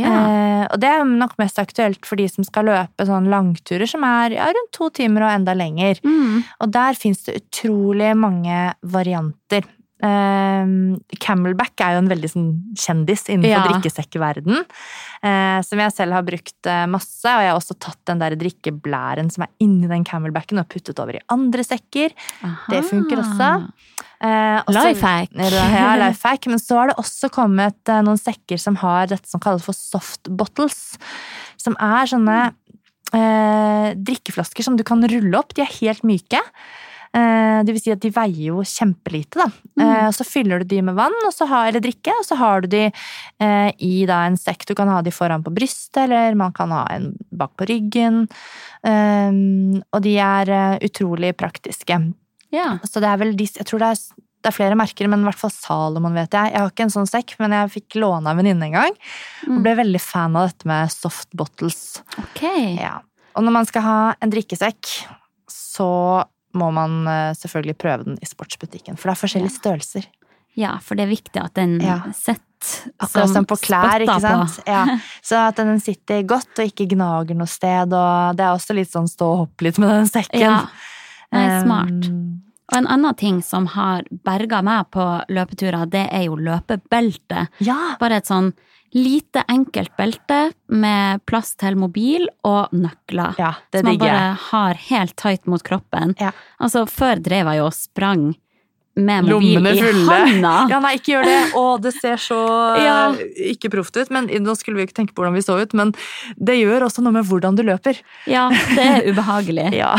Eh, 0.05 0.65
og 0.67 0.81
det 0.83 0.91
er 0.91 1.05
nok 1.09 1.37
mest 1.41 1.61
aktuelt 1.63 2.05
for 2.09 2.21
de 2.21 2.27
som 2.29 2.45
skal 2.45 2.69
løpe 2.69 3.07
sånn 3.09 3.31
langturer 3.33 3.89
som 3.89 4.05
er 4.07 4.37
ja, 4.37 4.51
rundt 4.53 4.73
to 4.77 4.91
timer 4.95 5.25
og 5.25 5.33
enda 5.33 5.55
lenger. 5.57 6.03
Mm. 6.05 6.43
Og 6.61 6.75
der 6.75 6.99
fins 6.99 7.25
det 7.27 7.39
utrolig 7.41 8.13
mange 8.19 8.61
varianter. 8.83 9.65
Eh, 10.05 10.67
Camelback 11.25 11.81
er 11.81 11.95
jo 11.97 12.03
en 12.03 12.11
veldig 12.11 12.29
sånn 12.33 12.49
kjendis 12.77 13.27
innenfor 13.33 13.49
Ja. 13.55 13.63
drikkesekkverden. 13.71 14.59
Eh, 15.23 15.61
som 15.63 15.79
jeg 15.81 15.93
selv 15.97 16.13
har 16.13 16.23
brukt 16.23 16.67
eh, 16.67 16.87
masse, 16.87 17.25
og 17.25 17.41
jeg 17.41 17.51
har 17.51 17.57
også 17.59 17.79
tatt 17.81 17.99
den 18.07 18.19
der 18.21 18.37
drikkeblæren 18.37 19.31
som 19.33 19.45
er 19.47 19.49
inni 19.65 19.89
den 19.89 20.05
camelbacken 20.05 20.59
og 20.61 20.69
puttet 20.69 20.99
over 21.01 21.17
i 21.17 21.25
andre 21.33 21.65
sekker. 21.65 22.13
Det 22.69 22.83
funker 22.85 23.23
også. 23.25 23.51
Eh, 24.21 24.61
og 24.67 24.73
Lifehack. 24.73 25.33
Ja, 25.37 25.97
lifehack. 25.97 26.47
Men 26.47 26.59
så 26.59 26.77
har 26.81 26.87
det 26.93 26.97
også 27.01 27.31
kommet 27.33 27.85
noen 28.05 28.19
sekker 28.21 28.59
som 28.61 28.77
har 28.77 29.07
dette 29.07 29.29
som 29.29 29.41
kalles 29.41 29.65
for 29.65 29.73
soft 29.77 30.29
bottles. 30.29 30.97
Som 31.61 31.77
er 31.81 32.07
sånne 32.07 32.53
eh, 33.13 33.95
drikkeflasker 33.97 34.63
som 34.67 34.77
du 34.77 34.85
kan 34.85 35.03
rulle 35.03 35.39
opp. 35.39 35.55
De 35.57 35.63
er 35.65 35.73
helt 35.81 36.03
myke. 36.07 36.41
Eh, 37.17 37.61
det 37.65 37.73
vil 37.73 37.81
si 37.81 37.93
at 37.95 38.03
de 38.03 38.13
veier 38.13 38.51
jo 38.51 38.65
kjempelite, 38.67 39.41
da. 39.41 39.49
Mm. 39.77 40.13
så 40.13 40.25
fyller 40.25 40.63
du 40.63 40.71
de 40.71 40.81
med 40.85 40.97
vann, 40.97 41.15
har, 41.23 41.69
eller 41.69 41.83
drikke, 41.85 42.13
og 42.17 42.25
så 42.25 42.37
har 42.41 42.65
du 42.65 42.69
de 42.73 42.83
eh, 42.89 43.71
i 43.85 44.05
da 44.09 44.23
en 44.27 44.37
sekk. 44.41 44.67
Du 44.69 44.75
kan 44.77 44.91
ha 44.93 45.01
de 45.05 45.13
foran 45.15 45.45
på 45.45 45.53
brystet, 45.55 46.03
eller 46.07 46.37
man 46.39 46.55
kan 46.57 46.73
ha 46.75 46.85
en 46.93 47.11
bak 47.31 47.55
på 47.57 47.69
ryggen. 47.71 48.25
Eh, 48.85 49.33
og 49.93 50.05
de 50.05 50.15
er 50.21 50.53
eh, 50.53 50.79
utrolig 50.89 51.35
praktiske. 51.39 52.01
Ja. 52.55 52.77
Så 52.85 53.03
det 53.03 53.11
er 53.11 53.21
vel 53.21 53.35
de, 53.39 53.49
jeg 53.59 53.69
tror 53.69 53.83
det 53.83 53.91
er, 53.95 54.23
det 54.45 54.53
er 54.53 54.57
flere 54.57 54.79
merker, 54.79 55.11
men 55.11 55.25
i 55.25 55.29
hvert 55.29 55.41
fall 55.41 55.53
Salomon 55.55 56.17
vet 56.17 56.37
jeg. 56.37 56.53
Jeg 56.53 56.63
har 56.63 56.73
ikke 56.73 56.87
en 56.87 56.95
sånn 56.95 57.11
sekk, 57.11 57.37
men 57.43 57.57
jeg 57.57 57.75
fikk 57.81 57.99
låne 58.01 58.29
av 58.29 58.37
en 58.37 58.43
venninne 58.43 58.69
en 58.69 58.79
gang. 58.79 58.97
Og 59.49 59.61
ble 59.65 59.77
veldig 59.81 60.03
fan 60.03 60.39
av 60.39 60.51
dette 60.53 60.69
med 60.71 60.93
soft 60.95 61.31
bottles. 61.37 62.01
Okay. 62.31 62.77
Ja. 62.79 62.99
Og 63.37 63.45
når 63.45 63.59
man 63.59 63.69
skal 63.69 63.85
ha 63.85 63.99
en 64.23 64.33
drikkesekk, 64.33 64.93
så 65.51 65.91
må 66.59 66.71
man 66.75 67.03
eh, 67.11 67.33
selvfølgelig 67.38 67.77
prøve 67.79 68.05
den 68.09 68.19
i 68.23 68.27
sportsbutikken. 68.29 68.97
For 68.99 69.11
det 69.11 69.16
er 69.16 69.23
forskjellige 69.23 69.57
størrelser. 69.59 70.09
Ja, 70.57 70.79
for 70.81 70.97
det 70.97 71.05
er 71.07 71.12
viktig 71.12 71.42
at 71.42 71.55
den 71.59 71.79
Ja. 71.85 72.01
sitter 72.16 72.42
Akkurat 73.05 73.29
som 73.35 73.45
på 73.45 73.59
klær, 73.61 74.01
ikke 74.01 74.16
sant? 74.25 74.62
Ja. 74.66 74.97
Så 75.29 75.37
at 75.51 75.59
den 75.61 75.77
sitter 75.85 76.23
godt 76.27 76.57
og 76.59 76.64
ikke 76.71 76.87
gnager 76.95 77.37
noe 77.37 77.47
sted. 77.47 77.92
Og 77.92 78.37
det 78.38 78.42
er 78.47 78.55
også 78.57 78.75
litt 78.75 78.90
sånn 78.90 79.07
stå 79.12 79.29
og 79.35 79.38
hoppe 79.45 79.66
litt 79.69 79.79
med 79.79 79.92
den 79.92 80.09
sekken. 80.09 80.40
Ja. 80.40 80.62
Nei, 81.37 81.45
smart. 81.62 82.09
Um, 82.09 82.42
Og 82.73 82.79
en 82.81 82.88
annen 82.90 83.14
ting 83.21 83.42
som 83.45 83.69
har 83.77 84.09
berga 84.25 84.62
meg 84.64 84.88
på 84.90 85.05
løpeturer, 85.31 85.85
det 85.92 86.07
er 86.11 86.25
jo 86.31 86.35
løpebelte. 86.40 87.45
ja. 87.61 87.77
Bare 88.01 88.16
et 88.23 88.27
sånn 88.27 88.55
lite, 88.97 89.43
enkelt 89.53 89.93
belte 89.99 90.39
med 90.73 91.21
plass 91.29 91.53
til 91.61 91.77
mobil 91.77 92.27
og 92.49 92.73
nøkler. 92.73 93.37
ja, 93.39 93.53
det 93.73 93.83
som 93.83 93.91
man 93.91 93.99
digger 93.99 94.15
bare 94.17 94.33
har 94.49 94.81
helt 94.89 95.17
tight 95.21 95.47
mot 95.47 95.63
kroppen. 95.67 96.17
Ja. 96.21 96.33
Altså, 96.59 96.87
før 96.89 97.21
drev 97.21 97.51
jeg 97.53 97.61
jo 97.61 97.69
og 97.69 97.77
sprang 97.77 98.27
med 98.97 99.27
mobil 99.29 99.59
Lommene 99.61 99.75
i 99.77 99.83
handa. 100.09 100.53
Ja, 100.73 100.79
nei, 100.81 100.95
ikke 100.97 101.13
gjør 101.19 101.27
det. 101.29 101.41
Å, 101.61 101.65
det 101.85 101.93
ser 101.99 102.17
så 102.17 102.39
Ja. 102.87 102.95
ikke 103.53 103.69
proft 103.75 103.99
ut. 104.01 104.09
Men 104.15 104.31
Nå 104.41 104.55
skulle 104.57 104.81
vi 104.81 104.87
ikke 104.89 104.97
tenke 105.03 105.13
på 105.13 105.21
hvordan 105.21 105.37
vi 105.37 105.45
så 105.45 105.59
ut, 105.61 105.77
men 105.77 105.93
det 106.41 106.57
gjør 106.63 106.87
også 106.89 107.05
noe 107.05 107.13
med 107.19 107.29
hvordan 107.29 107.59
du 107.59 107.63
løper. 107.67 108.01
Ja, 108.25 108.47
det 108.73 108.87
er 108.95 109.11
ubehagelig. 109.13 109.69
Ja. 109.83 109.93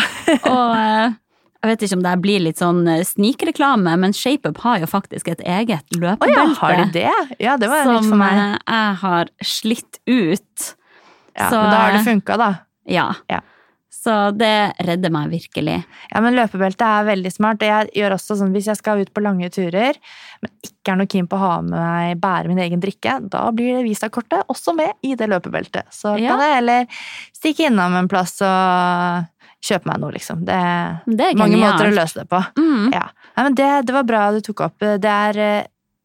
Og 0.50 0.74
eh, 0.82 1.14
jeg 1.64 1.72
vet 1.72 1.82
ikke 1.88 1.98
om 1.98 2.04
det 2.06 2.16
blir 2.22 2.40
litt 2.46 2.58
sånn 2.62 2.88
eh, 2.88 3.04
snikreklame, 3.04 3.98
men 4.00 4.14
ShapeUp 4.14 4.58
har 4.66 4.80
jo 4.80 4.86
faktisk 4.92 5.28
et 5.34 5.42
eget 5.42 5.84
løpebelte. 5.98 6.30
Oh 6.30 6.32
ja, 6.32 6.46
har 6.62 6.76
de 6.84 6.88
det? 6.94 7.12
Ja, 7.40 7.58
det 7.58 7.70
var 7.70 7.86
nytt 7.86 8.04
som 8.04 8.10
for 8.14 8.22
meg. 8.22 8.32
Som 8.38 8.74
jeg 8.78 8.96
har 9.04 9.30
slitt 9.44 10.00
ut. 10.08 10.74
Ja, 11.38 11.50
så- 11.50 11.62
men 11.62 11.72
da 11.72 11.78
har 11.86 11.92
det 11.98 12.06
funka, 12.06 12.38
da. 12.38 12.52
Ja. 12.86 13.14
Ja. 13.30 13.42
Så 13.98 14.32
det 14.38 14.74
redder 14.86 15.10
meg 15.12 15.30
virkelig. 15.32 15.84
Ja, 16.14 16.20
men 16.22 16.36
løpebelte 16.38 16.86
er 16.86 17.04
veldig 17.10 17.32
smart. 17.34 17.60
Jeg 17.60 17.90
gjør 17.98 18.14
også 18.16 18.38
sånn 18.40 18.54
hvis 18.54 18.68
jeg 18.70 18.78
skal 18.78 19.02
ut 19.02 19.10
på 19.14 19.22
lange 19.26 19.50
turer, 19.52 19.98
men 20.42 20.52
ikke 20.64 20.94
er 20.94 20.96
noe 20.96 21.08
keen 21.08 21.28
på 21.28 21.36
å 21.36 21.40
ha 21.42 21.62
med 21.62 21.72
meg 21.76 22.22
bære 22.22 22.48
min 22.48 22.60
egen 22.64 22.80
drikke, 22.80 23.18
da 23.30 23.50
blir 23.52 23.76
det 23.82 23.84
visakortet 23.90 24.46
også 24.48 24.76
med 24.78 24.94
i 25.04 25.16
det 25.16 25.28
løpebeltet. 25.28 25.90
Så 25.92 26.18
Ja. 26.20 26.30
kan 26.38 26.40
jeg 26.40 26.56
heller 26.56 26.88
stikke 27.36 27.68
innom 27.68 27.96
en 27.98 28.08
plass 28.08 28.40
og 28.42 29.26
kjøpe 29.64 29.86
meg 29.90 30.00
noe, 30.00 30.12
liksom. 30.14 30.44
Det 30.46 30.58
Det 31.18 31.26
er 31.32 31.38
mange 31.40 31.58
måter 31.58 31.90
å 31.90 31.96
løse 31.96 32.20
det 32.22 32.28
på. 32.30 32.42
Mm. 32.58 32.92
Ja. 32.94 33.08
Nei, 33.38 33.44
men 33.44 33.56
det, 33.56 33.72
det 33.88 33.94
var 33.94 34.04
bra 34.04 34.32
du 34.32 34.42
tok 34.42 34.62
opp. 34.62 34.80
Det 34.80 35.06
er 35.12 35.38
eh, 35.38 35.64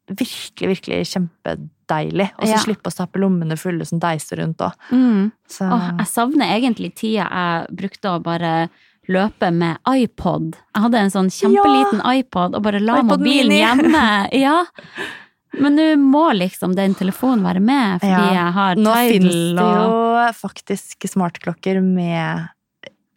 virkelig, 0.09 0.69
virkelig 0.77 1.03
kjempedeilig. 1.13 2.31
Og 2.39 2.47
så 2.47 2.53
Ja. 2.57 2.63
slippe 2.65 2.89
å 2.91 2.93
stappe 2.95 3.21
lommene 3.21 3.57
fulle 3.59 3.85
som 3.87 4.01
deiser 4.01 4.37
rundt 4.43 4.59
òg. 4.65 4.73
Mm. 4.91 5.31
Oh, 5.61 5.91
jeg 5.99 6.07
savner 6.09 6.57
egentlig 6.59 6.95
tida 6.97 7.29
jeg 7.29 7.77
brukte 7.77 8.09
å 8.17 8.23
bare 8.23 8.69
løpe 9.09 9.51
med 9.53 9.79
iPod. 9.89 10.55
Jeg 10.75 10.83
hadde 10.85 10.99
en 10.99 11.11
sånn 11.11 11.31
kjempeliten 11.31 12.01
iPod 12.19 12.55
og 12.55 12.63
bare 12.63 12.81
la 12.81 13.01
iPod 13.01 13.19
mobilen 13.19 13.49
mini. 13.49 13.61
hjemme. 13.61 14.29
Ja. 14.47 14.65
Men 15.61 15.75
nå 15.77 15.87
må 16.01 16.31
liksom 16.33 16.73
den 16.75 16.95
telefonen 16.97 17.43
være 17.45 17.61
med, 17.61 18.01
fordi 18.01 18.09
Ja. 18.33 18.33
jeg 18.33 18.53
har 18.57 18.75
nå 18.77 18.95
finnes 19.11 19.35
det 19.59 19.67
jo 19.67 20.33
faktisk 20.33 21.05
smartklokker 21.13 21.83
med 21.83 22.49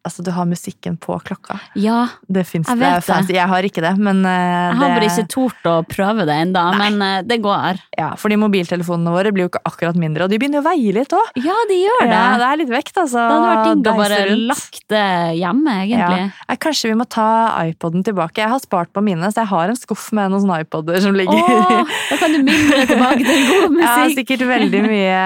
Altså, 0.06 0.22
du 0.22 0.30
har 0.36 0.46
musikken 0.46 0.98
på 1.02 1.15
klokka. 1.26 1.58
Ja. 1.82 2.04
Det 2.30 2.44
fins 2.46 2.70
det. 2.70 2.89
fancy. 3.08 3.34
Jeg 3.34 3.48
har 3.50 3.65
ikke 3.65 3.82
det, 3.82 3.96
men 3.98 4.20
uh, 4.22 4.30
Jeg 4.30 4.78
har 4.78 4.91
bare 4.94 5.08
ikke 5.10 5.26
tort 5.34 5.65
å 5.65 5.76
prøve 5.89 6.28
det 6.30 6.36
ennå, 6.46 6.65
men 6.78 7.00
uh, 7.02 7.22
det 7.26 7.39
går. 7.41 7.80
ja, 7.98 8.12
fordi 8.20 8.38
mobiltelefonene 8.38 9.13
våre 9.15 9.32
blir 9.34 9.48
jo 9.48 9.50
ikke 9.50 9.63
akkurat 9.65 9.98
mindre, 9.98 10.28
og 10.28 10.30
de 10.34 10.38
begynner 10.41 10.62
å 10.62 10.65
veie 10.68 10.94
litt 10.94 11.15
òg. 11.15 11.32
Ja, 11.41 11.56
de 11.72 11.80
gjør 11.82 12.04
det. 12.06 12.12
Ja, 12.13 12.28
det 12.38 12.50
er 12.52 12.62
litt 12.62 12.74
vekt, 12.74 12.94
altså. 13.02 13.18
Det 13.18 13.34
hadde 13.34 13.50
vært 13.50 13.65
digg 13.72 13.89
å 13.89 13.96
bare 13.98 14.20
rundt. 14.30 14.46
lagt 14.54 14.84
det 14.94 15.08
hjemme, 15.41 15.76
egentlig. 15.88 16.22
Ja. 16.30 16.58
Kanskje 16.65 16.91
vi 16.91 17.00
må 17.02 17.08
ta 17.18 17.28
iPoden 17.65 18.06
tilbake. 18.06 18.44
Jeg 18.44 18.54
har 18.54 18.62
spart 18.62 18.94
på 18.94 19.02
mine, 19.06 19.32
så 19.34 19.41
jeg 19.41 19.52
har 19.56 19.74
en 19.74 19.80
skuff 19.80 20.06
med 20.15 20.30
noen 20.34 20.46
sånne 20.46 20.62
iPoder 20.68 21.02
som 21.04 21.18
ligger 21.18 21.41
Åh, 21.41 21.96
da 22.12 22.20
kan 22.22 22.34
du 22.38 22.44
mimre 22.46 22.86
tilbake 22.94 23.26
til 23.26 23.44
god 23.50 23.74
musikk. 23.74 23.82
Jeg 23.82 23.98
har 23.98 24.15
sikkert 24.20 24.46
veldig 24.54 24.84
mye 24.86 25.26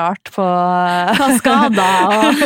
rart 0.00 0.32
på 0.34 0.48
Kaskader 1.20 2.08
og 2.08 2.42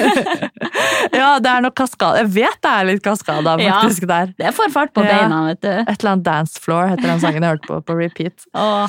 Ja, 1.23 1.37
det 1.43 1.52
er 1.57 1.63
noe 1.65 1.75
kaskade. 1.77 2.17
Jeg 2.23 2.31
vet 2.35 2.61
det 2.63 2.71
er 2.73 2.85
litt 2.91 3.03
kaskada 3.05 3.57
Ja. 3.61 3.81
der. 3.87 4.35
Det 4.39 4.55
får 4.55 4.71
fart 4.73 4.93
på 4.95 5.05
Ja. 5.05 5.19
beina, 5.23 5.47
vet 5.49 5.61
du. 5.61 5.69
Et 5.69 5.89
eller 6.03 6.13
annet 6.13 6.25
Dance 6.25 6.61
Floor 6.61 6.89
heter 6.89 7.03
den 7.13 7.21
sangen 7.21 7.43
jeg 7.43 7.57
hørte 7.59 7.67
på 7.69 7.81
på 7.85 7.97
repeat. 7.99 8.47
Åh. 8.55 8.89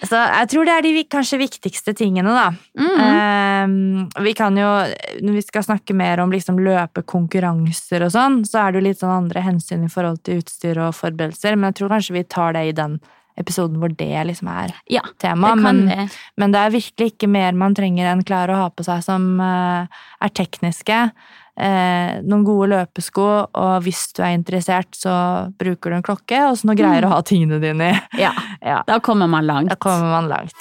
Så 0.00 0.16
jeg 0.16 0.48
tror 0.48 0.64
det 0.64 0.72
er 0.78 0.82
de 0.82 1.04
kanskje 1.04 1.36
viktigste 1.38 1.92
tingene, 1.94 2.32
da. 2.32 2.50
Mm. 2.80 4.04
Um, 4.16 4.24
vi 4.24 4.32
kan 4.32 4.56
jo, 4.56 4.64
når 5.20 5.34
vi 5.36 5.42
skal 5.44 5.62
snakke 5.62 5.92
mer 5.94 6.20
om 6.20 6.30
liksom 6.32 6.56
løpekonkurranser 6.56 8.06
og 8.06 8.12
sånn, 8.14 8.40
så 8.48 8.62
er 8.66 8.72
det 8.72 8.80
jo 8.80 8.86
litt 8.88 9.00
sånn 9.02 9.12
andre 9.26 9.42
hensyn 9.44 9.84
i 9.84 9.90
forhold 9.92 10.22
til 10.24 10.40
utstyr 10.40 10.80
og 10.86 10.94
forberedelser, 10.96 11.56
men 11.56 11.68
jeg 11.70 11.80
tror 11.82 11.92
kanskje 11.94 12.16
vi 12.16 12.22
tar 12.24 12.56
det 12.56 12.64
i 12.70 12.76
den 12.76 12.98
episoden 13.40 13.78
hvor 13.80 13.92
det 13.96 14.08
liksom 14.28 14.48
er 14.52 14.72
Ja, 14.90 15.00
tema. 15.18 15.54
det 15.54 15.62
Men, 15.62 15.86
vi. 15.88 16.08
men 16.36 16.52
det 16.52 16.60
er 16.60 16.70
virkelig 16.74 17.12
ikke 17.14 17.28
mer 17.28 17.52
man 17.56 17.74
trenger 17.74 18.10
enn 18.12 18.24
klær 18.24 18.50
å 18.52 18.56
ha 18.56 18.68
på 18.70 18.84
seg 18.84 19.02
som 19.04 19.40
uh, 19.40 19.86
er 20.20 20.28
tekniske. 20.36 21.10
Eh, 21.60 22.20
noen 22.24 22.44
gode 22.46 22.70
løpesko, 22.72 23.26
og 23.52 23.72
hvis 23.84 24.06
du 24.16 24.22
er 24.24 24.32
interessert, 24.36 24.88
så 24.96 25.12
bruker 25.60 25.92
du 25.92 25.98
en 25.98 26.06
klokke, 26.06 26.38
og 26.48 26.56
så 26.58 26.70
noe 26.70 26.78
greier 26.78 27.04
å 27.06 27.12
ha 27.12 27.20
tingene 27.26 27.60
dine 27.62 27.92
i. 27.92 27.98
Ja, 28.24 28.32
Ja, 28.70 28.80
da 28.86 28.98
kommer 29.00 29.28
man 29.30 29.46
langt. 29.48 29.70
da 29.72 29.76
kommer 29.80 30.10
man 30.12 30.28
langt. 30.32 30.56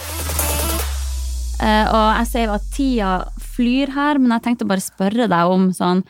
Eh, 1.59 1.85
og 1.91 2.05
jeg 2.19 2.27
ser 2.29 2.45
jo 2.47 2.53
at 2.55 2.67
tida 2.75 3.13
flyr 3.55 3.91
her, 3.95 4.19
men 4.21 4.31
jeg 4.37 4.45
tenkte 4.45 4.67
bare 4.69 4.83
spørre 4.83 5.25
deg 5.27 5.51
om 5.51 5.65
sånn 5.75 6.05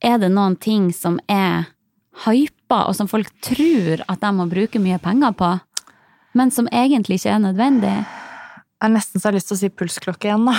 Er 0.00 0.16
det 0.22 0.30
noen 0.32 0.54
ting 0.56 0.86
som 0.94 1.18
er 1.28 1.66
hypa, 2.24 2.86
og 2.88 2.94
som 2.96 3.08
folk 3.10 3.28
tror 3.44 4.00
at 4.08 4.20
de 4.22 4.30
må 4.32 4.46
bruke 4.48 4.80
mye 4.80 4.96
penger 5.02 5.34
på, 5.36 5.50
men 6.38 6.50
som 6.54 6.68
egentlig 6.72 7.18
ikke 7.18 7.34
er 7.34 7.42
nødvendig? 7.44 7.96
Har 8.78 8.92
nesten 8.94 9.22
så 9.22 9.32
lyst 9.34 9.50
til 9.50 9.56
å 9.56 9.60
si 9.60 9.70
pulsklokke 9.74 10.30
igjen, 10.30 10.48
da. 10.48 10.56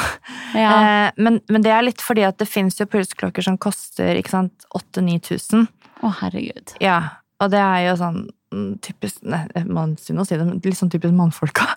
Ja. 0.57 0.72
Eh, 0.80 1.11
men, 1.22 1.39
men 1.51 1.63
det 1.63 1.72
er 1.74 1.84
litt 1.86 2.01
fordi 2.03 2.24
at 2.26 2.39
det 2.41 2.47
fins 2.49 2.80
jo 2.80 2.88
pulsklokker 2.89 3.43
som 3.45 3.57
koster 3.61 4.17
ikke 4.17 4.32
sant, 4.34 4.65
8000-9000. 4.76 5.67
Å, 6.01 6.11
herregud. 6.22 6.74
Ja, 6.84 6.99
og 7.43 7.51
det 7.53 7.61
er 7.61 7.86
jo 7.88 7.93
sånn 7.99 8.20
mm, 8.53 8.72
typisk 8.84 9.22
Nei, 9.28 9.43
man 9.67 9.95
synes 9.99 10.24
å 10.24 10.28
si 10.28 10.39
det, 10.39 10.47
men 10.47 10.59
litt 10.63 10.80
sånn 10.80 10.91
typisk 10.91 11.15
mannfolka. 11.15 11.67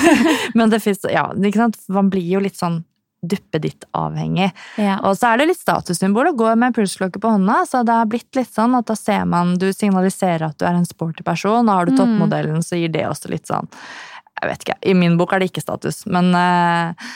men 0.58 0.72
det 0.72 0.82
fins 0.84 1.04
Ja, 1.10 1.28
ikke 1.34 1.66
sant. 1.66 1.78
Man 1.92 2.10
blir 2.12 2.26
jo 2.26 2.42
litt 2.42 2.58
sånn 2.58 2.82
duppeditt-avhengig. 3.24 4.50
Ja. 4.76 4.98
Og 5.08 5.16
så 5.18 5.30
er 5.30 5.40
det 5.40 5.48
litt 5.48 5.60
statussymbol 5.60 6.28
å 6.32 6.36
gå 6.36 6.50
med 6.60 6.74
pulsklokke 6.76 7.22
på 7.22 7.34
hånda. 7.36 7.62
Så 7.70 7.84
det 7.86 7.96
har 7.96 8.10
blitt 8.10 8.36
litt 8.36 8.52
sånn 8.52 8.76
at 8.76 8.90
da 8.90 8.96
ser 8.98 9.24
man 9.28 9.54
Du 9.60 9.70
signaliserer 9.72 10.48
at 10.50 10.58
du 10.60 10.66
er 10.68 10.76
en 10.76 10.88
sporty 10.88 11.24
person, 11.26 11.68
og 11.68 11.72
har 11.74 11.88
du 11.88 11.96
toppmodellen, 11.96 12.62
så 12.64 12.78
gir 12.80 12.92
det 12.92 13.06
også 13.08 13.32
litt 13.32 13.48
sånn 13.50 13.70
Jeg 14.42 14.50
vet 14.50 14.64
ikke. 14.66 14.78
I 14.90 14.94
min 14.98 15.16
bok 15.20 15.32
er 15.32 15.40
det 15.44 15.50
ikke 15.52 15.62
status, 15.64 16.04
men 16.06 16.32
eh, 16.34 17.10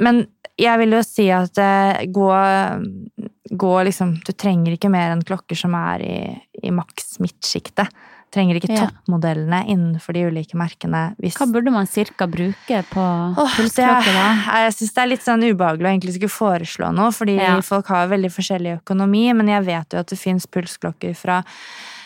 Men 0.00 0.26
jeg 0.56 0.78
vil 0.80 0.94
jo 0.96 1.02
si 1.04 1.26
at 1.30 1.58
eh, 1.60 2.06
gå, 2.08 2.28
gå 3.60 3.72
liksom 3.84 4.14
Du 4.24 4.32
trenger 4.32 4.72
ikke 4.76 4.88
mer 4.92 5.12
enn 5.12 5.24
klokker 5.26 5.58
som 5.58 5.74
er 5.76 6.04
i, 6.06 6.18
i 6.64 6.70
maks 6.74 7.18
midtsjiktet. 7.22 7.90
Trenger 8.34 8.58
ikke 8.58 8.72
Ja. 8.74 8.86
toppmodellene 8.88 9.60
innenfor 9.70 10.12
de 10.16 10.24
ulike 10.26 10.56
merkene. 10.58 11.14
Hvis 11.22 11.36
Hva 11.38 11.46
burde 11.52 11.70
man 11.72 11.86
cirka 11.86 12.26
bruke 12.28 12.80
på 12.90 13.04
Åh, 13.04 13.52
pulsklokke, 13.54 14.12
da? 14.16 14.24
er, 14.56 14.64
jeg 14.66 14.74
syns 14.80 14.94
det 14.96 15.02
er 15.04 15.10
litt 15.12 15.22
sånn 15.24 15.44
ubehagelig 15.46 15.86
å 15.86 15.92
egentlig 15.92 16.16
skulle 16.16 16.34
foreslå 16.34 16.90
noe, 16.96 17.12
fordi 17.14 17.36
Ja. 17.38 17.60
folk 17.64 17.86
har 17.92 18.08
veldig 18.10 18.32
forskjellig 18.34 18.80
økonomi, 18.80 19.28
men 19.36 19.46
jeg 19.48 19.64
vet 19.68 19.94
jo 19.94 20.02
at 20.02 20.10
det 20.10 20.18
fins 20.18 20.46
pulsklokker 20.50 21.14
fra, 21.16 21.38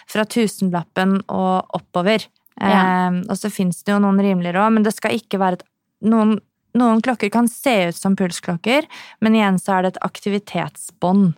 fra 0.07 0.25
tusenlappen 0.29 1.23
og 1.29 1.67
oppover. 1.81 2.27
Ja. 2.61 3.09
Eh, 3.09 3.21
og 3.27 3.37
så 3.41 3.51
fins 3.53 3.83
det 3.85 3.95
jo 3.95 4.01
noen 4.03 4.21
rimeligere 4.23 4.63
òg, 4.63 4.77
men 4.77 4.87
det 4.87 4.95
skal 4.97 5.17
ikke 5.17 5.41
være 5.41 5.61
et 5.61 5.67
noen, 6.07 6.39
noen 6.77 7.03
klokker 7.05 7.31
kan 7.33 7.49
se 7.51 7.75
ut 7.91 7.99
som 7.99 8.17
pulsklokker, 8.17 8.87
men 9.21 9.37
igjen 9.37 9.59
så 9.61 9.77
er 9.77 9.85
det 9.85 9.95
et 9.95 10.05
aktivitetsbånd. 10.07 11.33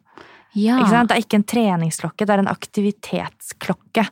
Ja. 0.59 0.77
Det 0.85 1.17
er 1.17 1.23
ikke 1.23 1.41
en 1.41 1.49
treningsklokke, 1.49 2.27
det 2.29 2.35
er 2.35 2.43
en 2.43 2.53
aktivitetsklokke. 2.53 4.05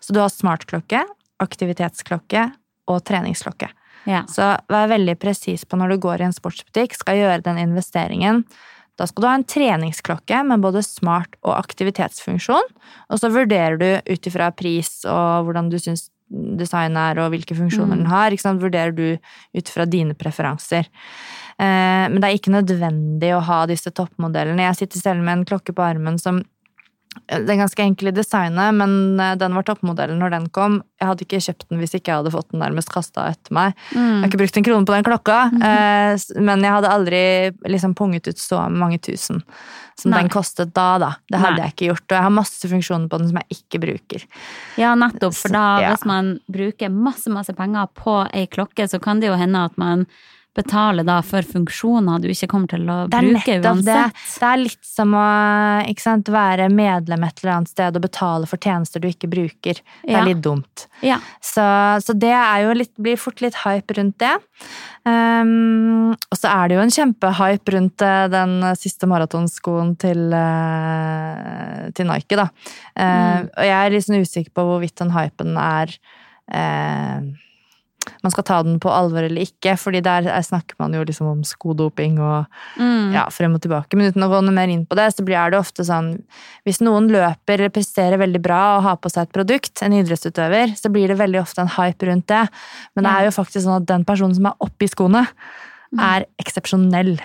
Så 0.00 0.14
du 0.14 0.20
har 0.22 0.30
smartklokke, 0.30 1.02
aktivitetsklokke 1.42 2.46
og 2.88 3.02
treningsklokke. 3.08 3.70
Ja. 4.08 4.22
Så 4.30 4.54
vær 4.70 4.90
veldig 4.92 5.18
presis 5.20 5.66
på 5.68 5.76
når 5.76 5.92
du 5.92 6.02
går 6.06 6.22
i 6.22 6.28
en 6.28 6.36
sportsbutikk, 6.36 6.94
skal 6.96 7.18
gjøre 7.18 7.42
den 7.48 7.58
investeringen. 7.66 8.44
Da 8.98 9.06
skal 9.06 9.22
du 9.22 9.28
ha 9.28 9.34
en 9.38 9.46
treningsklokke 9.46 10.40
med 10.46 10.62
både 10.62 10.82
smart 10.86 11.34
og 11.42 11.54
aktivitetsfunksjon, 11.58 12.70
og 13.10 13.20
så 13.20 13.30
vurderer 13.34 13.78
du 13.78 13.88
ut 14.06 14.30
ifra 14.30 14.50
pris 14.54 15.02
og 15.06 15.46
hvordan 15.46 15.70
du 15.70 15.78
syns 15.82 16.08
designet 16.28 16.98
er 16.98 17.22
og 17.22 17.32
hvilke 17.32 17.56
funksjoner 17.56 17.96
Mm. 17.96 18.04
den 18.04 18.06
har, 18.12 18.30
vurderer 18.60 18.94
du 18.94 19.18
ut 19.54 19.68
fra 19.68 19.84
dine 19.84 20.14
preferanser. 20.14 20.88
Eh, 21.58 22.06
men 22.08 22.20
det 22.20 22.28
er 22.28 22.38
ikke 22.38 22.54
nødvendig 22.54 23.34
å 23.34 23.42
ha 23.42 23.66
disse 23.66 23.90
toppmodellene. 23.90 24.62
Jeg 24.68 24.76
sitter 24.76 25.00
selv 25.00 25.22
med 25.22 25.38
en 25.38 25.44
klokke 25.44 25.74
på 25.74 25.82
armen 25.82 26.18
som 26.18 26.42
det 27.28 27.50
er 27.50 27.58
ganske 27.60 27.82
enkelt 27.82 28.08
i 28.12 28.16
designet, 28.20 28.74
men 28.78 29.20
eh, 29.20 29.34
den 29.40 29.54
var 29.56 29.62
toppmodellen 29.66 30.18
når 30.20 30.30
den 30.30 30.46
kom. 30.54 30.82
Jeg 31.00 31.08
hadde 31.08 31.24
ikke 31.26 31.40
kjøpt 31.44 31.66
den 31.68 31.78
hvis 31.82 31.94
ikke 31.96 32.12
jeg 32.12 32.20
hadde 32.22 32.32
fått 32.34 32.50
den 32.52 32.60
nærmest 32.62 32.92
kasta 32.92 33.26
etter 33.32 33.52
meg. 33.56 33.74
Jeg 33.92 33.98
Mm. 33.98 34.20
har 34.22 34.28
ikke 34.28 34.40
brukt 34.42 34.56
en 34.56 34.64
krone 34.64 34.86
på 34.86 34.94
den 34.94 35.04
klokka, 35.04 35.38
mm 35.52 35.60
-hmm. 35.62 36.40
men 36.40 36.60
jeg 36.62 36.72
hadde 36.72 36.88
aldri 36.88 37.20
liksom 37.68 37.94
punget 37.94 38.28
ut 38.28 38.38
så 38.38 38.68
mange 38.70 38.98
tusen 38.98 39.42
som 39.98 40.10
Nei. 40.12 40.20
den 40.22 40.28
kostet 40.30 40.72
da, 40.74 40.98
da. 40.98 41.16
Det 41.28 41.38
hadde 41.40 41.56
Nei. 41.56 41.62
jeg 41.66 41.72
ikke 41.74 41.86
gjort. 41.90 42.06
Og 42.10 42.16
jeg 42.16 42.22
har 42.22 42.30
masse 42.30 42.68
funksjoner 42.68 43.08
på 43.08 43.18
den 43.18 43.28
som 43.28 43.36
jeg 43.36 43.46
ikke 43.58 43.80
bruker. 43.80 44.22
Ja, 44.76 44.94
nettopp. 44.94 45.34
For 45.34 45.48
da, 45.48 45.80
Ja. 45.80 45.88
hvis 45.90 46.04
man 46.06 46.38
bruker 46.50 46.88
masse, 46.88 47.26
masse 47.30 47.52
penger 47.52 47.86
på 47.94 48.28
ei 48.32 48.46
klokke, 48.46 48.86
så 48.88 49.00
kan 49.00 49.18
det 49.20 49.26
jo 49.28 49.34
hende 49.34 49.64
at 49.64 49.76
man 49.76 50.06
betaler 50.58 51.06
da 51.06 51.20
for 51.24 51.46
funksjoner 51.46 52.20
du 52.22 52.28
ikke 52.32 52.48
kommer 52.50 52.70
til 52.72 52.84
å 52.90 52.98
bruke 53.10 53.22
nettopp 53.56 53.82
det. 53.86 53.94
uansett. 53.94 54.22
Det 54.42 54.48
er 54.50 54.60
litt 54.64 54.88
som 54.90 55.14
å 55.16 55.24
sant, 56.04 56.30
være 56.34 56.68
medlem 56.74 57.24
et 57.28 57.40
eller 57.42 57.54
annet 57.56 57.72
sted 57.72 57.96
og 57.98 58.04
betale 58.04 58.48
for 58.50 58.60
tjenester 58.62 59.02
du 59.02 59.08
ikke 59.10 59.30
bruker. 59.30 59.80
Det 60.02 60.10
Ja. 60.12 60.20
er 60.20 60.28
litt 60.30 60.42
dumt. 60.44 60.86
Ja. 61.06 61.18
Så, 61.40 61.62
så 62.04 62.16
det 62.18 62.34
litt, 62.76 62.94
blir 62.98 63.16
fort 63.16 63.40
litt 63.44 63.54
hype 63.64 63.94
rundt 63.98 64.18
det. 64.18 64.34
Um, 65.08 66.10
og 66.12 66.36
så 66.36 66.50
er 66.50 66.68
det 66.68 66.76
jo 66.76 66.82
en 66.84 66.92
kjempehype 66.92 67.72
rundt 67.72 68.02
eh, 68.04 68.26
den 68.28 68.58
siste 68.76 69.06
maratonskoen 69.08 69.94
til, 70.00 70.26
uh, 70.34 71.88
til 71.96 72.08
Nike, 72.10 72.36
da. 72.36 72.48
Eh, 72.98 73.40
Og 73.46 73.64
jeg 73.64 73.76
er 73.78 73.90
litt 73.94 73.98
liksom 74.08 74.20
usikker 74.26 74.52
på 74.58 74.64
hvorvidt 74.68 74.98
den 75.00 75.14
hypen 75.14 75.56
er 75.62 75.94
eh, 76.52 77.20
man 78.22 78.30
skal 78.32 78.44
ta 78.44 78.62
den 78.62 78.78
på 78.80 78.90
alvor 78.90 79.22
eller 79.26 79.42
ikke, 79.42 79.76
fordi 79.78 80.00
der 80.02 80.26
er- 80.28 80.42
snakker 80.42 80.74
man 80.78 80.92
jo 80.92 81.04
liksom 81.04 81.26
om 81.30 81.42
skodoping 81.44 82.18
og 82.20 82.46
Mm. 82.78 83.12
ja, 83.14 83.26
frem 83.30 83.54
og 83.54 83.60
tilbake. 83.62 83.94
Men 83.96 84.12
uten 84.12 84.22
å 84.22 84.28
gå 84.30 84.42
noe 84.44 84.52
mer 84.54 84.68
inn 84.68 84.86
på 84.86 84.94
det, 84.96 85.14
så 85.14 85.24
blir 85.24 85.50
det 85.50 85.58
ofte 85.58 85.84
sånn 85.84 86.22
Hvis 86.66 86.80
noen 86.80 87.08
løper 87.10 87.54
eller 87.58 87.70
presterer 87.70 88.18
veldig 88.18 88.42
bra 88.42 88.76
og 88.76 88.82
har 88.82 88.96
på 88.96 89.10
seg 89.10 89.22
et 89.22 89.32
produkt, 89.32 89.82
en 89.82 89.92
idrettsutøver, 89.92 90.74
så 90.76 90.90
blir 90.92 91.08
det 91.08 91.16
veldig 91.18 91.40
ofte 91.40 91.58
en 91.60 91.68
hype 91.68 92.06
rundt 92.06 92.26
det. 92.26 92.48
Men 92.94 93.04
det 93.04 93.12
er 93.12 93.24
jo 93.24 93.30
faktisk 93.42 93.64
sånn 93.64 93.76
at 93.82 93.86
den 93.86 94.04
personen 94.04 94.34
som 94.34 94.46
er 94.46 94.52
oppi 94.60 94.86
skoene, 94.88 95.26
er 95.98 96.26
eksepsjonell. 96.38 97.18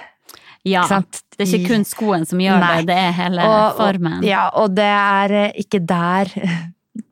ja. 0.64 0.88
Det 0.88 1.50
er 1.50 1.58
ikke 1.60 1.68
kun 1.68 1.84
skoen 1.84 2.26
som 2.28 2.40
gjør 2.40 2.60
Nei. 2.60 2.78
det, 2.78 2.86
det 2.88 2.96
er 2.96 3.12
hele 3.12 3.42
Og- 3.42 3.76
formen. 3.78 4.18
Og, 4.20 4.24
ja, 4.24 4.50
og 4.54 4.76
det 4.76 4.84
er 4.86 5.32
eh, 5.34 5.52
ikke 5.60 5.86
der 5.86 6.26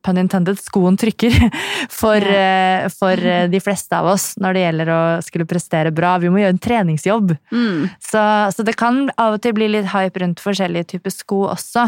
pun 0.03 0.17
intended, 0.17 0.57
skoen 0.61 0.97
trykker 0.99 1.35
for, 2.01 2.17
eh, 2.17 2.87
for 2.93 3.13
eh, 3.17 3.47
de 3.51 3.59
fleste 3.63 3.97
av 3.97 4.05
oss 4.13 4.31
når 4.41 4.53
det 4.57 4.63
gjelder 4.65 4.91
å 4.95 4.99
skulle 5.25 5.47
prestere 5.49 5.91
bra. 5.95 6.15
Vi 6.21 6.29
må 6.33 6.41
gjøre 6.41 6.55
en 6.55 6.61
treningsjobb. 6.61 7.35
Mm. 7.51 7.89
Så, 8.01 8.23
så 8.57 8.65
det 8.67 8.75
kan 8.79 9.03
av 9.17 9.37
og 9.37 9.41
til 9.45 9.53
bli 9.57 9.69
litt 9.77 9.89
hype 9.93 10.23
rundt 10.23 10.41
forskjellige 10.43 10.91
typer 10.95 11.13
sko 11.15 11.43
også. 11.53 11.87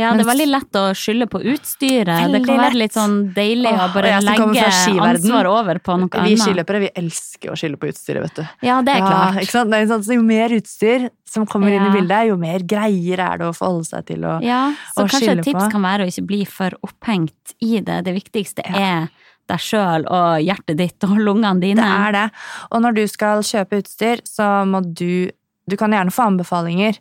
Ja, 0.00 0.14
det 0.16 0.24
er 0.24 0.30
veldig 0.30 0.48
lett 0.48 0.76
å 0.80 0.84
skylde 0.96 1.26
på 1.28 1.42
utstyret. 1.52 2.30
det 2.32 2.42
kan 2.46 2.62
være 2.62 2.78
litt 2.80 2.94
sånn 2.96 3.18
deilig 3.36 3.74
å 3.76 3.88
bare 3.92 4.14
jeg 4.14 4.24
legge 4.24 4.68
ansvar 5.04 5.48
over 5.52 5.80
på 5.84 5.98
noe 6.00 6.08
Vi 6.12 6.32
annet. 6.32 6.44
skiløpere 6.46 6.80
vi 6.86 6.90
elsker 6.96 7.52
å 7.52 7.58
skylde 7.60 7.76
på 7.82 7.90
utstyret, 7.92 8.22
vet 8.24 8.40
du. 8.40 8.46
Ja, 8.66 8.80
det 8.84 8.94
er 8.96 9.02
Ja, 9.02 9.10
klart. 9.32 9.50
sant? 9.52 9.70
Det 9.72 9.82
er 9.82 9.90
sånn, 9.92 10.04
så 10.06 10.16
jo 10.16 10.22
mer 10.24 10.48
utstyr 10.56 11.10
som 11.32 11.46
kommer 11.48 11.72
inn 11.72 11.84
i 11.86 11.92
bildet, 11.94 12.26
jo 12.28 12.36
mer 12.36 12.60
greier 12.68 13.20
er 13.24 13.38
det 13.40 13.46
å 13.48 13.54
forholde 13.56 13.86
seg 13.88 14.04
til. 14.10 14.24
Og, 14.28 14.42
Ja, 14.44 14.72
så 14.96 15.06
kanskje 15.08 15.32
et 15.38 15.44
tips 15.46 15.64
på. 15.64 15.70
kan 15.72 15.82
være 15.82 16.04
å 16.04 16.10
ikke 16.12 16.26
bli 16.28 16.44
for 16.44 16.70
opphengt 16.84 17.32
i 17.60 17.80
det. 17.80 18.02
Det 18.06 18.14
viktigste 18.16 18.64
er 18.68 19.10
deg 19.50 19.62
sjøl 19.62 20.06
og 20.06 20.42
hjertet 20.44 20.78
ditt 20.78 21.06
og 21.08 21.16
lungene 21.18 21.60
dine. 21.62 21.82
Det 21.82 22.08
er 22.08 22.16
det. 22.16 22.26
Og 22.70 22.82
når 22.84 22.98
du 22.98 23.04
skal 23.10 23.44
kjøpe 23.46 23.82
utstyr, 23.82 24.24
så 24.28 24.64
må 24.68 24.84
du 24.86 25.30
Du 25.70 25.76
kan 25.78 25.92
gjerne 25.94 26.10
få 26.10 26.24
anbefalinger, 26.26 26.96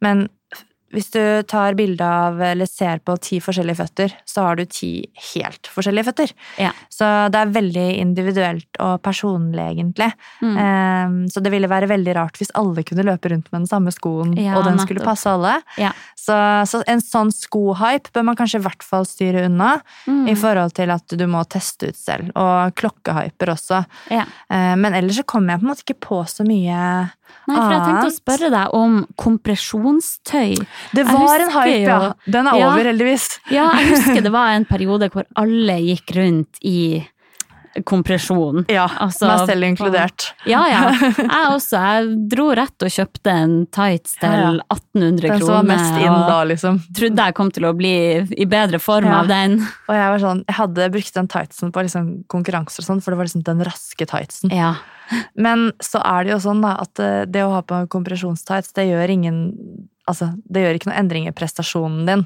men 0.00 0.30
hvis 0.94 1.10
du 1.12 1.20
tar 1.48 1.74
bilde 1.76 2.04
av 2.04 2.40
eller 2.40 2.66
ser 2.66 2.98
på 3.04 3.16
ti 3.20 3.38
forskjellige 3.44 3.76
føtter, 3.82 4.14
så 4.24 4.46
har 4.46 4.56
du 4.56 4.64
ti 4.64 4.90
helt 5.34 5.68
forskjellige 5.68 6.06
føtter. 6.08 6.32
Ja. 6.62 6.70
Så 6.88 7.04
det 7.32 7.40
er 7.42 7.52
veldig 7.52 7.86
individuelt 8.00 8.80
og 8.80 9.02
personlig, 9.04 9.66
egentlig. 9.74 10.08
Mm. 10.40 10.56
Ehm, 10.64 11.18
så 11.28 11.42
det 11.44 11.52
ville 11.52 11.68
være 11.68 11.90
veldig 11.90 12.14
rart 12.16 12.40
hvis 12.40 12.54
alle 12.56 12.84
kunne 12.88 13.04
løpe 13.04 13.28
rundt 13.34 13.50
med 13.52 13.60
den 13.60 13.68
samme 13.70 13.92
skoen, 13.92 14.32
Ja, 14.40 14.56
og 14.56 14.64
den 14.64 14.78
skulle 14.80 15.04
passe 15.04 15.28
alle. 15.28 15.58
Ja. 15.76 15.92
Så, 16.16 16.36
så 16.70 16.82
en 16.88 17.00
sånn 17.04 17.32
skohype 17.36 18.12
bør 18.14 18.24
man 18.30 18.36
kanskje 18.40 18.62
i 18.62 18.64
hvert 18.66 18.82
fall 18.86 19.04
styre 19.08 19.44
unna, 19.50 19.78
Mm. 20.08 20.28
i 20.30 20.34
forhold 20.38 20.72
til 20.76 20.90
at 20.90 21.12
du 21.18 21.26
må 21.28 21.42
teste 21.50 21.88
ut 21.90 21.96
selv. 21.98 22.30
Og 22.38 22.72
klokkehyper 22.78 23.52
også. 23.52 23.82
Ja. 24.10 24.24
Eh, 24.48 24.74
Men 24.76 24.94
ellers 24.94 25.16
så 25.20 25.24
kommer 25.28 25.52
jeg 25.52 25.60
på 25.60 25.66
en 25.66 25.70
måte 25.74 25.84
ikke 25.84 26.00
på 26.08 26.22
så 26.28 26.46
mye 26.46 27.10
Nei, 27.48 27.56
for 27.56 27.72
jeg 27.72 27.82
tenkte 27.84 28.08
å 28.08 28.14
spørre 28.14 28.48
deg 28.52 28.74
om 28.76 28.94
kompresjonstøy. 29.20 30.56
Det 30.94 31.04
var 31.06 31.40
en 31.40 31.50
hype, 31.50 31.68
hype, 31.68 31.84
ja. 31.88 32.12
Den 32.26 32.46
er 32.46 32.58
Ja. 32.58 32.70
over, 32.72 32.84
heldigvis. 32.84 33.28
Ja, 33.50 33.70
jeg 33.78 33.90
husker 33.96 34.22
det 34.22 34.32
var 34.32 34.54
en 34.56 34.64
periode 34.64 35.10
hvor 35.10 35.24
alle 35.36 35.78
gikk 35.84 36.14
rundt 36.16 36.58
i 36.62 37.06
kompresjon. 37.86 38.64
Ja, 38.72 38.88
Altså, 38.98 39.28
meg 39.28 39.44
selv 39.46 39.66
inkludert. 39.68 40.24
Ja, 40.48 40.64
ja. 40.66 40.80
Jeg 41.18 41.44
også. 41.52 41.78
Jeg 41.78 42.08
dro 42.32 42.48
rett 42.56 42.82
og 42.82 42.90
kjøpte 42.90 43.34
en 43.44 43.52
tights 43.74 44.16
til 44.18 44.32
Ja, 44.32 44.40
ja. 44.48 44.52
1800 44.72 45.20
Den 45.20 45.30
kroner. 45.36 45.44
som 45.46 45.54
var 45.54 45.68
mest 45.68 46.00
inn 46.02 46.18
da, 46.26 46.38
liksom. 46.48 46.80
Trodde 46.98 47.26
jeg 47.28 47.36
kom 47.38 47.52
til 47.54 47.68
å 47.68 47.72
bli 47.78 47.92
i 48.34 48.46
bedre 48.50 48.80
form 48.82 49.06
Ja. 49.06 49.20
av 49.20 49.28
den. 49.30 49.60
Og 49.86 49.94
jeg 49.94 50.10
var 50.14 50.18
sånn, 50.24 50.42
jeg 50.48 50.56
hadde 50.58 50.88
brukt 50.96 51.14
den 51.20 51.28
tightsen 51.28 51.72
på 51.72 51.84
liksom 51.86 52.08
konkurranser 52.26 52.82
og 52.82 52.88
sånn, 52.88 53.02
for 53.04 53.12
det 53.14 53.18
var 53.20 53.28
liksom 53.30 53.44
den 53.46 53.62
raske 53.68 54.06
tightsen. 54.10 54.50
Ja. 54.54 54.74
Men 55.36 55.70
så 55.84 56.00
er 56.04 56.24
det 56.26 56.34
jo 56.34 56.40
sånn 56.48 56.60
da, 56.64 56.74
at 56.84 57.00
eh, 57.02 57.22
det 57.28 57.44
å 57.44 57.52
ha 57.56 57.62
på 57.66 57.82
kompresjonstights, 57.94 58.74
det 58.78 58.90
gjør 58.90 59.14
ingen 59.18 59.38
Altså, 60.08 60.30
det 60.48 60.62
gjør 60.62 60.76
ikke 60.78 60.88
noe 60.88 61.00
endring 61.02 61.26
i 61.28 61.34
prestasjonen 61.36 62.06
din. 62.08 62.22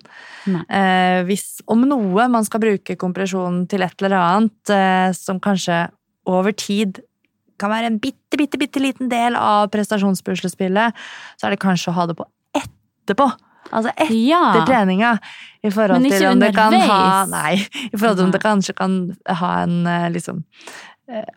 Eh, 0.70 1.24
hvis 1.26 1.56
om 1.66 1.80
noe 1.90 2.28
man 2.30 2.44
skal 2.46 2.62
bruke 2.62 2.94
kompresjonen 2.94 3.64
til 3.66 3.82
et 3.82 4.04
eller 4.04 4.14
annet 4.20 4.70
eh, 4.70 5.08
som 5.18 5.40
kanskje 5.42 5.88
over 6.30 6.54
tid 6.54 7.00
kan 7.58 7.72
være 7.74 7.90
en 7.90 7.98
bitte, 7.98 8.38
bitte, 8.38 8.60
bitte 8.60 8.78
liten 8.78 9.10
del 9.10 9.34
av 9.34 9.66
prestasjonspuslespillet, 9.74 10.94
så 11.34 11.48
er 11.48 11.56
det 11.56 11.62
kanskje 11.62 11.90
å 11.90 11.96
ha 11.98 12.06
det 12.06 12.16
på 12.22 12.28
etterpå. 12.54 13.26
Altså 13.72 13.90
etter 13.96 14.14
Ja. 14.28 14.64
treninga. 14.66 15.18
I 15.62 15.70
forhold 15.70 16.06
til 16.06 16.26
om 16.26 16.40
det 16.42 16.54
kan 16.54 16.74
ha. 16.74 17.26
Nei, 17.26 17.66
i 17.90 17.96
forhold 17.96 18.18
til 18.18 18.26
om 18.26 18.32
det 18.34 18.42
kanskje 18.42 18.74
kan 18.78 19.16
ha 19.26 19.52
en 19.62 19.86
eh, 19.86 20.08
liksom 20.10 20.42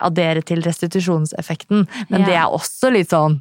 Addere 0.00 0.42
til 0.46 0.62
restitusjonseffekten. 0.64 1.86
Men 2.08 2.20
Ja. 2.22 2.26
det 2.26 2.34
er 2.40 2.54
også 2.54 2.90
litt 2.92 3.10
sånn 3.12 3.40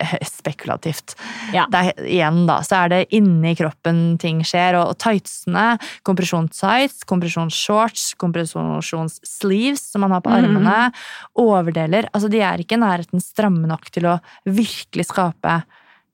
eh, 0.00 0.14
spekulativt. 0.24 1.14
Ja. 1.52 1.66
Er, 1.72 1.92
igjen, 2.04 2.46
da, 2.48 2.60
så 2.64 2.84
er 2.84 2.88
det 2.94 3.00
inni 3.12 3.54
kroppen 3.58 4.18
ting 4.18 4.40
skjer, 4.46 4.78
og, 4.80 4.94
og 4.94 4.98
tightsene, 5.04 5.78
kompresjonstights, 6.08 7.04
kompresjonsshorts, 7.08 8.14
kompresjonssleeves 8.20 9.82
som 9.92 10.06
man 10.06 10.16
har 10.16 10.22
på 10.24 10.32
armene, 10.32 10.62
armene, 10.64 10.92
overdeler, 11.38 12.08
altså 12.14 12.30
de 12.32 12.40
er 12.40 12.64
ikke 12.64 12.78
i 12.78 12.84
nærheten 12.84 13.20
stramme 13.22 13.68
nok 13.68 13.90
til 13.94 14.08
å 14.08 14.18
virkelig 14.46 15.10
skape 15.12 15.60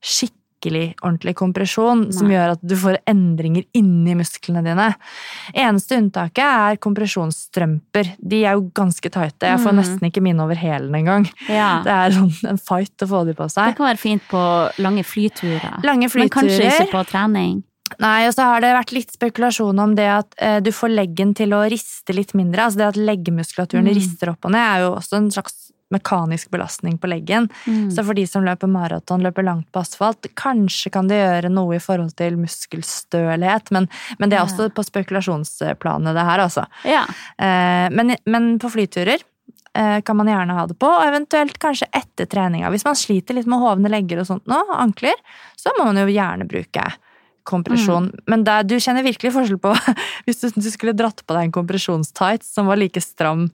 skikkelig 0.03 0.41
ordentlig 1.03 1.35
kompresjon, 1.35 2.11
som 2.13 2.27
gjør 2.27 2.51
at 2.55 2.59
du 2.61 2.75
får 2.75 2.97
endringer 3.07 3.65
inni 3.73 4.15
musklene 4.15 4.63
dine. 4.63 4.95
Eneste 5.53 5.97
unntaket 5.97 6.43
er 6.45 6.77
kompresjonsstrømper. 6.77 8.15
De 8.19 8.43
er 8.45 8.53
jo 8.57 8.69
ganske 8.75 9.09
tighte. 9.09 9.41
Jeg 9.47 9.59
får 9.59 9.71
Mhm. 9.73 9.79
nesten 9.79 10.09
ikke 10.11 10.21
mine 10.21 10.39
over 10.41 10.55
hælen 10.55 10.93
engang. 10.95 11.29
Ja. 11.49 11.81
Det 11.83 11.91
er 11.91 12.09
sånn 12.11 12.49
en 12.49 12.57
fight 12.57 12.97
å 12.97 13.07
få 13.07 13.25
de 13.25 13.33
på 13.33 13.49
seg. 13.49 13.67
Det 13.73 13.77
kan 13.77 13.87
være 13.95 13.99
fint 13.99 14.21
på 14.29 14.71
lange 14.79 15.03
flyturer. 15.03 15.83
Lange 15.83 16.09
Men 16.15 16.29
kanskje 16.29 16.71
ikke 16.71 16.91
på 16.91 17.05
trening. 17.07 17.63
Nei, 17.99 18.25
og 18.27 18.33
så 18.33 18.41
har 18.43 18.61
det 18.61 18.73
vært 18.75 18.91
litt 18.93 19.11
spekulasjon 19.13 19.79
om 19.79 19.93
det 19.95 20.07
at 20.09 20.33
eh, 20.39 20.59
du 20.59 20.71
får 20.71 20.89
leggen 20.89 21.35
til 21.35 21.49
å 21.53 21.69
riste 21.69 22.13
litt 22.15 22.33
mindre. 22.33 22.57
Altså 22.65 22.77
det 22.77 22.87
at 22.87 22.95
leggmuskulaturen 22.97 23.85
Mm. 23.85 23.93
rister 23.95 24.29
opp 24.29 24.43
og 24.45 24.51
ned, 24.51 24.59
er 24.59 24.79
jo 24.81 24.95
også 24.95 25.13
en 25.17 25.29
slags 25.29 25.64
mekanisk 25.95 26.51
belastning 26.53 26.97
på 27.01 27.09
leggen. 27.09 27.49
Mm. 27.65 27.89
Så 27.93 28.05
for 28.05 28.17
de 28.17 28.25
som 28.29 28.45
løper 28.45 28.69
maraton, 28.71 29.23
løper 29.25 29.47
langt 29.47 29.69
på 29.73 29.81
asfalt, 29.81 30.29
kanskje 30.37 30.91
kan 30.93 31.09
det 31.11 31.21
gjøre 31.21 31.53
noe 31.53 31.77
i 31.77 31.83
forhold 31.83 32.15
til 32.19 32.39
muskelstølhet, 32.41 33.71
men, 33.75 33.89
men 34.19 34.31
det 34.31 34.39
er 34.39 34.45
også 34.45 34.69
på 34.75 34.85
spekulasjonsplanet, 34.85 36.15
det 36.15 36.27
her, 36.29 36.43
altså. 36.47 36.67
Ja. 36.87 37.05
Eh, 37.37 37.87
men, 37.95 38.15
men 38.29 38.51
på 38.61 38.71
flyturer 38.73 39.23
eh, 39.75 40.01
kan 40.05 40.19
man 40.19 40.29
gjerne 40.31 40.59
ha 40.59 40.67
det 40.69 40.77
på, 40.79 40.89
og 40.89 41.07
eventuelt 41.07 41.57
kanskje 41.61 41.89
etter 41.95 42.29
treninga. 42.29 42.71
Hvis 42.73 42.85
man 42.87 42.99
sliter 42.99 43.37
litt 43.37 43.49
med 43.49 43.63
hovne 43.63 43.91
legger 43.91 44.21
og 44.21 44.29
sånt 44.29 44.47
nå, 44.51 44.61
ankler, 44.75 45.17
så 45.59 45.73
må 45.79 45.89
man 45.89 46.03
jo 46.03 46.07
gjerne 46.11 46.47
bruke 46.49 46.85
kompresjon. 47.45 48.09
Men 48.29 48.43
der, 48.45 48.65
du 48.65 48.75
kjenner 48.81 49.05
virkelig 49.05 49.33
forskjell 49.35 49.61
på 49.61 49.75
hvis 50.25 50.41
du, 50.41 50.49
du 50.57 50.69
skulle 50.73 50.95
dratt 50.97 51.21
på 51.23 51.37
deg 51.37 51.47
en 51.47 51.55
kompresjonstights 51.59 52.51
som 52.57 52.71
var 52.71 52.81
like 52.81 53.03
stram 53.03 53.47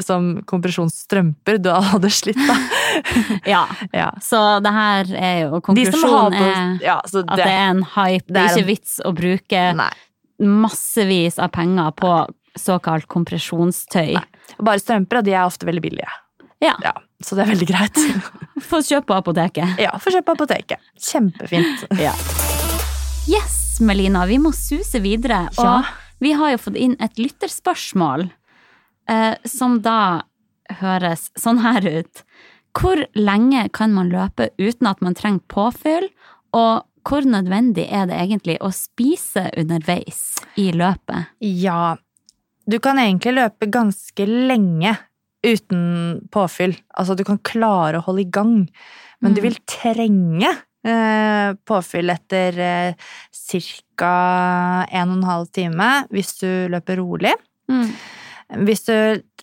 som 0.00 0.42
kompresjonsstrømper 0.48 1.58
du 1.62 1.68
hadde 1.92 2.10
slitt, 2.10 2.40
da. 2.48 2.56
ja. 3.54 3.64
Ja. 3.92 4.10
Så 4.22 4.40
det 4.64 4.72
her 4.72 5.10
er 5.18 5.36
jo 5.44 5.60
Konklusjonen 5.64 6.36
er 6.38 6.78
ja, 6.84 6.98
så 7.08 7.22
at 7.26 7.36
det 7.36 7.46
er 7.50 7.68
en 7.72 7.82
hype. 7.96 8.28
Det 8.32 8.40
er 8.42 8.54
ikke 8.56 8.70
vits 8.70 8.96
å 9.04 9.12
bruke 9.16 9.64
Nei. 9.76 9.90
massevis 10.40 11.38
av 11.42 11.52
penger 11.54 11.92
på 12.00 12.12
såkalt 12.58 13.08
kompresjonstøy. 13.10 14.14
Bare 14.62 14.78
strømper, 14.78 15.20
og 15.20 15.26
de 15.26 15.34
er 15.34 15.42
ofte 15.48 15.66
veldig 15.66 15.82
billige. 15.82 16.10
Ja. 16.62 16.76
Ja, 16.84 16.92
så 17.24 17.34
det 17.36 17.44
er 17.44 17.50
veldig 17.52 17.66
greit. 17.68 17.98
Få 18.70 18.78
kjøpe 18.86 19.10
på 19.10 19.16
apoteket. 19.18 19.74
Ja, 19.82 19.96
få 20.00 20.12
kjøpe 20.14 20.30
på 20.30 20.36
apoteket. 20.38 20.80
Kjempefint. 21.02 21.82
Ja. 22.00 22.12
Yes, 23.28 23.80
Melina, 23.84 24.22
vi 24.30 24.38
må 24.40 24.52
suse 24.54 25.00
videre. 25.02 25.48
Og 25.58 25.64
Ja. 25.66 25.82
vi 26.22 26.32
har 26.38 26.54
jo 26.54 26.60
fått 26.62 26.78
inn 26.78 26.94
et 27.02 27.18
lytterspørsmål 27.18 28.28
eh, 29.08 29.34
som 29.44 29.80
da 29.84 30.22
høres 30.80 31.30
sånn 31.38 31.60
her 31.64 31.84
ut. 32.00 32.24
Hvor 32.74 33.04
lenge 33.14 33.68
kan 33.76 33.92
man 33.94 34.10
løpe 34.10 34.48
uten 34.58 34.88
at 34.90 35.00
man 35.04 35.14
trenger 35.14 35.44
påfyll, 35.52 36.08
og 36.54 36.84
hvor 37.04 37.26
nødvendig 37.28 37.84
er 37.92 38.06
det 38.08 38.16
egentlig 38.16 38.56
å 38.64 38.70
spise 38.74 39.50
underveis 39.60 40.38
i 40.56 40.70
løpet? 40.72 41.28
Ja, 41.44 41.96
du 42.66 42.78
kan 42.80 42.96
egentlig 42.98 43.34
løpe 43.36 43.68
ganske 43.68 44.24
lenge 44.26 44.96
uten 45.44 46.22
påfyll. 46.32 46.72
Altså, 46.96 47.14
du 47.14 47.24
kan 47.28 47.38
klare 47.44 48.00
å 48.00 48.06
holde 48.06 48.24
i 48.24 48.30
gang, 48.32 48.68
men 49.20 49.34
du 49.34 49.42
Mm. 49.42 49.44
vil 49.50 49.58
trenge 49.68 50.54
eh, 50.84 51.54
påfyll 51.64 52.10
etter 52.10 52.58
eh, 52.58 52.94
ca. 53.96 54.86
1 54.90 55.20
12 55.22 55.46
time 55.52 55.90
hvis 56.10 56.38
du 56.40 56.68
løper 56.72 56.96
rolig. 57.00 57.32
Mm. 57.70 57.90
Hvis 58.48 58.84
du 58.88 58.94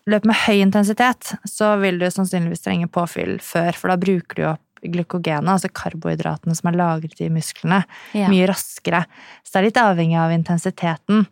løper 0.09 0.31
med 0.31 0.39
høy 0.47 0.61
intensitet, 0.61 1.35
så 1.47 1.75
vil 1.81 1.99
du 2.01 2.07
sannsynligvis 2.11 2.65
trenge 2.65 2.89
påfyll 2.91 3.39
før, 3.43 3.73
for 3.77 3.93
da 3.93 3.97
bruker 4.01 4.35
du 4.39 4.45
opp 4.53 4.61
glykogenet, 4.81 5.45
altså 5.45 5.69
karbohydratene 5.69 6.55
som 6.57 6.71
er 6.71 6.77
lagret 6.79 7.19
i 7.21 7.27
musklene, 7.29 7.83
Ja. 8.17 8.27
mye 8.27 8.47
raskere. 8.49 9.05
Så 9.45 9.53
det 9.53 9.59
er 9.59 9.67
litt 9.67 9.77
avhengig 9.77 10.17
av 10.17 10.31
intensiteten. 10.31 11.27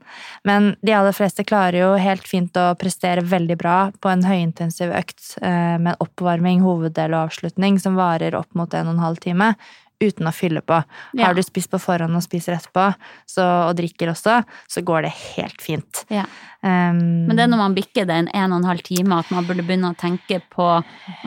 Men 0.46 0.76
de 0.86 0.94
aller 0.94 1.12
fleste 1.12 1.44
klarer 1.44 1.80
jo 1.80 1.98
helt 1.98 2.28
fint 2.28 2.54
å 2.54 2.78
prestere 2.78 3.26
veldig 3.26 3.58
bra 3.58 3.92
på 4.00 4.10
en 4.12 4.22
høyintensiv 4.22 4.94
økt 4.94 5.38
eh, 5.42 5.78
med 5.82 5.96
en 5.96 6.00
oppvarming, 6.06 6.62
hoveddel 6.62 7.16
og 7.16 7.32
avslutning 7.32 7.80
som 7.80 7.96
varer 7.96 8.36
opp 8.36 8.54
mot 8.54 8.70
1 8.70 8.86
12 8.86 9.18
time. 9.18 9.56
Uten 10.00 10.30
å 10.30 10.32
fylle 10.32 10.62
på. 10.64 10.78
Ja. 11.14 11.28
Har 11.28 11.36
du 11.36 11.42
spist 11.44 11.72
på 11.72 11.80
forhånd 11.82 12.16
og 12.16 12.24
spiser 12.24 12.56
etterpå, 12.56 12.86
så, 13.28 13.44
og 13.68 13.74
drikker 13.80 14.14
også, 14.14 14.38
så 14.72 14.84
går 14.86 15.08
det 15.08 15.12
helt 15.36 15.60
fint. 15.64 16.06
Ja. 16.14 16.24
Um, 16.64 17.28
Men 17.28 17.38
det 17.38 17.44
er 17.46 17.52
når 17.52 17.62
man 17.62 17.76
bikker 17.76 18.08
det 18.08 18.16
en 18.20 18.30
en 18.36 18.52
og 18.52 18.62
en 18.62 18.68
halv 18.68 18.82
time 18.84 19.16
at 19.16 19.30
man 19.32 19.46
burde 19.48 19.64
begynne 19.64 19.94
å 19.94 19.96
tenke 20.00 20.42
på 20.52 20.66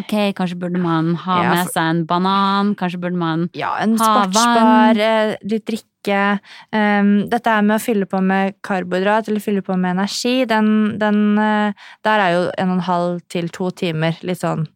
ok, 0.02 0.12
kanskje 0.36 0.58
burde 0.60 0.80
man 0.80 1.14
ha 1.22 1.38
Ja, 1.40 1.54
med 1.54 1.70
seg 1.72 1.88
en 1.88 2.02
banan, 2.08 2.74
kanskje 2.76 3.00
burde 3.00 3.16
man 3.20 3.46
Ja, 3.56 3.74
en 3.80 3.96
Ha 4.00 4.10
sportsbar, 4.10 5.00
eh, 5.00 5.34
litt 5.48 5.64
drikke. 5.68 6.18
Um, 6.74 7.12
dette 7.32 7.48
er 7.48 7.64
med 7.64 7.78
å 7.78 7.82
fylle 7.82 8.08
på 8.10 8.20
med 8.20 8.58
karbohydrat 8.66 9.28
eller 9.28 9.40
fylle 9.40 9.62
på 9.64 9.76
med 9.78 9.96
energi, 9.96 10.44
den, 10.50 10.98
den 11.00 11.38
eh, 11.38 11.72
Der 12.04 12.26
er 12.26 12.36
jo 12.36 12.42
en 12.58 12.74
og 12.74 12.80
en 12.80 12.88
halv 12.88 13.22
til 13.32 13.48
to 13.48 13.70
timer 13.70 14.18
litt 14.26 14.42
sånn 14.42 14.66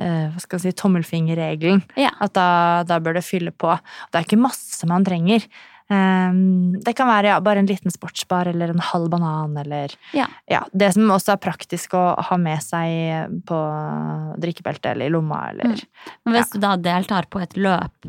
hva 0.00 0.40
skal 0.40 0.58
jeg 0.58 0.70
si, 0.70 0.78
tommelfingerregelen. 0.80 1.82
Ja. 2.00 2.12
At 2.24 2.32
da, 2.38 2.48
da 2.88 3.00
bør 3.02 3.18
det 3.18 3.26
fylle 3.26 3.52
på. 3.52 3.74
Det 4.10 4.20
er 4.20 4.26
ikke 4.28 4.40
masse 4.40 4.88
man 4.88 5.04
trenger. 5.04 5.44
Um, 5.90 6.76
det 6.86 6.92
kan 6.94 7.08
være 7.10 7.32
ja, 7.32 7.38
bare 7.42 7.58
en 7.64 7.66
liten 7.66 7.90
sportsbar 7.90 8.46
eller 8.46 8.70
en 8.70 8.82
halv 8.92 9.08
banan 9.10 9.56
eller 9.58 9.90
Ja. 10.14 10.28
ja, 10.46 10.60
Det 10.70 10.92
som 10.94 11.10
også 11.10 11.32
er 11.34 11.40
praktisk 11.42 11.96
å 11.98 12.14
ha 12.28 12.36
med 12.38 12.62
seg 12.62 13.42
på 13.42 13.58
drikkebeltet 14.38 14.92
eller 14.92 15.10
i 15.10 15.14
lomma 15.16 15.48
eller 15.50 15.64
Mm. 15.64 15.82
Men 16.24 16.34
hvis 16.36 16.52
du 16.52 16.60
da 16.62 16.76
deltar 16.76 17.26
på 17.26 17.42
et 17.42 17.56
løp, 17.58 18.06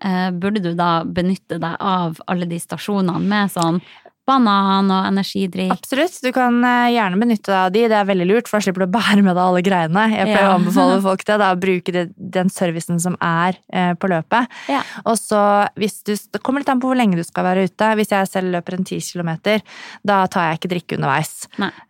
eh, 0.00 0.30
burde 0.30 0.62
du 0.62 0.74
da 0.78 1.02
benytte 1.02 1.58
deg 1.58 1.76
av 1.80 2.20
alle 2.28 2.46
de 2.46 2.60
stasjonene 2.62 3.18
med 3.20 3.50
sånn 3.50 3.82
banan 4.26 4.90
og 4.94 5.06
energidrikk? 5.10 5.72
Absolutt. 5.74 6.16
Du 6.24 6.30
kan 6.32 6.56
eh, 6.64 6.92
gjerne 6.96 7.18
benytte 7.20 7.50
deg 7.50 7.58
av 7.60 7.72
de. 7.74 7.82
Det 7.92 7.98
er 7.98 8.08
veldig 8.08 8.26
lurt, 8.30 8.48
for 8.48 8.58
da 8.58 8.64
slipper 8.66 8.84
du 8.84 8.86
å 8.88 8.92
bære 8.94 9.22
med 9.24 9.34
deg 9.36 9.42
alle 9.44 9.62
greiene. 9.66 10.04
Jeg 10.14 10.28
pleier 10.30 10.44
Ja. 10.46 10.52
å 10.52 10.58
anbefale 10.58 11.00
folk 11.08 11.24
det. 11.28 11.38
Da, 11.44 11.50
bruke 11.60 11.92
det, 11.94 12.04
den 12.16 12.50
servicen 12.52 13.00
som 13.02 13.16
er 13.20 13.58
eh, 13.72 13.92
på 14.00 14.08
løpet. 14.12 14.48
Ja. 14.72 14.82
Og 15.04 15.18
så, 15.20 15.40
hvis 15.80 16.00
du, 16.06 16.14
Det 16.16 16.42
kommer 16.42 16.60
litt 16.64 16.70
an 16.72 16.80
på 16.82 16.88
hvor 16.90 16.96
lenge 16.98 17.16
du 17.20 17.24
skal 17.26 17.44
være 17.50 17.66
ute. 17.68 17.90
Hvis 18.00 18.12
jeg 18.14 18.30
selv 18.32 18.52
løper 18.54 18.78
en 18.78 18.84
ti 18.88 19.00
kilometer, 19.04 19.60
da 20.06 20.22
tar 20.32 20.50
jeg 20.52 20.60
ikke 20.62 20.72
drikke 20.74 20.96
underveis. 20.98 21.34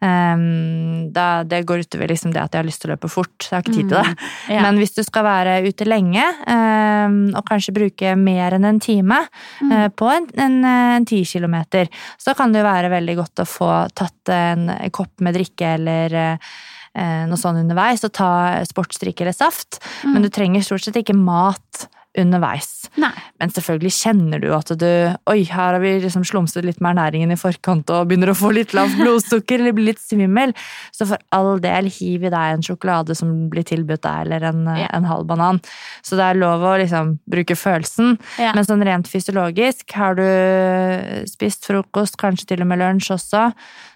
Ehm, 0.04 1.12
da, 1.14 1.42
det 1.46 1.62
går 1.68 1.84
utover 1.86 2.10
liksom 2.12 2.32
det 2.34 2.42
at 2.42 2.54
jeg 2.54 2.62
har 2.62 2.68
lyst 2.68 2.82
til 2.82 2.90
å 2.90 2.94
løpe 2.94 3.10
fort. 3.12 3.34
Så 3.42 3.50
jeg 3.52 3.56
har 3.58 3.64
ikke 3.64 3.76
tid 3.78 3.88
til 3.90 3.98
det. 3.98 4.14
Mm. 4.14 4.54
Ja. 4.54 4.62
Men 4.66 4.80
hvis 4.82 4.94
du 4.96 5.02
skal 5.06 5.26
være 5.26 5.54
ute 5.68 5.86
lenge, 5.88 6.24
um, 6.48 7.16
og 7.36 7.44
kanskje 7.48 7.74
bruke 7.76 8.14
mer 8.20 8.56
enn 8.58 8.68
en 8.68 8.80
time 8.82 9.22
Mm. 9.60 9.70
uh, 9.70 9.88
på 9.94 10.06
en, 10.10 10.24
en, 10.40 10.54
eh, 10.64 10.96
en 10.96 11.04
10 11.06 11.24
kilometer, 11.28 11.88
så 12.24 12.34
kan 12.36 12.54
det 12.54 12.62
jo 12.62 12.68
være 12.68 12.92
veldig 12.92 13.16
godt 13.18 13.42
å 13.42 13.48
få 13.48 13.70
tatt 13.96 14.32
en, 14.32 14.70
kopp 14.94 15.20
med 15.24 15.36
drikke 15.36 15.74
eller 15.76 16.16
eh, 16.24 17.24
noe 17.28 17.40
sånt 17.40 17.60
underveis, 17.60 18.04
og 18.06 18.14
ta 18.16 18.30
sportsdrikk 18.68 19.20
eller 19.24 19.36
saft. 19.36 19.82
Mm. 20.04 20.14
Men 20.14 20.24
du 20.24 20.30
trenger 20.32 20.64
stort 20.64 20.86
sett 20.86 21.00
ikke 21.02 21.16
mat 21.18 21.86
underveis. 22.18 22.88
Nei. 23.00 23.10
Men 23.42 23.50
selvfølgelig 23.50 23.90
kjenner 23.96 24.40
du 24.42 24.48
at 24.54 24.70
du 24.78 24.84
Oi, 25.30 25.40
her 25.50 25.74
har 25.74 25.80
vi 25.82 25.96
liksom 26.04 26.22
slumset 26.26 26.64
litt 26.66 26.80
med 26.84 26.94
ernæringen 26.94 27.32
i 27.34 27.38
forkant 27.40 27.90
og 27.90 28.08
begynner 28.10 28.30
å 28.30 28.36
få 28.38 28.52
litt 28.54 28.74
lavt 28.76 28.94
blodsukker 29.00 29.58
eller 29.58 29.74
blir 29.74 29.88
litt 29.92 30.02
svimmel. 30.02 30.52
Så 30.94 31.08
for 31.10 31.18
all 31.34 31.58
del, 31.64 31.88
hiv 31.90 32.24
i 32.28 32.30
deg 32.32 32.54
en 32.58 32.62
sjokolade 32.64 33.16
som 33.18 33.32
blir 33.50 33.66
tilbudt 33.66 34.04
deg, 34.06 34.26
eller 34.26 34.46
en, 34.52 34.62
Ja. 34.78 34.88
en 34.94 35.04
halv 35.10 35.26
banan. 35.26 35.60
Så 36.02 36.16
det 36.16 36.24
er 36.28 36.38
lov 36.38 36.62
å 36.62 36.76
liksom 36.78 37.18
bruke 37.30 37.56
følelsen. 37.58 38.18
Ja. 38.38 38.52
Men 38.54 38.64
sånn 38.64 38.84
rent 38.86 39.10
fysiologisk, 39.10 39.90
har 39.92 40.14
du 40.14 41.26
spist 41.30 41.66
frokost, 41.66 42.16
kanskje 42.20 42.46
til 42.52 42.62
og 42.62 42.70
med 42.70 42.78
lunsj 42.82 43.10
også, 43.16 43.52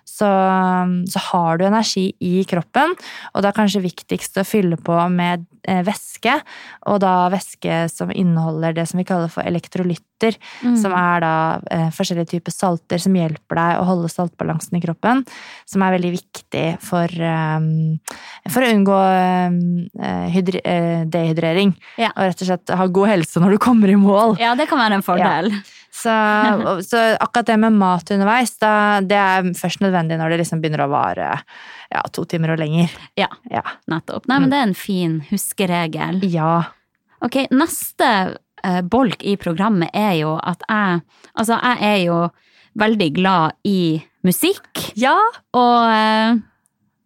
så, 0.08 0.30
så 1.10 1.22
har 1.30 1.60
du 1.60 1.66
energi 1.68 2.08
i 2.24 2.42
kroppen. 2.48 2.96
Og 3.34 3.44
det 3.44 3.50
er 3.50 3.58
kanskje 3.58 3.84
viktigst 3.84 4.40
å 4.40 4.46
fylle 4.48 4.78
på 4.80 4.96
med 5.12 5.44
eh, 5.68 5.82
væske, 5.86 6.38
og 6.88 7.00
da 7.04 7.14
væske 7.32 7.84
som 7.92 8.12
inneholder 8.14 8.76
det 8.80 8.88
som 8.90 9.00
vi 9.00 9.06
kaller 9.08 9.32
for 9.32 9.46
elektrolytter, 9.48 10.08
Mm. 10.18 10.72
som 10.74 10.90
er 10.98 11.20
da 11.22 11.34
eh, 11.70 11.90
forskjellige 11.94 12.32
typer 12.32 12.50
salter 12.50 12.98
som 12.98 13.14
hjelper 13.14 13.54
deg 13.54 13.76
å 13.78 13.84
holde 13.86 14.08
saltbalansen 14.10 14.74
i 14.74 14.80
kroppen, 14.82 15.20
som 15.62 15.84
er 15.86 15.94
veldig 15.94 16.10
viktig 16.10 16.64
for, 16.82 17.06
um, 17.22 18.00
for 18.50 18.66
å 18.66 18.72
unngå 18.74 18.98
um, 19.46 19.60
eh, 20.02 21.04
dehydrering. 21.06 21.76
Ja. 22.02 22.10
Og 22.16 22.32
rett 22.32 22.42
og 22.42 22.50
slett 22.50 22.74
ha 22.80 22.88
god 22.98 23.12
helse 23.12 23.38
når 23.38 23.54
du 23.54 23.58
kommer 23.62 23.94
i 23.94 23.94
mål. 23.94 24.34
Ja, 24.42 24.56
det 24.58 24.66
kan 24.66 24.82
være 24.82 24.98
en 24.98 25.06
fordel. 25.06 25.52
Så, 25.90 26.12
så 26.86 27.00
akkurat 27.18 27.46
det 27.48 27.56
med 27.58 27.72
mat 27.78 28.10
underveis, 28.14 28.52
da, 28.60 29.00
det 29.02 29.16
er 29.18 29.48
først 29.58 29.80
nødvendig 29.82 30.18
når 30.20 30.30
det 30.34 30.40
liksom 30.42 30.60
begynner 30.62 30.84
å 30.84 30.90
vare 30.92 31.30
ja, 31.90 32.02
to 32.12 32.24
timer 32.28 32.52
og 32.54 32.60
lenger. 32.60 32.92
Ja, 33.18 33.26
Ja. 33.50 33.62
nettopp. 33.90 34.28
Nei, 34.28 34.38
men 34.44 34.50
det 34.52 34.58
er 34.60 34.68
en 34.68 34.74
fin 34.78 35.20
huskeregel. 35.30 36.20
ja. 36.30 36.52
Ok, 37.20 37.34
neste 37.50 38.36
eh, 38.62 38.80
bolk 38.86 39.24
i 39.26 39.32
programmet 39.40 39.90
er 39.92 40.12
jo 40.20 40.36
at 40.38 40.60
jeg 40.68 41.00
Altså, 41.34 41.56
jeg 41.58 41.78
er 41.82 41.96
jo 42.06 42.18
veldig 42.78 43.08
glad 43.16 43.56
i 43.66 43.98
musikk, 44.22 44.92
Ja! 44.94 45.16
og 45.56 45.90
eh, 45.90 46.36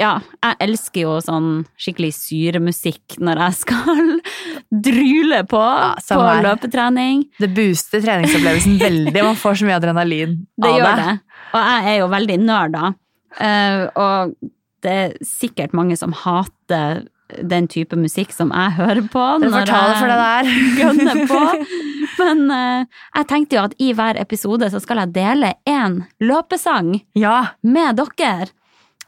ja, 0.02 0.12
jeg 0.42 0.56
elsker 0.66 1.04
jo 1.06 1.12
sånn 1.24 1.48
skikkelig 1.80 2.10
syremusikk 2.18 3.16
når 3.22 3.40
jeg 3.46 3.58
skal 3.60 4.02
dryle 4.88 5.42
på 5.50 5.60
Ja, 5.62 5.92
på 6.00 6.20
her. 6.26 6.42
løpetrening. 6.48 7.24
Det 7.40 7.50
booster 7.56 8.02
treningsopplevelsen 8.04 8.78
veldig. 8.82 9.14
Man 9.22 9.38
får 9.38 9.60
så 9.62 9.68
mye 9.68 9.78
adrenalin 9.78 10.36
Det 10.62 10.68
av 10.72 10.78
gjør 10.80 10.98
det. 11.02 11.06
det. 11.06 11.38
Og 11.52 11.70
jeg 11.70 11.88
er 11.92 11.98
jo 12.02 12.10
veldig 12.12 12.38
nerd, 12.46 12.76
da. 12.76 12.92
Eh, 13.42 13.82
og 14.00 14.36
det 14.82 14.92
er 15.06 15.12
sikkert 15.24 15.74
mange 15.76 15.96
som 16.00 16.12
hater 16.24 17.04
den 17.48 17.64
type 17.70 17.96
musikk 17.96 18.32
som 18.34 18.50
jeg 18.52 18.74
hører 18.76 19.06
på. 19.08 19.20
Du 19.40 19.46
får 19.54 19.68
ta 19.70 19.82
det 19.88 20.00
for 20.00 20.10
det 20.10 20.16
der. 20.20 20.48
gønner 20.82 21.20
på. 21.30 21.42
Men 22.18 22.42
eh, 22.52 22.98
jeg 23.16 23.28
tenkte 23.30 23.56
jo 23.56 23.62
at 23.68 23.76
i 23.80 23.92
hver 23.96 24.18
episode 24.20 24.68
så 24.72 24.80
skal 24.84 25.00
jeg 25.04 25.14
dele 25.16 25.54
én 25.68 26.00
løpesang 26.20 26.98
Ja. 27.16 27.38
med 27.64 27.96
dere. 28.02 28.50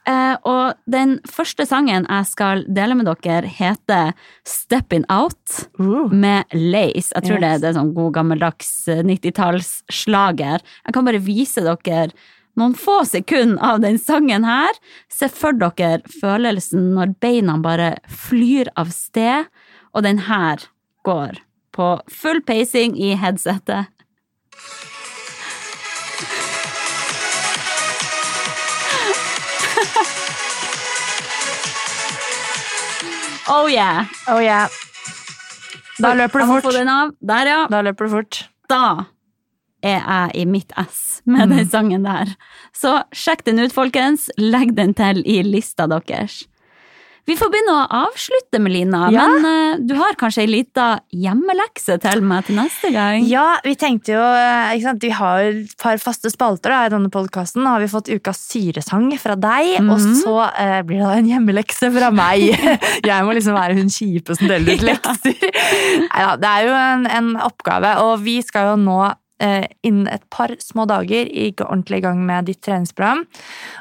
Eh, 0.07 0.37
og 0.45 0.75
den 0.91 1.15
første 1.25 1.65
sangen 1.65 2.05
jeg 2.11 2.27
skal 2.29 2.65
dele 2.69 2.93
med 2.99 3.09
dere, 3.09 3.49
heter 3.49 4.13
Steppin' 4.45 5.07
Out 5.09 5.69
Uh. 5.81 6.11
med 6.13 6.45
Lace. 6.53 7.09
Jeg 7.15 7.23
tror 7.25 7.39
Yes. 7.41 7.41
det, 7.41 7.61
det 7.63 7.69
er 7.71 7.79
sånn 7.81 7.95
god 7.97 8.13
gammeldags 8.19 8.89
eh, 8.89 9.03
90-tallsslager. 9.03 10.61
Jeg 10.85 10.93
kan 10.95 11.05
bare 11.09 11.23
vise 11.25 11.65
dere 11.65 12.11
noen 12.57 12.75
få 12.79 13.01
sekunder 13.09 13.59
av 13.65 13.81
den 13.81 13.97
sangen 13.99 14.45
her. 14.45 14.77
Se 15.11 15.27
for 15.33 15.53
dere 15.53 16.03
følelsen 16.21 16.93
når 16.95 17.17
beina 17.21 17.57
bare 17.59 17.97
flyr 18.07 18.69
av 18.77 18.93
sted, 18.95 19.49
og 19.95 20.03
den 20.05 20.19
her 20.29 20.59
går 21.05 21.41
på 21.75 21.89
full 22.11 22.41
pacing 22.47 22.95
i 23.01 23.15
headsetet. 23.19 23.89
Oh 33.49 33.67
yeah! 33.69 34.07
Oh 34.29 34.41
yeah. 34.41 34.69
Da 36.01 36.15
løper 36.17 36.41
du 36.41 36.47
fort. 36.49 36.65
Der, 37.21 37.47
ja. 37.47 37.59
Da 37.71 37.83
løper 37.85 38.09
du 38.09 38.11
fort. 38.17 38.41
Da 38.69 39.05
er 39.85 40.01
jeg 40.01 40.31
i 40.41 40.45
mitt 40.49 40.73
ess 40.81 41.21
med 41.29 41.51
den 41.53 41.67
sangen 41.69 42.07
der. 42.09 42.31
Så 42.73 43.03
sjekk 43.13 43.45
den 43.45 43.61
ut, 43.61 43.75
folkens. 43.77 44.31
Legg 44.41 44.73
den 44.79 44.95
til 44.97 45.21
i 45.29 45.43
lista 45.45 45.87
deres. 45.91 46.47
Vi 47.25 47.35
får 47.41 47.49
begynne 47.49 47.73
å 47.73 47.85
avslutte, 48.05 48.59
Melina, 48.61 49.07
Ja. 49.15 49.23
men 49.33 49.47
uh, 49.49 49.79
du 49.81 49.95
har 49.97 50.13
kanskje 50.21 50.43
ei 50.45 50.51
lita 50.51 50.99
hjemmelekse 51.09 51.97
til 52.03 52.21
meg 52.21 52.45
til 52.45 52.59
neste 52.59 52.91
gang? 52.93 53.25
Ja, 53.31 53.61
vi 53.65 53.73
tenkte 53.81 54.13
jo 54.13 54.21
eh, 54.21 54.75
sant? 54.83 55.01
Vi 55.01 55.09
har 55.17 55.41
et 55.49 55.73
par 55.81 55.97
faste 56.03 56.29
spalter 56.29 56.75
da, 56.75 56.83
i 56.85 56.93
denne 56.93 57.09
podkasten. 57.15 57.65
Har 57.65 57.81
vi 57.81 57.89
fått 57.89 58.11
ukas 58.13 58.43
syresang 58.51 59.09
fra 59.21 59.39
deg, 59.41 59.79
og 59.81 59.95
Mhm. 59.97 60.15
så 60.21 60.37
uh, 60.53 60.83
blir 60.85 61.01
det 61.01 61.09
da 61.09 61.17
en 61.23 61.33
hjemmelekse 61.33 61.91
fra 61.97 62.11
meg. 62.13 62.45
Jeg 63.09 63.25
må 63.25 63.33
liksom 63.39 63.57
være 63.57 63.79
hun 63.81 63.89
kjipe 63.89 64.37
som 64.37 64.49
deler 64.53 64.77
ut 64.77 64.85
lekser. 64.85 65.35
Neida, 66.05 66.37
det 66.45 66.51
er 66.53 66.69
jo 66.69 66.77
en, 66.85 67.07
en 67.19 67.33
oppgave, 67.49 67.97
og 68.05 68.19
vi 68.25 68.41
skal 68.45 68.75
jo 68.75 68.77
nå 68.85 69.01
innen 69.83 70.07
et 70.09 70.23
par 70.31 70.49
små 70.63 70.87
dager 70.87 71.27
i 71.27 71.49
ordentlig 71.59 71.99
i 71.99 72.05
gang 72.05 72.21
med 72.25 72.47
ditt 72.47 72.61
treningsprogram. 72.63 73.25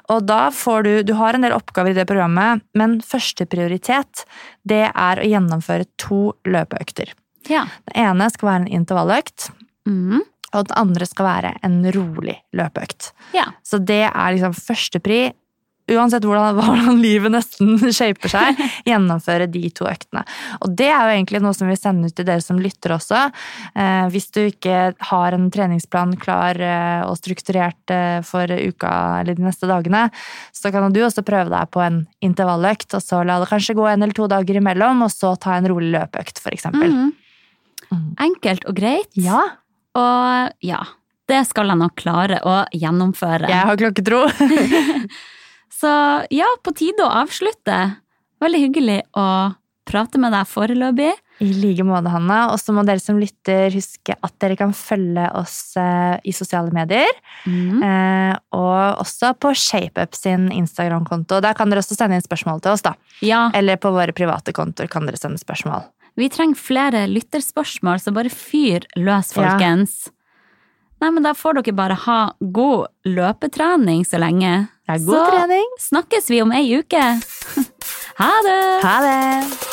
Og 0.09 0.25
da 0.25 0.49
får 0.49 0.83
du 0.83 1.03
Du 1.03 1.13
har 1.13 1.33
en 1.35 1.41
del 1.45 1.53
oppgaver 1.53 1.91
i 1.91 1.93
det 1.93 2.07
programmet, 2.09 2.61
men 2.73 2.99
første 3.01 3.45
prioritet 3.45 4.25
det 4.65 4.89
er 4.89 5.21
å 5.21 5.27
gjennomføre 5.29 5.85
to 5.97 6.33
løpeøkter. 6.45 7.13
Ja. 7.49 7.65
Den 7.91 8.03
ene 8.05 8.29
skal 8.31 8.49
være 8.49 8.61
en 8.65 8.67
intervalløkt, 8.81 9.51
Mm. 9.85 10.21
og 10.53 10.67
den 10.67 10.77
andre 10.77 11.05
skal 11.05 11.25
være 11.25 11.57
en 11.63 11.83
rolig 11.91 12.37
løpeøkt. 12.53 13.11
ja. 13.33 13.45
Så 13.63 13.79
det 13.83 14.03
er 14.09 14.31
liksom 14.33 14.53
førstepri. 14.53 15.33
Uansett 15.93 16.25
hvordan, 16.27 16.55
hvordan 16.59 16.99
livet 17.01 17.33
nesten 17.33 17.77
shaper 17.93 18.31
seg, 18.31 18.61
gjennomføre 18.89 19.47
de 19.51 19.69
to 19.75 19.87
øktene. 19.89 20.23
Og 20.65 20.73
det 20.77 20.89
er 20.89 21.07
jo 21.07 21.15
egentlig 21.17 21.41
noe 21.43 21.55
som 21.57 21.69
vi 21.71 21.77
sender 21.79 22.11
ut 22.11 22.17
til 22.17 22.27
dere 22.27 22.43
som 22.43 22.59
lytter 22.61 22.95
også. 22.97 23.23
Eh, 23.75 24.05
hvis 24.13 24.29
du 24.35 24.41
ikke 24.45 24.93
har 25.09 25.37
en 25.37 25.49
treningsplan 25.53 26.15
klar 26.21 26.59
eh, 26.59 27.01
og 27.07 27.17
strukturert 27.19 27.93
eh, 27.93 28.19
for 28.27 28.49
uka 28.49 28.93
eller 29.21 29.37
de 29.37 29.47
neste 29.47 29.69
dagene, 29.69 30.07
så 30.55 30.71
kan 30.73 30.93
du 30.93 31.01
også 31.05 31.25
prøve 31.25 31.51
deg 31.53 31.69
på 31.73 31.81
en 31.83 32.03
intervalløkt, 32.23 32.93
og 32.97 33.03
så 33.03 33.21
la 33.27 33.39
det 33.41 33.49
kanskje 33.51 33.75
gå 33.77 33.85
en 33.89 34.01
eller 34.01 34.15
to 34.17 34.29
dager 34.31 34.59
imellom, 34.59 35.05
og 35.05 35.11
så 35.13 35.35
ta 35.39 35.57
en 35.59 35.69
rolig 35.71 35.91
løpeøkt, 35.95 36.41
for 36.43 36.55
eksempel. 36.55 36.89
Mhm. 36.93 37.11
Enkelt 38.23 38.63
og 38.65 38.77
greit. 38.79 39.09
Ja, 39.19 39.41
Og 39.93 40.49
ja, 40.65 40.79
det 41.29 41.43
skal 41.45 41.69
jeg 41.69 41.77
nok 41.77 41.93
klare 41.99 42.39
å 42.41 42.55
gjennomføre. 42.73 43.45
jeg 43.51 43.67
har 43.69 43.77
klokketro. 43.77 44.23
Så 45.84 45.91
ja, 46.31 46.47
på 46.63 46.71
tide 46.79 47.03
å 47.03 47.11
avslutte. 47.23 47.81
Veldig 48.43 48.59
hyggelig 48.67 49.01
å 49.19 49.25
prate 49.84 50.19
med 50.21 50.31
deg 50.31 50.47
foreløpig. 50.47 51.11
I 51.43 51.47
like 51.59 51.84
måte, 51.84 52.07
Hanna. 52.13 52.38
Og 52.53 52.59
så 52.61 52.71
må 52.75 52.86
dere 52.88 53.01
som 53.03 53.17
lytter 53.19 53.73
huske 53.73 54.15
at 54.23 54.34
dere 54.39 54.55
kan 54.59 54.71
følge 54.77 55.25
oss 55.36 55.73
eh, 55.79 56.15
i 56.23 56.31
sosiale 56.36 56.71
medier. 56.75 57.09
Mm. 57.43 57.81
Eh, 57.84 58.38
og 58.55 59.01
også 59.03 59.34
på 59.43 59.51
ShapeUp 59.59 60.15
sin 60.15 60.47
Instagram-konto. 60.55 61.41
Der 61.43 61.57
kan 61.57 61.71
dere 61.73 61.84
også 61.84 61.97
sende 61.99 62.15
inn 62.15 62.23
spørsmål 62.23 62.63
til 62.63 62.77
oss. 62.77 62.86
da. 62.86 62.95
Ja, 63.25 63.49
Eller 63.53 63.75
på 63.81 63.91
våre 63.91 64.15
private 64.15 64.55
kontoer 64.55 64.88
kan 64.91 65.05
dere 65.09 65.19
sende 65.19 65.41
spørsmål. 65.41 65.84
vi 66.15 66.29
trenger 66.29 66.55
flere 66.55 67.07
lytterspørsmål, 67.09 67.97
så 67.99 68.13
bare 68.13 68.29
fyr 68.29 68.86
løs, 68.95 69.34
Ja. 69.36 69.41
folkens. 69.57 70.11
Nei, 71.01 71.09
men 71.09 71.23
da 71.23 71.34
får 71.34 71.55
dere 71.59 71.75
bare 71.75 71.95
ha 72.05 72.34
god 72.39 72.88
løpetrening 73.03 74.05
så 74.05 74.19
lenge. 74.21 74.69
Det 74.84 74.95
er 74.97 75.05
god 75.05 75.15
så 75.15 75.25
trening. 75.31 75.69
snakkes 75.79 76.29
vi 76.29 76.41
om 76.43 76.51
ei 76.51 76.65
uke. 76.79 77.03
Ha 78.13 78.29
det! 78.45 78.57
Ha 78.84 78.97
det! 79.01 79.72